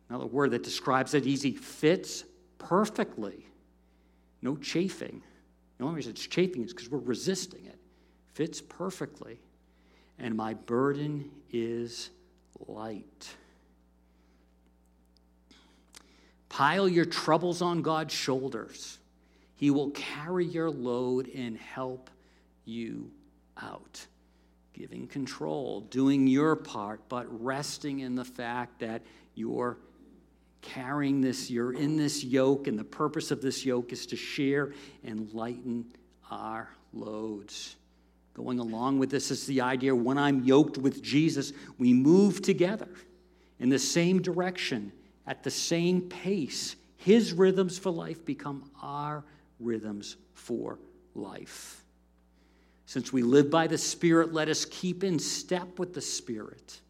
Another 0.08 0.24
word 0.24 0.52
that 0.52 0.62
describes 0.62 1.12
it 1.12 1.26
easy 1.26 1.52
fits 1.52 2.24
perfectly. 2.56 3.46
No 4.40 4.56
chafing. 4.56 5.22
The 5.76 5.84
only 5.84 5.96
reason 5.96 6.12
it's 6.12 6.26
chafing 6.26 6.64
is 6.64 6.72
because 6.72 6.88
we're 6.88 7.00
resisting 7.00 7.66
it. 7.66 7.78
Fits 8.32 8.62
perfectly. 8.62 9.42
And 10.18 10.34
my 10.34 10.54
burden 10.54 11.30
is 11.50 12.08
light. 12.66 13.28
Pile 16.48 16.88
your 16.88 17.04
troubles 17.04 17.60
on 17.60 17.82
God's 17.82 18.14
shoulders. 18.14 19.00
He 19.54 19.70
will 19.70 19.90
carry 19.90 20.46
your 20.46 20.70
load 20.70 21.28
and 21.28 21.58
help 21.58 22.08
you 22.64 23.10
out 23.60 24.06
giving 24.72 25.06
control, 25.06 25.82
doing 25.82 26.26
your 26.26 26.56
part, 26.56 27.00
but 27.08 27.26
resting 27.42 28.00
in 28.00 28.14
the 28.14 28.24
fact 28.24 28.80
that 28.80 29.02
you're 29.34 29.78
carrying 30.62 31.20
this, 31.20 31.50
you're 31.50 31.74
in 31.74 31.96
this 31.96 32.24
yoke, 32.24 32.66
and 32.66 32.78
the 32.78 32.84
purpose 32.84 33.30
of 33.30 33.42
this 33.42 33.64
yoke 33.64 33.92
is 33.92 34.06
to 34.06 34.16
share 34.16 34.72
and 35.04 35.32
lighten 35.34 35.84
our 36.30 36.70
loads. 36.92 37.76
Going 38.34 38.58
along 38.58 38.98
with 38.98 39.10
this 39.10 39.30
is 39.30 39.46
the 39.46 39.60
idea 39.60 39.94
when 39.94 40.16
I'm 40.16 40.44
yoked 40.44 40.78
with 40.78 41.02
Jesus, 41.02 41.52
we 41.78 41.92
move 41.92 42.40
together 42.40 42.88
in 43.58 43.68
the 43.68 43.78
same 43.78 44.22
direction, 44.22 44.92
at 45.26 45.42
the 45.42 45.50
same 45.50 46.02
pace. 46.02 46.76
His 46.96 47.32
rhythms 47.32 47.78
for 47.78 47.90
life 47.90 48.24
become 48.24 48.70
our 48.80 49.24
rhythms 49.60 50.16
for 50.32 50.78
life. 51.14 51.81
Since 52.86 53.12
we 53.12 53.22
live 53.22 53.50
by 53.50 53.66
the 53.66 53.78
Spirit, 53.78 54.32
let 54.32 54.48
us 54.48 54.64
keep 54.64 55.04
in 55.04 55.18
step 55.18 55.78
with 55.78 55.94
the 55.94 56.00
Spirit. 56.00 56.80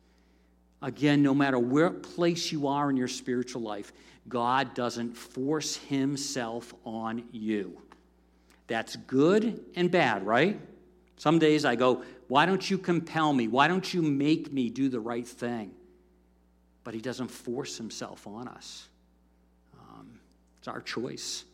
Again, 0.81 1.23
no 1.23 1.33
matter 1.33 1.59
where 1.59 1.91
place 1.91 2.51
you 2.51 2.67
are 2.67 2.91
in 2.91 2.97
your 2.97 3.09
spiritual 3.09 3.63
life, 3.63 3.93
God 4.29 4.75
doesn't 4.75 5.17
force 5.17 5.77
himself 5.77 6.75
on 6.85 7.25
you. 7.31 7.81
That's 8.67 8.97
good 8.97 9.65
and 9.77 9.91
bad, 9.91 10.27
right? 10.27 10.61
Some 11.17 11.39
days 11.39 11.65
I 11.65 11.77
go, 11.77 12.03
Why 12.29 12.47
don't 12.47 12.69
you 12.69 12.79
compel 12.79 13.33
me? 13.33 13.47
Why 13.47 13.69
don't 13.69 13.93
you 13.93 14.03
make 14.03 14.53
me 14.53 14.71
do 14.71 14.89
the 14.89 15.01
right 15.01 15.27
thing? 15.27 15.73
But 16.85 16.95
he 16.95 17.01
doesn't 17.01 17.29
force 17.29 17.77
himself 17.77 18.27
on 18.27 18.49
us. 18.49 18.89
Um, 19.79 20.19
it's 20.59 20.67
our 20.67 20.81
choice. 20.81 21.45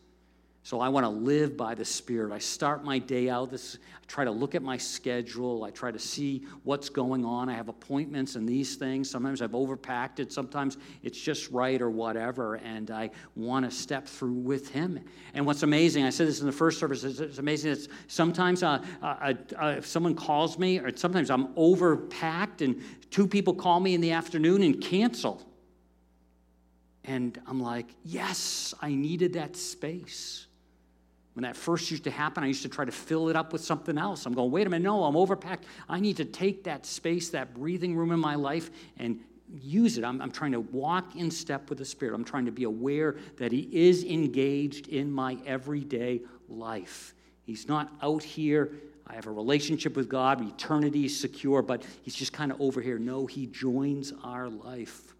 So 0.63 0.81
I 0.81 0.89
want 0.89 1.05
to 1.05 1.09
live 1.09 1.55
by 1.55 1.73
the 1.73 1.85
Spirit. 1.85 2.33
I 2.33 2.37
start 2.37 2.83
my 2.83 2.99
day 2.99 3.29
out. 3.29 3.49
This, 3.49 3.77
I 3.95 4.05
try 4.07 4.25
to 4.25 4.31
look 4.31 4.55
at 4.55 4.61
my 4.61 4.77
schedule. 4.77 5.63
I 5.63 5.71
try 5.71 5.89
to 5.89 5.97
see 5.97 6.45
what's 6.63 6.89
going 6.89 7.23
on. 7.23 7.49
I 7.49 7.53
have 7.53 7.69
appointments 7.69 8.35
and 8.35 8.47
these 8.47 8.75
things. 8.75 9.09
Sometimes 9.09 9.41
I've 9.41 9.51
overpacked 9.51 10.19
it. 10.19 10.33
Sometimes 10.33 10.77
it's 11.01 11.19
just 11.19 11.49
right 11.49 11.81
or 11.81 11.89
whatever. 11.89 12.55
And 12.55 12.91
I 12.91 13.09
want 13.35 13.65
to 13.65 13.71
step 13.71 14.05
through 14.05 14.33
with 14.33 14.69
Him. 14.69 14.99
And 15.33 15.45
what's 15.45 15.63
amazing, 15.63 16.03
I 16.03 16.09
said 16.09 16.27
this 16.27 16.41
in 16.41 16.45
the 16.45 16.51
first 16.51 16.77
service, 16.77 17.03
it's 17.03 17.39
amazing 17.39 17.73
that 17.73 17.87
sometimes 18.07 18.61
uh, 18.61 18.83
uh, 19.01 19.33
uh, 19.59 19.75
if 19.77 19.87
someone 19.87 20.13
calls 20.13 20.59
me, 20.59 20.79
or 20.79 20.95
sometimes 20.95 21.31
I'm 21.31 21.47
overpacked 21.55 22.61
and 22.61 22.83
two 23.11 23.27
people 23.27 23.55
call 23.55 23.79
me 23.79 23.95
in 23.95 24.01
the 24.01 24.11
afternoon 24.11 24.61
and 24.61 24.79
cancel. 24.81 25.41
And 27.05 27.41
I'm 27.47 27.61
like, 27.61 27.87
yes, 28.03 28.73
I 28.81 28.93
needed 28.93 29.33
that 29.33 29.55
space. 29.55 30.47
When 31.39 31.43
that 31.43 31.55
first 31.55 31.89
used 31.89 32.03
to 32.03 32.11
happen, 32.11 32.43
I 32.43 32.47
used 32.47 32.63
to 32.63 32.67
try 32.67 32.83
to 32.83 32.91
fill 32.91 33.29
it 33.29 33.37
up 33.37 33.53
with 33.53 33.63
something 33.63 33.97
else. 33.97 34.25
I'm 34.25 34.33
going, 34.33 34.51
wait 34.51 34.67
a 34.67 34.69
minute, 34.69 34.83
no, 34.83 35.05
I'm 35.05 35.13
overpacked. 35.13 35.61
I 35.87 36.01
need 36.01 36.17
to 36.17 36.25
take 36.25 36.65
that 36.65 36.85
space, 36.85 37.29
that 37.29 37.53
breathing 37.53 37.95
room 37.95 38.11
in 38.11 38.19
my 38.19 38.35
life, 38.35 38.69
and 38.97 39.21
use 39.49 39.97
it. 39.97 40.03
I'm, 40.03 40.21
I'm, 40.21 40.31
trying 40.31 40.51
to 40.51 40.59
walk 40.59 41.15
in 41.15 41.31
step 41.31 41.69
with 41.69 41.77
the 41.77 41.85
Spirit. 41.85 42.13
I'm 42.13 42.25
trying 42.25 42.43
to 42.43 42.51
be 42.51 42.65
aware 42.65 43.15
that 43.37 43.53
He 43.53 43.69
is 43.71 44.03
engaged 44.03 44.89
in 44.89 45.09
my 45.09 45.37
everyday 45.45 46.19
life. 46.49 47.13
He's 47.45 47.69
not 47.69 47.89
out 48.03 48.21
here. 48.21 48.73
I 49.07 49.15
have 49.15 49.25
a 49.25 49.31
relationship 49.31 49.95
with 49.95 50.09
God. 50.09 50.45
Eternity 50.45 51.05
is 51.05 51.17
secure, 51.17 51.61
but 51.61 51.85
He's 52.01 52.15
just 52.15 52.33
kind 52.33 52.51
of 52.51 52.59
over 52.59 52.81
here. 52.81 52.99
No, 52.99 53.25
He 53.25 53.45
joins 53.45 54.11
our 54.25 54.49
life. 54.49 55.13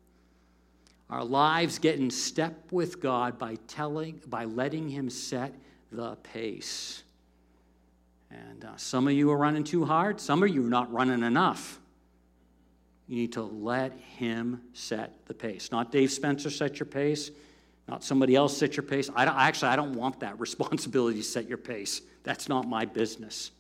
Our 1.10 1.24
lives 1.24 1.80
get 1.80 1.98
in 1.98 2.12
step 2.12 2.74
with 2.74 3.00
God 3.00 3.40
by 3.40 3.56
telling, 3.68 4.22
by 4.28 4.44
letting 4.44 4.90
Him 4.90 5.10
set 5.10 5.54
the 5.92 6.16
pace. 6.18 7.04
And 8.32 8.64
uh, 8.64 8.78
some 8.78 9.08
of 9.08 9.14
you 9.14 9.32
are 9.32 9.38
running 9.38 9.64
too 9.64 9.86
hard, 9.86 10.20
some 10.20 10.44
of 10.44 10.50
you 10.50 10.66
are 10.66 10.70
not 10.70 10.92
running 10.92 11.24
enough. 11.24 11.80
You 13.08 13.16
need 13.16 13.34
to 13.34 13.42
let 13.42 13.94
Him 14.18 14.62
set 14.74 15.26
the 15.26 15.34
pace. 15.34 15.72
Not 15.72 15.92
Dave 15.92 16.12
Spencer 16.12 16.52
set 16.52 16.80
your 16.80 16.86
pace, 16.86 17.32
not 17.88 18.04
somebody 18.04 18.36
else 18.36 18.56
set 18.56 18.78
your 18.78 18.84
pace. 18.84 19.10
I 19.16 19.26
actually, 19.26 19.70
I 19.70 19.76
don't 19.76 19.94
want 19.94 20.20
that 20.20 20.40
responsibility 20.40 21.18
to 21.18 21.24
set 21.24 21.48
your 21.48 21.58
pace. 21.58 22.02
That's 22.24 22.48
not 22.48 22.68
my 22.68 22.86
business. 22.86 23.52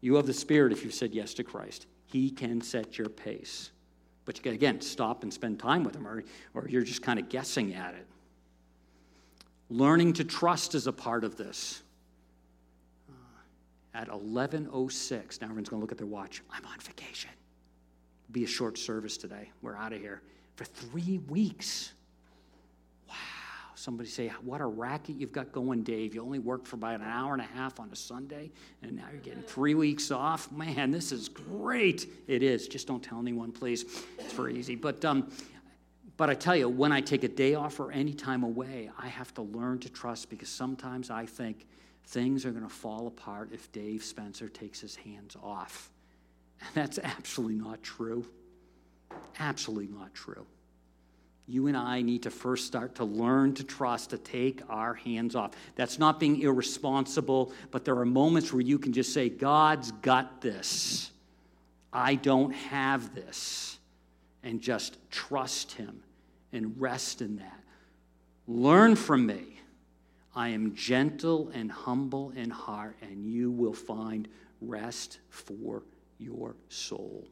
You 0.00 0.14
have 0.14 0.26
the 0.26 0.32
Spirit 0.32 0.72
if 0.72 0.84
you've 0.84 0.94
said 0.94 1.12
yes 1.12 1.34
to 1.34 1.44
Christ. 1.44 1.86
He 2.06 2.30
can 2.30 2.62
set 2.62 2.96
your 2.96 3.08
pace. 3.08 3.70
But 4.24 4.38
you 4.38 4.44
got 4.44 4.54
again 4.54 4.80
stop 4.80 5.22
and 5.22 5.32
spend 5.32 5.58
time 5.58 5.84
with 5.84 5.94
Him, 5.94 6.06
or, 6.06 6.24
or 6.54 6.66
you're 6.68 6.82
just 6.82 7.02
kind 7.02 7.18
of 7.18 7.28
guessing 7.28 7.74
at 7.74 7.94
it. 7.94 8.06
Learning 9.70 10.12
to 10.14 10.24
trust 10.24 10.74
is 10.74 10.86
a 10.86 10.92
part 10.92 11.24
of 11.24 11.36
this. 11.36 11.82
Uh, 13.08 13.12
at 13.94 14.08
11:06, 14.08 15.40
now 15.40 15.46
everyone's 15.46 15.68
going 15.68 15.80
to 15.80 15.82
look 15.82 15.92
at 15.92 15.98
their 15.98 16.06
watch. 16.06 16.42
I'm 16.50 16.64
on 16.64 16.78
vacation. 16.80 17.30
Be 18.32 18.44
a 18.44 18.46
short 18.46 18.78
service 18.78 19.16
today. 19.16 19.50
We're 19.62 19.76
out 19.76 19.92
of 19.92 20.00
here 20.00 20.22
for 20.56 20.64
three 20.64 21.18
weeks. 21.28 21.92
Wow. 23.08 23.14
Somebody 23.74 24.08
say, 24.08 24.28
What 24.42 24.60
a 24.60 24.66
racket 24.66 25.16
you've 25.16 25.32
got 25.32 25.52
going, 25.52 25.82
Dave. 25.82 26.14
You 26.14 26.22
only 26.22 26.38
worked 26.38 26.66
for 26.66 26.76
about 26.76 27.00
an 27.00 27.06
hour 27.06 27.34
and 27.34 27.42
a 27.42 27.46
half 27.46 27.78
on 27.78 27.90
a 27.92 27.96
Sunday, 27.96 28.50
and 28.82 28.96
now 28.96 29.04
you're 29.12 29.20
getting 29.20 29.42
three 29.42 29.74
weeks 29.74 30.10
off. 30.10 30.50
Man, 30.50 30.90
this 30.90 31.12
is 31.12 31.28
great. 31.28 32.06
It 32.26 32.42
is. 32.42 32.68
Just 32.68 32.86
don't 32.86 33.02
tell 33.02 33.18
anyone, 33.18 33.52
please. 33.52 33.84
It's 34.18 34.32
very 34.32 34.58
easy. 34.58 34.76
But, 34.76 35.04
um, 35.04 35.30
but 36.18 36.28
I 36.28 36.34
tell 36.34 36.56
you, 36.56 36.68
when 36.68 36.90
I 36.90 37.00
take 37.00 37.22
a 37.22 37.28
day 37.28 37.54
off 37.54 37.78
or 37.78 37.92
any 37.92 38.12
time 38.12 38.42
away, 38.42 38.90
I 38.98 39.06
have 39.06 39.32
to 39.34 39.42
learn 39.42 39.78
to 39.78 39.88
trust 39.88 40.28
because 40.28 40.48
sometimes 40.48 41.10
I 41.10 41.24
think 41.24 41.64
things 42.06 42.44
are 42.44 42.50
going 42.50 42.64
to 42.64 42.68
fall 42.68 43.06
apart 43.06 43.50
if 43.52 43.70
Dave 43.70 44.02
Spencer 44.02 44.48
takes 44.48 44.80
his 44.80 44.96
hands 44.96 45.36
off. 45.42 45.90
And 46.60 46.74
that's 46.74 46.98
absolutely 46.98 47.54
not 47.54 47.84
true. 47.84 48.26
Absolutely 49.38 49.96
not 49.96 50.12
true. 50.12 50.44
You 51.46 51.68
and 51.68 51.76
I 51.76 52.02
need 52.02 52.24
to 52.24 52.30
first 52.30 52.66
start 52.66 52.96
to 52.96 53.04
learn 53.04 53.54
to 53.54 53.62
trust, 53.62 54.10
to 54.10 54.18
take 54.18 54.60
our 54.68 54.94
hands 54.94 55.36
off. 55.36 55.52
That's 55.76 56.00
not 56.00 56.18
being 56.18 56.40
irresponsible, 56.40 57.52
but 57.70 57.84
there 57.84 57.96
are 57.96 58.04
moments 58.04 58.52
where 58.52 58.60
you 58.60 58.80
can 58.80 58.92
just 58.92 59.14
say, 59.14 59.28
God's 59.28 59.92
got 59.92 60.40
this. 60.40 61.12
I 61.92 62.16
don't 62.16 62.50
have 62.50 63.14
this. 63.14 63.78
And 64.42 64.60
just 64.60 64.96
trust 65.12 65.72
Him 65.72 66.02
and 66.52 66.80
rest 66.80 67.22
in 67.22 67.36
that. 67.36 67.60
Learn 68.46 68.96
from 68.96 69.26
me. 69.26 69.60
I 70.34 70.48
am 70.48 70.74
gentle 70.74 71.50
and 71.52 71.70
humble 71.70 72.30
in 72.30 72.50
heart, 72.50 72.96
and 73.02 73.26
you 73.26 73.50
will 73.50 73.72
find 73.72 74.28
rest 74.60 75.18
for 75.30 75.82
your 76.18 76.54
soul. 76.68 77.28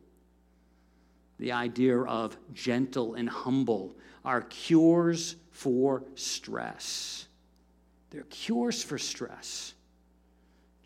The 1.39 1.53
idea 1.53 2.01
of 2.01 2.37
gentle 2.53 3.15
and 3.15 3.29
humble 3.29 3.95
are 4.25 4.43
cures 4.43 5.37
for 5.51 6.03
stress. 6.15 7.29
They're 8.11 8.25
cures 8.25 8.83
for 8.83 8.99
stress. 8.99 9.75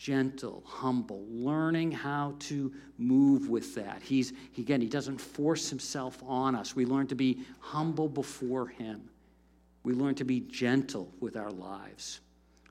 Gentle, 0.01 0.63
humble, 0.65 1.27
learning 1.29 1.93
how 1.93 2.35
to 2.39 2.73
move 2.97 3.51
with 3.51 3.75
that. 3.75 4.01
He's, 4.03 4.33
again, 4.57 4.81
he 4.81 4.89
doesn't 4.89 5.19
force 5.19 5.69
himself 5.69 6.23
on 6.27 6.55
us. 6.55 6.75
We 6.75 6.87
learn 6.87 7.07
to 7.09 7.15
be 7.15 7.41
humble 7.59 8.09
before 8.09 8.69
him. 8.69 9.11
We 9.83 9.93
learn 9.93 10.15
to 10.15 10.25
be 10.25 10.41
gentle 10.41 11.13
with 11.21 11.37
our 11.37 11.51
lives. 11.51 12.21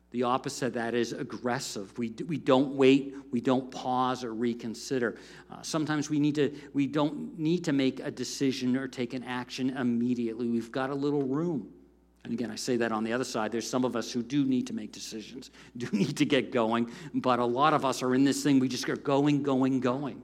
The 0.10 0.24
opposite 0.24 0.66
of 0.66 0.74
that 0.74 0.96
is 0.96 1.14
aggressive. 1.14 1.96
We, 2.00 2.16
we 2.28 2.40
don't 2.40 2.74
wait, 2.74 3.14
we 3.30 3.42
don't 3.42 3.70
pause 3.70 4.24
or 4.24 4.34
reconsider. 4.34 5.20
Uh, 5.52 5.62
sometimes 5.62 6.10
we, 6.10 6.20
need 6.20 6.34
to, 6.34 6.52
we 6.74 6.88
don't 6.88 7.38
need 7.38 7.64
to 7.66 7.74
make 7.74 8.00
a 8.00 8.10
decision 8.10 8.76
or 8.76 8.88
take 8.88 9.14
an 9.14 9.24
action 9.24 9.78
immediately. 9.78 10.48
We've 10.48 10.72
got 10.72 10.90
a 10.90 10.96
little 10.96 11.22
room. 11.22 11.72
And 12.30 12.40
again, 12.40 12.52
I 12.52 12.58
say 12.58 12.78
that 12.78 12.92
on 12.92 13.04
the 13.04 13.12
other 13.12 13.24
side. 13.24 13.52
There's 13.52 13.68
some 13.68 13.84
of 13.84 13.96
us 13.96 14.12
who 14.12 14.22
do 14.22 14.46
need 14.46 14.68
to 14.68 14.74
make 14.74 14.92
decisions, 14.92 15.50
do 15.78 15.88
need 15.92 16.16
to 16.18 16.26
get 16.26 16.52
going, 16.52 16.92
but 17.16 17.40
a 17.40 17.46
lot 17.46 17.74
of 17.74 17.84
us 17.84 18.04
are 18.04 18.14
in 18.14 18.24
this 18.24 18.44
thing, 18.44 18.60
we 18.60 18.68
just 18.68 18.88
are 18.88 18.96
going, 18.96 19.42
going, 19.42 19.80
going. 19.80 20.22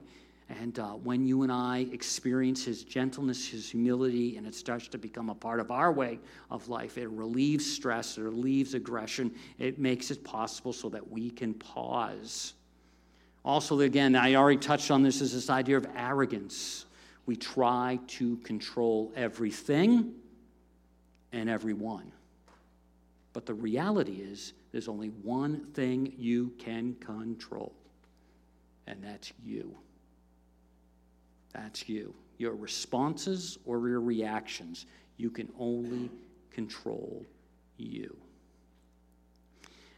And 0.48 0.78
uh, 0.78 0.90
when 0.92 1.26
you 1.26 1.42
and 1.42 1.50
I 1.50 1.88
experience 1.90 2.64
his 2.64 2.84
gentleness, 2.84 3.48
his 3.48 3.68
humility, 3.68 4.36
and 4.36 4.46
it 4.46 4.54
starts 4.54 4.86
to 4.86 4.98
become 4.98 5.30
a 5.30 5.34
part 5.34 5.58
of 5.58 5.72
our 5.72 5.90
way 5.90 6.20
of 6.48 6.68
life, 6.68 6.96
it 6.96 7.08
relieves 7.08 7.68
stress, 7.68 8.18
it 8.18 8.22
relieves 8.22 8.74
aggression, 8.74 9.34
it 9.58 9.80
makes 9.80 10.12
it 10.12 10.22
possible 10.22 10.72
so 10.72 10.88
that 10.90 11.10
we 11.10 11.28
can 11.28 11.54
pause. 11.54 12.54
Also, 13.44 13.80
again, 13.80 14.14
I 14.14 14.36
already 14.36 14.60
touched 14.60 14.92
on 14.92 15.02
this, 15.02 15.20
is 15.20 15.32
this 15.32 15.50
idea 15.50 15.76
of 15.76 15.88
arrogance. 15.96 16.86
We 17.26 17.34
try 17.34 17.98
to 18.06 18.36
control 18.36 19.12
everything 19.16 20.14
and 21.36 21.50
everyone. 21.50 22.10
But 23.34 23.44
the 23.44 23.54
reality 23.54 24.22
is, 24.22 24.54
there's 24.72 24.88
only 24.88 25.08
one 25.08 25.66
thing 25.74 26.14
you 26.16 26.54
can 26.58 26.94
control, 26.94 27.74
and 28.86 29.04
that's 29.04 29.32
you. 29.44 29.76
That's 31.52 31.88
you. 31.88 32.14
Your 32.38 32.54
responses 32.54 33.58
or 33.66 33.86
your 33.86 34.00
reactions, 34.00 34.86
you 35.18 35.30
can 35.30 35.52
only 35.58 36.10
control 36.50 37.24
you. 37.76 38.16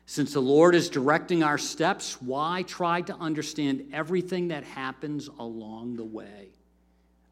Since 0.06 0.32
the 0.32 0.40
Lord 0.40 0.74
is 0.74 0.88
directing 0.88 1.44
our 1.44 1.58
steps, 1.58 2.20
why 2.20 2.62
try 2.62 3.02
to 3.02 3.14
understand 3.14 3.90
everything 3.92 4.48
that 4.48 4.64
happens 4.64 5.28
along 5.38 5.96
the 5.96 6.04
way? 6.04 6.48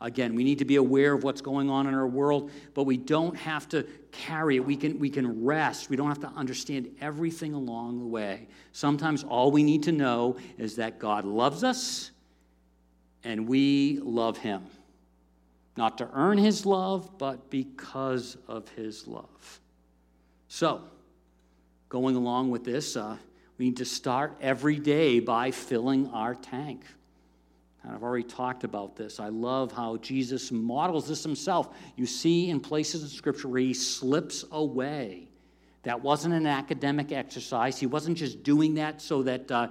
Again, 0.01 0.35
we 0.35 0.45
need 0.45 0.59
to 0.59 0.67
be 0.67 0.77
aware 0.77 1.15
of 1.15 1.25
what's 1.25 1.41
going 1.41 1.71
on 1.71 1.87
in 1.87 1.95
our 1.95 2.07
world, 2.07 2.51
but 2.75 2.85
we 2.85 2.99
don't 2.99 3.35
have 3.35 3.67
to 3.71 3.87
carry 4.13 4.57
it. 4.57 4.61
We 4.61 4.77
can, 4.77 4.99
we 4.99 5.09
can 5.09 5.45
rest. 5.45 5.89
We 5.89 5.97
don't 5.97 6.09
have 6.09 6.21
to 6.21 6.29
understand 6.37 6.95
everything 7.01 7.55
along 7.55 8.01
the 8.01 8.07
way. 8.07 8.49
Sometimes 8.73 9.25
all 9.25 9.51
we 9.51 9.63
need 9.63 9.85
to 9.85 9.93
know 9.93 10.37
is 10.59 10.77
that 10.77 10.99
God 10.99 11.25
loves 11.25 11.65
us 11.65 12.11
and 13.25 13.49
we 13.49 13.99
love 14.03 14.37
him. 14.37 14.67
Not 15.79 15.99
to 15.99 16.09
earn 16.13 16.39
his 16.39 16.67
love, 16.67 17.19
but 17.19 17.51
because 17.51 18.37
of 18.49 18.69
his 18.71 19.07
love. 19.07 19.61
So, 20.49 20.83
going 21.89 22.17
along 22.17 22.51
with 22.51 22.65
this, 22.65 22.97
uh, 22.97 23.17
we 23.59 23.67
need 23.67 23.77
to 23.79 23.85
start 23.85 24.37
every 24.41 24.79
day 24.79 25.21
by 25.21 25.51
filling 25.51 26.09
our 26.09 26.35
tank. 26.35 26.85
And 27.87 27.95
I've 27.95 28.03
already 28.03 28.25
talked 28.25 28.65
about 28.65 28.97
this. 28.97 29.21
I 29.21 29.29
love 29.29 29.71
how 29.71 29.97
Jesus 29.99 30.51
models 30.51 31.07
this 31.07 31.23
himself. 31.23 31.69
You 31.95 32.05
see 32.05 32.51
in 32.51 32.59
places 32.59 33.05
in 33.05 33.09
Scripture 33.09 33.47
where 33.47 33.61
he 33.61 33.75
slips 33.75 34.45
away. 34.51 35.29
That 35.85 36.03
wasn't 36.03 36.35
an 36.35 36.47
academic 36.47 37.13
exercise. 37.13 37.79
He 37.79 37.87
wasn't 37.87 38.19
just 38.19 38.43
doing 38.43 38.75
that 38.75 39.01
so 39.01 39.23
that. 39.23 39.51
Uh, 39.51 39.69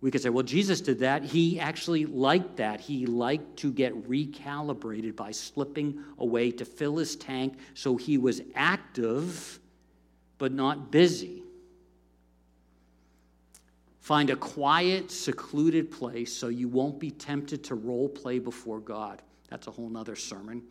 we 0.00 0.10
could 0.10 0.20
say, 0.20 0.28
well, 0.28 0.42
Jesus 0.42 0.82
did 0.82 0.98
that. 0.98 1.24
He 1.24 1.58
actually 1.58 2.04
liked 2.04 2.58
that. 2.58 2.78
He 2.78 3.06
liked 3.06 3.56
to 3.60 3.72
get 3.72 4.06
recalibrated 4.06 5.16
by 5.16 5.30
slipping 5.30 5.98
away 6.18 6.50
to 6.50 6.66
fill 6.66 6.98
his 6.98 7.16
tank 7.16 7.56
so 7.72 7.96
he 7.96 8.18
was 8.18 8.42
active 8.54 9.58
but 10.36 10.52
not 10.52 10.90
busy. 10.90 11.42
Find 14.04 14.28
a 14.28 14.36
quiet, 14.36 15.10
secluded 15.10 15.90
place 15.90 16.30
so 16.30 16.48
you 16.48 16.68
won't 16.68 17.00
be 17.00 17.10
tempted 17.10 17.64
to 17.64 17.74
role 17.74 18.06
play 18.06 18.38
before 18.38 18.78
God. 18.78 19.22
That's 19.48 19.66
a 19.66 19.70
whole 19.70 19.88
nother 19.88 20.14
sermon. 20.14 20.62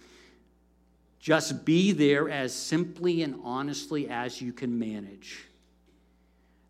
Just 1.20 1.66
be 1.66 1.94
there 1.94 2.30
as 2.30 2.54
simply 2.54 3.24
and 3.24 3.40
honestly 3.44 4.08
as 4.08 4.40
you 4.40 4.54
can 4.54 4.78
manage 4.78 5.46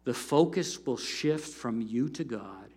the 0.05 0.13
focus 0.13 0.79
will 0.85 0.95
shift 0.95 1.53
from 1.53 1.81
you 1.81 2.07
to 2.09 2.23
God, 2.23 2.69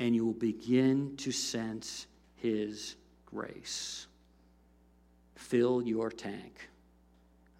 and 0.00 0.16
you 0.16 0.24
will 0.24 0.32
begin 0.32 1.16
to 1.18 1.30
sense 1.30 2.08
His 2.34 2.96
grace. 3.24 4.08
Fill 5.36 5.80
your 5.82 6.10
tank. 6.10 6.68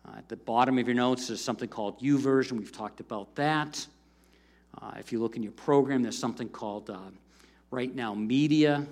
Uh, 0.05 0.19
at 0.19 0.29
the 0.29 0.37
bottom 0.37 0.79
of 0.79 0.89
your 0.89 0.97
notes, 0.97 1.29
there's 1.29 1.41
something 1.41 1.69
called 1.69 2.01
YouVersion. 2.01 2.53
We've 2.53 2.73
talked 2.73 2.99
about 2.99 3.37
that. 3.37 3.87
Uh, 4.81 4.93
if 4.99 5.13
you 5.13 5.21
look 5.21 5.37
in 5.37 5.43
your 5.43 5.53
program, 5.53 6.03
there's 6.03 6.19
something 6.19 6.49
called 6.49 6.91
uh, 6.91 6.99
Right 7.71 7.95
Now 7.95 8.15
Media. 8.15 8.87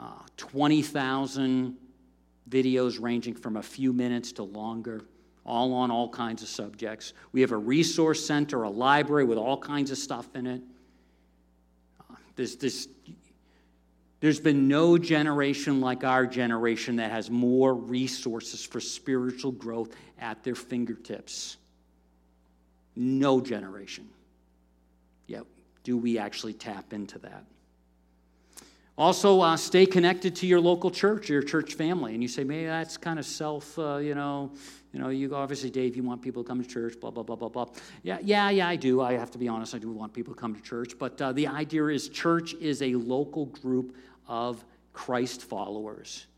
Uh, 0.00 0.06
20,000 0.36 1.76
videos 2.48 3.00
ranging 3.00 3.34
from 3.34 3.56
a 3.56 3.62
few 3.62 3.92
minutes 3.92 4.32
to 4.32 4.42
longer 4.42 5.04
all 5.44 5.74
on 5.74 5.90
all 5.90 6.08
kinds 6.08 6.42
of 6.42 6.48
subjects. 6.48 7.12
We 7.32 7.40
have 7.42 7.52
a 7.52 7.56
resource 7.56 8.24
center, 8.24 8.62
a 8.62 8.70
library 8.70 9.24
with 9.24 9.38
all 9.38 9.58
kinds 9.58 9.90
of 9.90 9.98
stuff 9.98 10.34
in 10.34 10.46
it. 10.46 10.62
Uh, 12.00 12.14
there's, 12.34 12.56
this, 12.56 12.88
there's 14.20 14.40
been 14.40 14.68
no 14.68 14.96
generation 14.96 15.80
like 15.80 16.02
our 16.02 16.26
generation 16.26 16.96
that 16.96 17.10
has 17.10 17.30
more 17.30 17.74
resources 17.74 18.64
for 18.64 18.80
spiritual 18.80 19.52
growth 19.52 19.94
at 20.18 20.42
their 20.42 20.54
fingertips. 20.54 21.58
No 22.96 23.40
generation. 23.40 24.08
Yet, 25.26 25.44
do 25.82 25.96
we 25.96 26.18
actually 26.18 26.54
tap 26.54 26.92
into 26.92 27.18
that? 27.20 27.44
Also, 28.96 29.40
uh, 29.40 29.56
stay 29.56 29.86
connected 29.86 30.36
to 30.36 30.46
your 30.46 30.60
local 30.60 30.88
church, 30.88 31.28
your 31.28 31.42
church 31.42 31.74
family. 31.74 32.14
And 32.14 32.22
you 32.22 32.28
say, 32.28 32.44
maybe 32.44 32.66
that's 32.66 32.96
kind 32.96 33.18
of 33.18 33.26
self, 33.26 33.76
uh, 33.76 33.96
you 33.96 34.14
know, 34.14 34.52
you 34.92 35.00
know, 35.00 35.08
you 35.08 35.34
obviously, 35.34 35.68
Dave, 35.68 35.96
you 35.96 36.04
want 36.04 36.22
people 36.22 36.44
to 36.44 36.48
come 36.48 36.62
to 36.62 36.68
church, 36.68 37.00
blah, 37.00 37.10
blah, 37.10 37.24
blah, 37.24 37.34
blah, 37.34 37.48
blah. 37.48 37.66
Yeah, 38.04 38.18
yeah, 38.22 38.50
yeah, 38.50 38.68
I 38.68 38.76
do. 38.76 39.00
I 39.00 39.14
have 39.14 39.32
to 39.32 39.38
be 39.38 39.48
honest, 39.48 39.74
I 39.74 39.78
do 39.78 39.90
want 39.90 40.12
people 40.12 40.32
to 40.32 40.40
come 40.40 40.54
to 40.54 40.62
church. 40.62 40.96
But 40.96 41.20
uh, 41.20 41.32
the 41.32 41.48
idea 41.48 41.86
is 41.86 42.08
church 42.08 42.54
is 42.54 42.82
a 42.82 42.94
local 42.94 43.46
group 43.46 43.96
of 44.28 44.64
Christ 44.92 45.42
followers. 45.42 46.28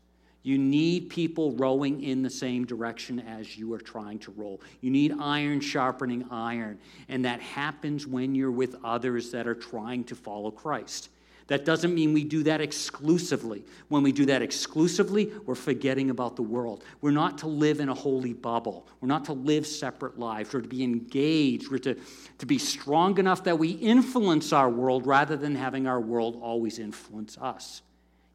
You 0.47 0.57
need 0.57 1.09
people 1.09 1.51
rowing 1.57 2.01
in 2.01 2.23
the 2.23 2.29
same 2.29 2.63
direction 2.63 3.19
as 3.19 3.57
you 3.57 3.73
are 3.73 3.81
trying 3.81 4.17
to 4.19 4.31
roll. 4.31 4.61
You 4.79 4.89
need 4.89 5.13
iron 5.19 5.59
sharpening 5.59 6.25
iron. 6.31 6.79
And 7.09 7.25
that 7.25 7.41
happens 7.41 8.07
when 8.07 8.33
you're 8.33 8.49
with 8.49 8.77
others 8.81 9.29
that 9.31 9.45
are 9.45 9.53
trying 9.53 10.05
to 10.05 10.15
follow 10.15 10.49
Christ. 10.49 11.09
That 11.47 11.65
doesn't 11.65 11.93
mean 11.93 12.13
we 12.13 12.23
do 12.23 12.43
that 12.43 12.61
exclusively. 12.61 13.65
When 13.89 14.03
we 14.03 14.13
do 14.13 14.25
that 14.27 14.41
exclusively, 14.41 15.33
we're 15.45 15.53
forgetting 15.53 16.11
about 16.11 16.37
the 16.37 16.43
world. 16.43 16.85
We're 17.01 17.11
not 17.11 17.39
to 17.39 17.47
live 17.47 17.81
in 17.81 17.89
a 17.89 17.93
holy 17.93 18.31
bubble. 18.31 18.87
We're 19.01 19.09
not 19.09 19.25
to 19.25 19.33
live 19.33 19.67
separate 19.67 20.17
lives. 20.17 20.53
We're 20.53 20.61
to 20.61 20.69
be 20.69 20.81
engaged. 20.85 21.69
We're 21.69 21.79
to, 21.79 21.97
to 22.37 22.45
be 22.45 22.57
strong 22.57 23.17
enough 23.17 23.43
that 23.43 23.59
we 23.59 23.71
influence 23.71 24.53
our 24.53 24.69
world 24.69 25.07
rather 25.07 25.35
than 25.35 25.55
having 25.55 25.87
our 25.87 25.99
world 25.99 26.39
always 26.41 26.79
influence 26.79 27.37
us. 27.37 27.81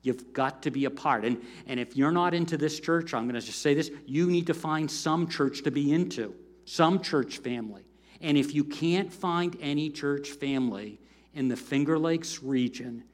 You've 0.03 0.32
got 0.32 0.62
to 0.62 0.70
be 0.70 0.84
a 0.84 0.90
part. 0.90 1.24
And, 1.24 1.40
and 1.66 1.78
if 1.78 1.96
you're 1.96 2.11
not 2.11 2.34
into 2.34 2.57
this 2.57 2.80
church, 2.80 3.14
I'm 3.14 3.24
going 3.24 3.40
to 3.40 3.46
just 3.46 3.62
say 3.62 3.74
this 3.74 3.90
you 4.07 4.28
need 4.28 4.48
to 4.48 4.55
find 4.55 4.90
some 4.90 5.28
church 5.28 5.62
to 5.62 5.70
be 5.70 5.92
into, 5.92 6.34
some 6.64 7.00
church 7.00 7.38
family. 7.38 7.84
And 8.20 8.36
if 8.36 8.55
you 8.55 8.64
can't 8.64 9.12
find 9.12 9.57
any 9.61 9.90
church 9.90 10.30
family 10.30 11.00
in 11.34 11.48
the 11.48 11.57
Finger 11.57 11.98
Lakes 11.98 12.42
region 12.42 13.05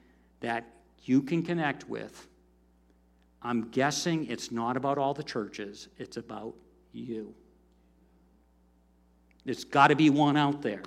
that 0.41 0.65
you 1.05 1.23
can 1.23 1.43
connect 1.43 1.89
with, 1.89 2.27
I'm 3.43 3.71
guessing 3.71 4.27
it's 4.27 4.51
not 4.51 4.77
about 4.77 4.99
all 4.99 5.15
the 5.15 5.23
churches, 5.23 5.89
it's 5.99 6.17
about 6.17 6.55
you. 6.93 7.35
There's 9.45 9.65
got 9.65 9.89
to 9.89 9.97
be 9.97 10.11
one 10.11 10.37
out 10.37 10.63
there 10.63 10.83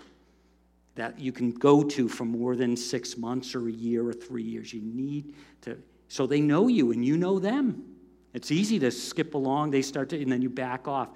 that 0.95 1.19
you 1.19 1.31
can 1.31 1.51
go 1.51 1.83
to 1.83 2.09
for 2.09 2.25
more 2.25 2.55
than 2.55 2.75
six 2.75 3.17
months 3.17 3.55
or 3.55 3.67
a 3.67 3.71
year 3.71 4.07
or 4.07 4.13
three 4.13 4.43
years. 4.43 4.73
You 4.73 4.81
need 4.81 5.33
to 5.61 5.77
so 6.11 6.27
they 6.27 6.41
know 6.41 6.67
you 6.67 6.91
and 6.91 7.05
you 7.05 7.15
know 7.15 7.39
them. 7.39 7.85
It's 8.33 8.51
easy 8.51 8.77
to 8.79 8.91
skip 8.91 9.33
along, 9.33 9.71
they 9.71 9.81
start 9.81 10.09
to, 10.09 10.21
and 10.21 10.29
then 10.29 10.41
you 10.41 10.49
back 10.49 10.85
off. 10.85 11.07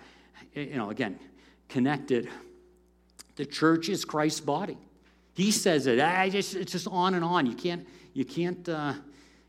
You 0.54 0.78
know, 0.78 0.90
again, 0.90 1.20
connected. 1.68 2.30
The 3.36 3.46
church 3.46 3.90
is 3.90 4.06
Christ's 4.06 4.40
body. 4.40 4.78
He 5.34 5.52
says 5.52 5.86
it. 5.88 6.00
I 6.00 6.30
just, 6.30 6.56
it's 6.56 6.72
just 6.72 6.88
on 6.88 7.14
and 7.14 7.26
on. 7.26 7.46
You 7.46 7.56
can't, 7.56 7.86
you 8.14 8.24
can't 8.24 8.70
uh, 8.70 8.94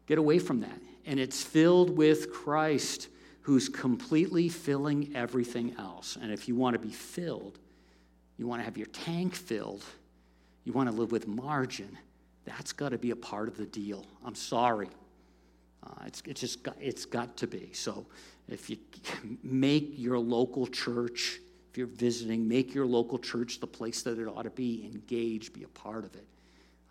get 0.09 0.19
away 0.19 0.41
from 0.41 0.63
that. 0.63 0.81
And 1.05 1.21
it's 1.21 1.45
filled 1.45 1.97
with 1.97 2.33
Christ 2.33 3.07
who's 3.43 3.69
completely 3.69 4.49
filling 4.49 5.15
everything 5.15 5.77
else. 5.79 6.19
And 6.21 6.33
if 6.33 6.49
you 6.49 6.57
want 6.57 6.75
to 6.75 6.81
be 6.81 6.93
filled, 6.93 7.61
you 8.37 8.49
want 8.49 8.63
to 8.63 8.65
have 8.65 8.77
your 8.77 8.89
tank 8.89 9.37
filled, 9.37 9.85
you 10.65 10.73
want 10.73 10.91
to 10.91 10.95
live 10.97 11.13
with 11.13 11.29
margin, 11.29 11.97
that's 12.45 12.73
got 12.73 12.89
to 12.89 12.99
be 12.99 13.13
a 13.13 13.17
part 13.17 13.47
of 13.47 13.57
the 13.57 13.67
deal. 13.67 14.05
I'm 14.25 14.35
sorry. 14.35 14.89
Uh, 15.87 16.05
it's, 16.07 16.23
it's 16.27 16.41
just 16.41 16.63
got, 16.63 16.77
it's 16.81 17.05
got 17.05 17.37
to 17.37 17.47
be. 17.47 17.71
So 17.73 18.07
if 18.49 18.69
you 18.71 18.79
make 19.43 19.93
your 19.97 20.19
local 20.19 20.67
church, 20.67 21.39
if 21.71 21.79
you're 21.79 21.87
visiting, 21.87 22.49
make 22.49 22.75
your 22.75 22.87
local 22.87 23.19
church 23.19 23.61
the 23.61 23.67
place 23.67 24.03
that 24.03 24.19
it 24.19 24.27
ought 24.27 24.43
to 24.43 24.51
be. 24.51 24.91
Engage, 24.93 25.53
be 25.53 25.63
a 25.63 25.69
part 25.69 26.05
of 26.05 26.15
it, 26.15 26.27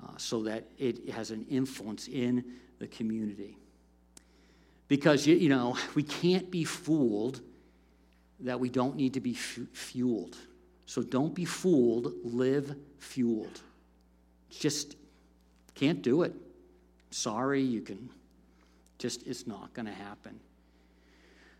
uh, 0.03 0.11
so 0.17 0.43
that 0.43 0.65
it 0.77 1.09
has 1.09 1.31
an 1.31 1.45
influence 1.49 2.07
in 2.07 2.43
the 2.79 2.87
community. 2.87 3.57
Because 4.87 5.25
you, 5.25 5.35
you 5.35 5.49
know 5.49 5.77
we 5.95 6.03
can't 6.03 6.51
be 6.51 6.63
fooled 6.63 7.41
that 8.41 8.59
we 8.59 8.69
don't 8.69 8.95
need 8.95 9.13
to 9.13 9.21
be 9.21 9.33
fueled. 9.33 10.37
So 10.85 11.01
don't 11.01 11.33
be 11.33 11.45
fooled. 11.45 12.13
Live 12.23 12.75
fueled. 12.99 13.61
Just 14.51 14.95
can't 15.73 16.01
do 16.01 16.21
it. 16.21 16.33
Sorry, 17.09 17.61
you 17.61 17.81
can 17.81 18.09
just 18.97 19.23
is 19.23 19.47
not 19.47 19.73
going 19.73 19.85
to 19.85 19.93
happen. 19.93 20.39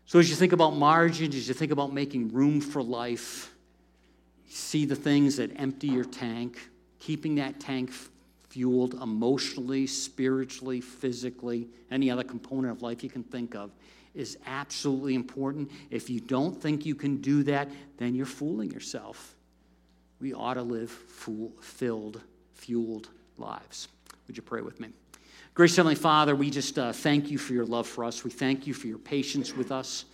So, 0.06 0.18
as 0.18 0.30
you 0.30 0.36
think 0.36 0.52
about 0.52 0.76
margins, 0.76 1.34
as 1.34 1.48
you 1.48 1.54
think 1.54 1.72
about 1.72 1.92
making 1.92 2.32
room 2.32 2.60
for 2.60 2.82
life, 2.82 3.52
see 4.48 4.84
the 4.84 4.94
things 4.94 5.36
that 5.36 5.50
empty 5.58 5.88
your 5.88 6.04
tank, 6.04 6.70
keeping 7.00 7.34
that 7.36 7.58
tank 7.58 7.90
fueled 8.48 8.94
emotionally, 8.94 9.86
spiritually, 9.86 10.80
physically, 10.80 11.68
any 11.90 12.10
other 12.10 12.24
component 12.24 12.72
of 12.72 12.82
life 12.82 13.02
you 13.02 13.10
can 13.10 13.24
think 13.24 13.54
of 13.54 13.70
is 14.14 14.38
absolutely 14.46 15.14
important. 15.14 15.70
If 15.90 16.08
you 16.08 16.20
don't 16.20 16.60
think 16.60 16.86
you 16.86 16.94
can 16.94 17.18
do 17.18 17.42
that, 17.42 17.68
then 17.98 18.14
you're 18.14 18.24
fooling 18.24 18.70
yourself. 18.70 19.34
We 20.20 20.32
ought 20.32 20.54
to 20.54 20.62
live 20.62 20.90
full, 20.90 21.52
filled, 21.60 22.22
fueled 22.54 23.10
lives. 23.36 23.88
Would 24.26 24.36
you 24.36 24.42
pray 24.42 24.62
with 24.62 24.80
me? 24.80 24.88
Gracious 25.56 25.78
Heavenly 25.78 25.94
Father, 25.94 26.36
we 26.36 26.50
just 26.50 26.78
uh, 26.78 26.92
thank 26.92 27.30
you 27.30 27.38
for 27.38 27.54
your 27.54 27.64
love 27.64 27.86
for 27.86 28.04
us. 28.04 28.22
We 28.22 28.30
thank 28.30 28.66
you 28.66 28.74
for 28.74 28.88
your 28.88 28.98
patience 28.98 29.56
with 29.56 29.72
us. 29.72 30.04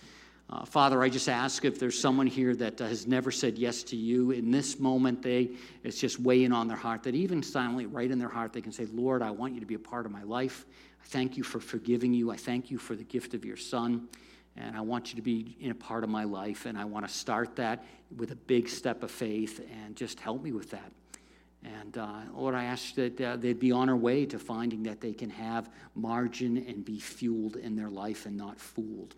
Uh, 0.49 0.63
Father, 0.63 1.03
I 1.03 1.09
just 1.09 1.27
ask 1.27 1.65
if 1.65 1.77
there's 1.77 1.99
someone 1.99 2.27
here 2.27 2.55
that 2.55 2.79
uh, 2.79 2.87
has 2.87 3.07
never 3.07 3.29
said 3.29 3.57
yes 3.57 3.83
to 3.83 3.97
you 3.97 4.31
in 4.31 4.51
this 4.51 4.79
moment, 4.79 5.21
they 5.21 5.51
it's 5.83 5.99
just 5.99 6.17
weighing 6.17 6.53
on 6.53 6.69
their 6.69 6.77
heart 6.77 7.03
that 7.03 7.13
even 7.13 7.43
silently, 7.43 7.85
right 7.87 8.09
in 8.09 8.19
their 8.19 8.29
heart, 8.29 8.53
they 8.53 8.61
can 8.61 8.71
say, 8.71 8.85
"Lord, 8.85 9.21
I 9.21 9.31
want 9.31 9.53
you 9.53 9.59
to 9.59 9.65
be 9.65 9.73
a 9.73 9.79
part 9.79 10.05
of 10.05 10.13
my 10.13 10.23
life. 10.23 10.65
I 11.01 11.05
thank 11.07 11.35
you 11.35 11.43
for 11.43 11.59
forgiving 11.59 12.13
you. 12.13 12.31
I 12.31 12.37
thank 12.37 12.71
you 12.71 12.77
for 12.77 12.95
the 12.95 13.03
gift 13.03 13.33
of 13.33 13.43
your 13.43 13.57
Son, 13.57 14.07
and 14.55 14.77
I 14.77 14.81
want 14.81 15.09
you 15.09 15.17
to 15.17 15.21
be 15.21 15.57
in 15.59 15.71
a 15.71 15.75
part 15.75 16.05
of 16.05 16.09
my 16.09 16.23
life. 16.23 16.65
And 16.65 16.77
I 16.77 16.85
want 16.85 17.05
to 17.05 17.13
start 17.13 17.57
that 17.57 17.83
with 18.15 18.31
a 18.31 18.37
big 18.37 18.69
step 18.69 19.03
of 19.03 19.11
faith, 19.11 19.59
and 19.83 19.97
just 19.97 20.21
help 20.21 20.41
me 20.41 20.53
with 20.53 20.71
that." 20.71 20.89
And 21.63 21.97
uh, 21.97 22.21
Lord, 22.35 22.55
I 22.55 22.65
ask 22.65 22.93
that 22.95 23.21
uh, 23.21 23.37
they'd 23.37 23.59
be 23.59 23.71
on 23.71 23.89
our 23.89 23.95
way 23.95 24.25
to 24.25 24.37
finding 24.37 24.83
that 24.83 24.99
they 24.99 25.13
can 25.13 25.29
have 25.29 25.69
margin 25.95 26.57
and 26.57 26.83
be 26.83 26.99
fueled 26.99 27.55
in 27.55 27.75
their 27.75 27.89
life 27.89 28.25
and 28.25 28.35
not 28.35 28.59
fooled. 28.59 29.15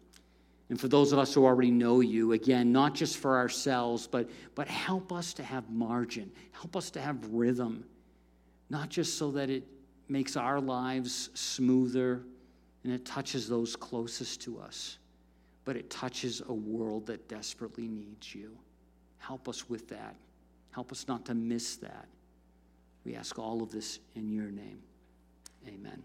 And 0.70 0.80
for 0.80 0.88
those 0.88 1.12
of 1.12 1.20
us 1.20 1.34
who 1.34 1.46
already 1.46 1.72
know 1.72 2.02
you, 2.02 2.32
again, 2.32 2.72
not 2.72 2.96
just 2.96 3.18
for 3.18 3.38
ourselves, 3.38 4.08
but, 4.08 4.30
but 4.56 4.68
help 4.68 5.12
us 5.12 5.34
to 5.36 5.44
have 5.44 5.70
margin, 5.70 6.32
help 6.52 6.76
us 6.76 6.90
to 6.92 7.02
have 7.02 7.24
rhythm, 7.32 7.84
not 8.70 8.90
just 8.90 9.18
so 9.18 9.32
that 9.32 9.50
it 9.50 9.64
makes 10.08 10.36
our 10.36 10.60
lives 10.60 11.30
smoother 11.34 12.22
and 12.84 12.94
it 12.94 13.06
touches 13.06 13.48
those 13.48 13.76
closest 13.76 14.42
to 14.42 14.60
us, 14.60 14.98
but 15.66 15.76
it 15.76 15.90
touches 15.90 16.42
a 16.48 16.54
world 16.54 17.08
that 17.08 17.28
desperately 17.28 17.88
needs 17.88 18.34
you. 18.34 18.56
Help 19.18 19.48
us 19.48 19.70
with 19.70 19.88
that. 19.90 20.16
Help 20.72 20.92
us 20.92 21.08
not 21.08 21.26
to 21.26 21.34
miss 21.34 21.78
that. 21.78 22.08
We 23.06 23.16
ask 23.16 23.38
all 23.38 23.62
of 23.62 23.72
this 23.72 24.00
in 24.16 24.32
your 24.32 24.50
name. 24.52 24.80
Amen. 25.68 26.04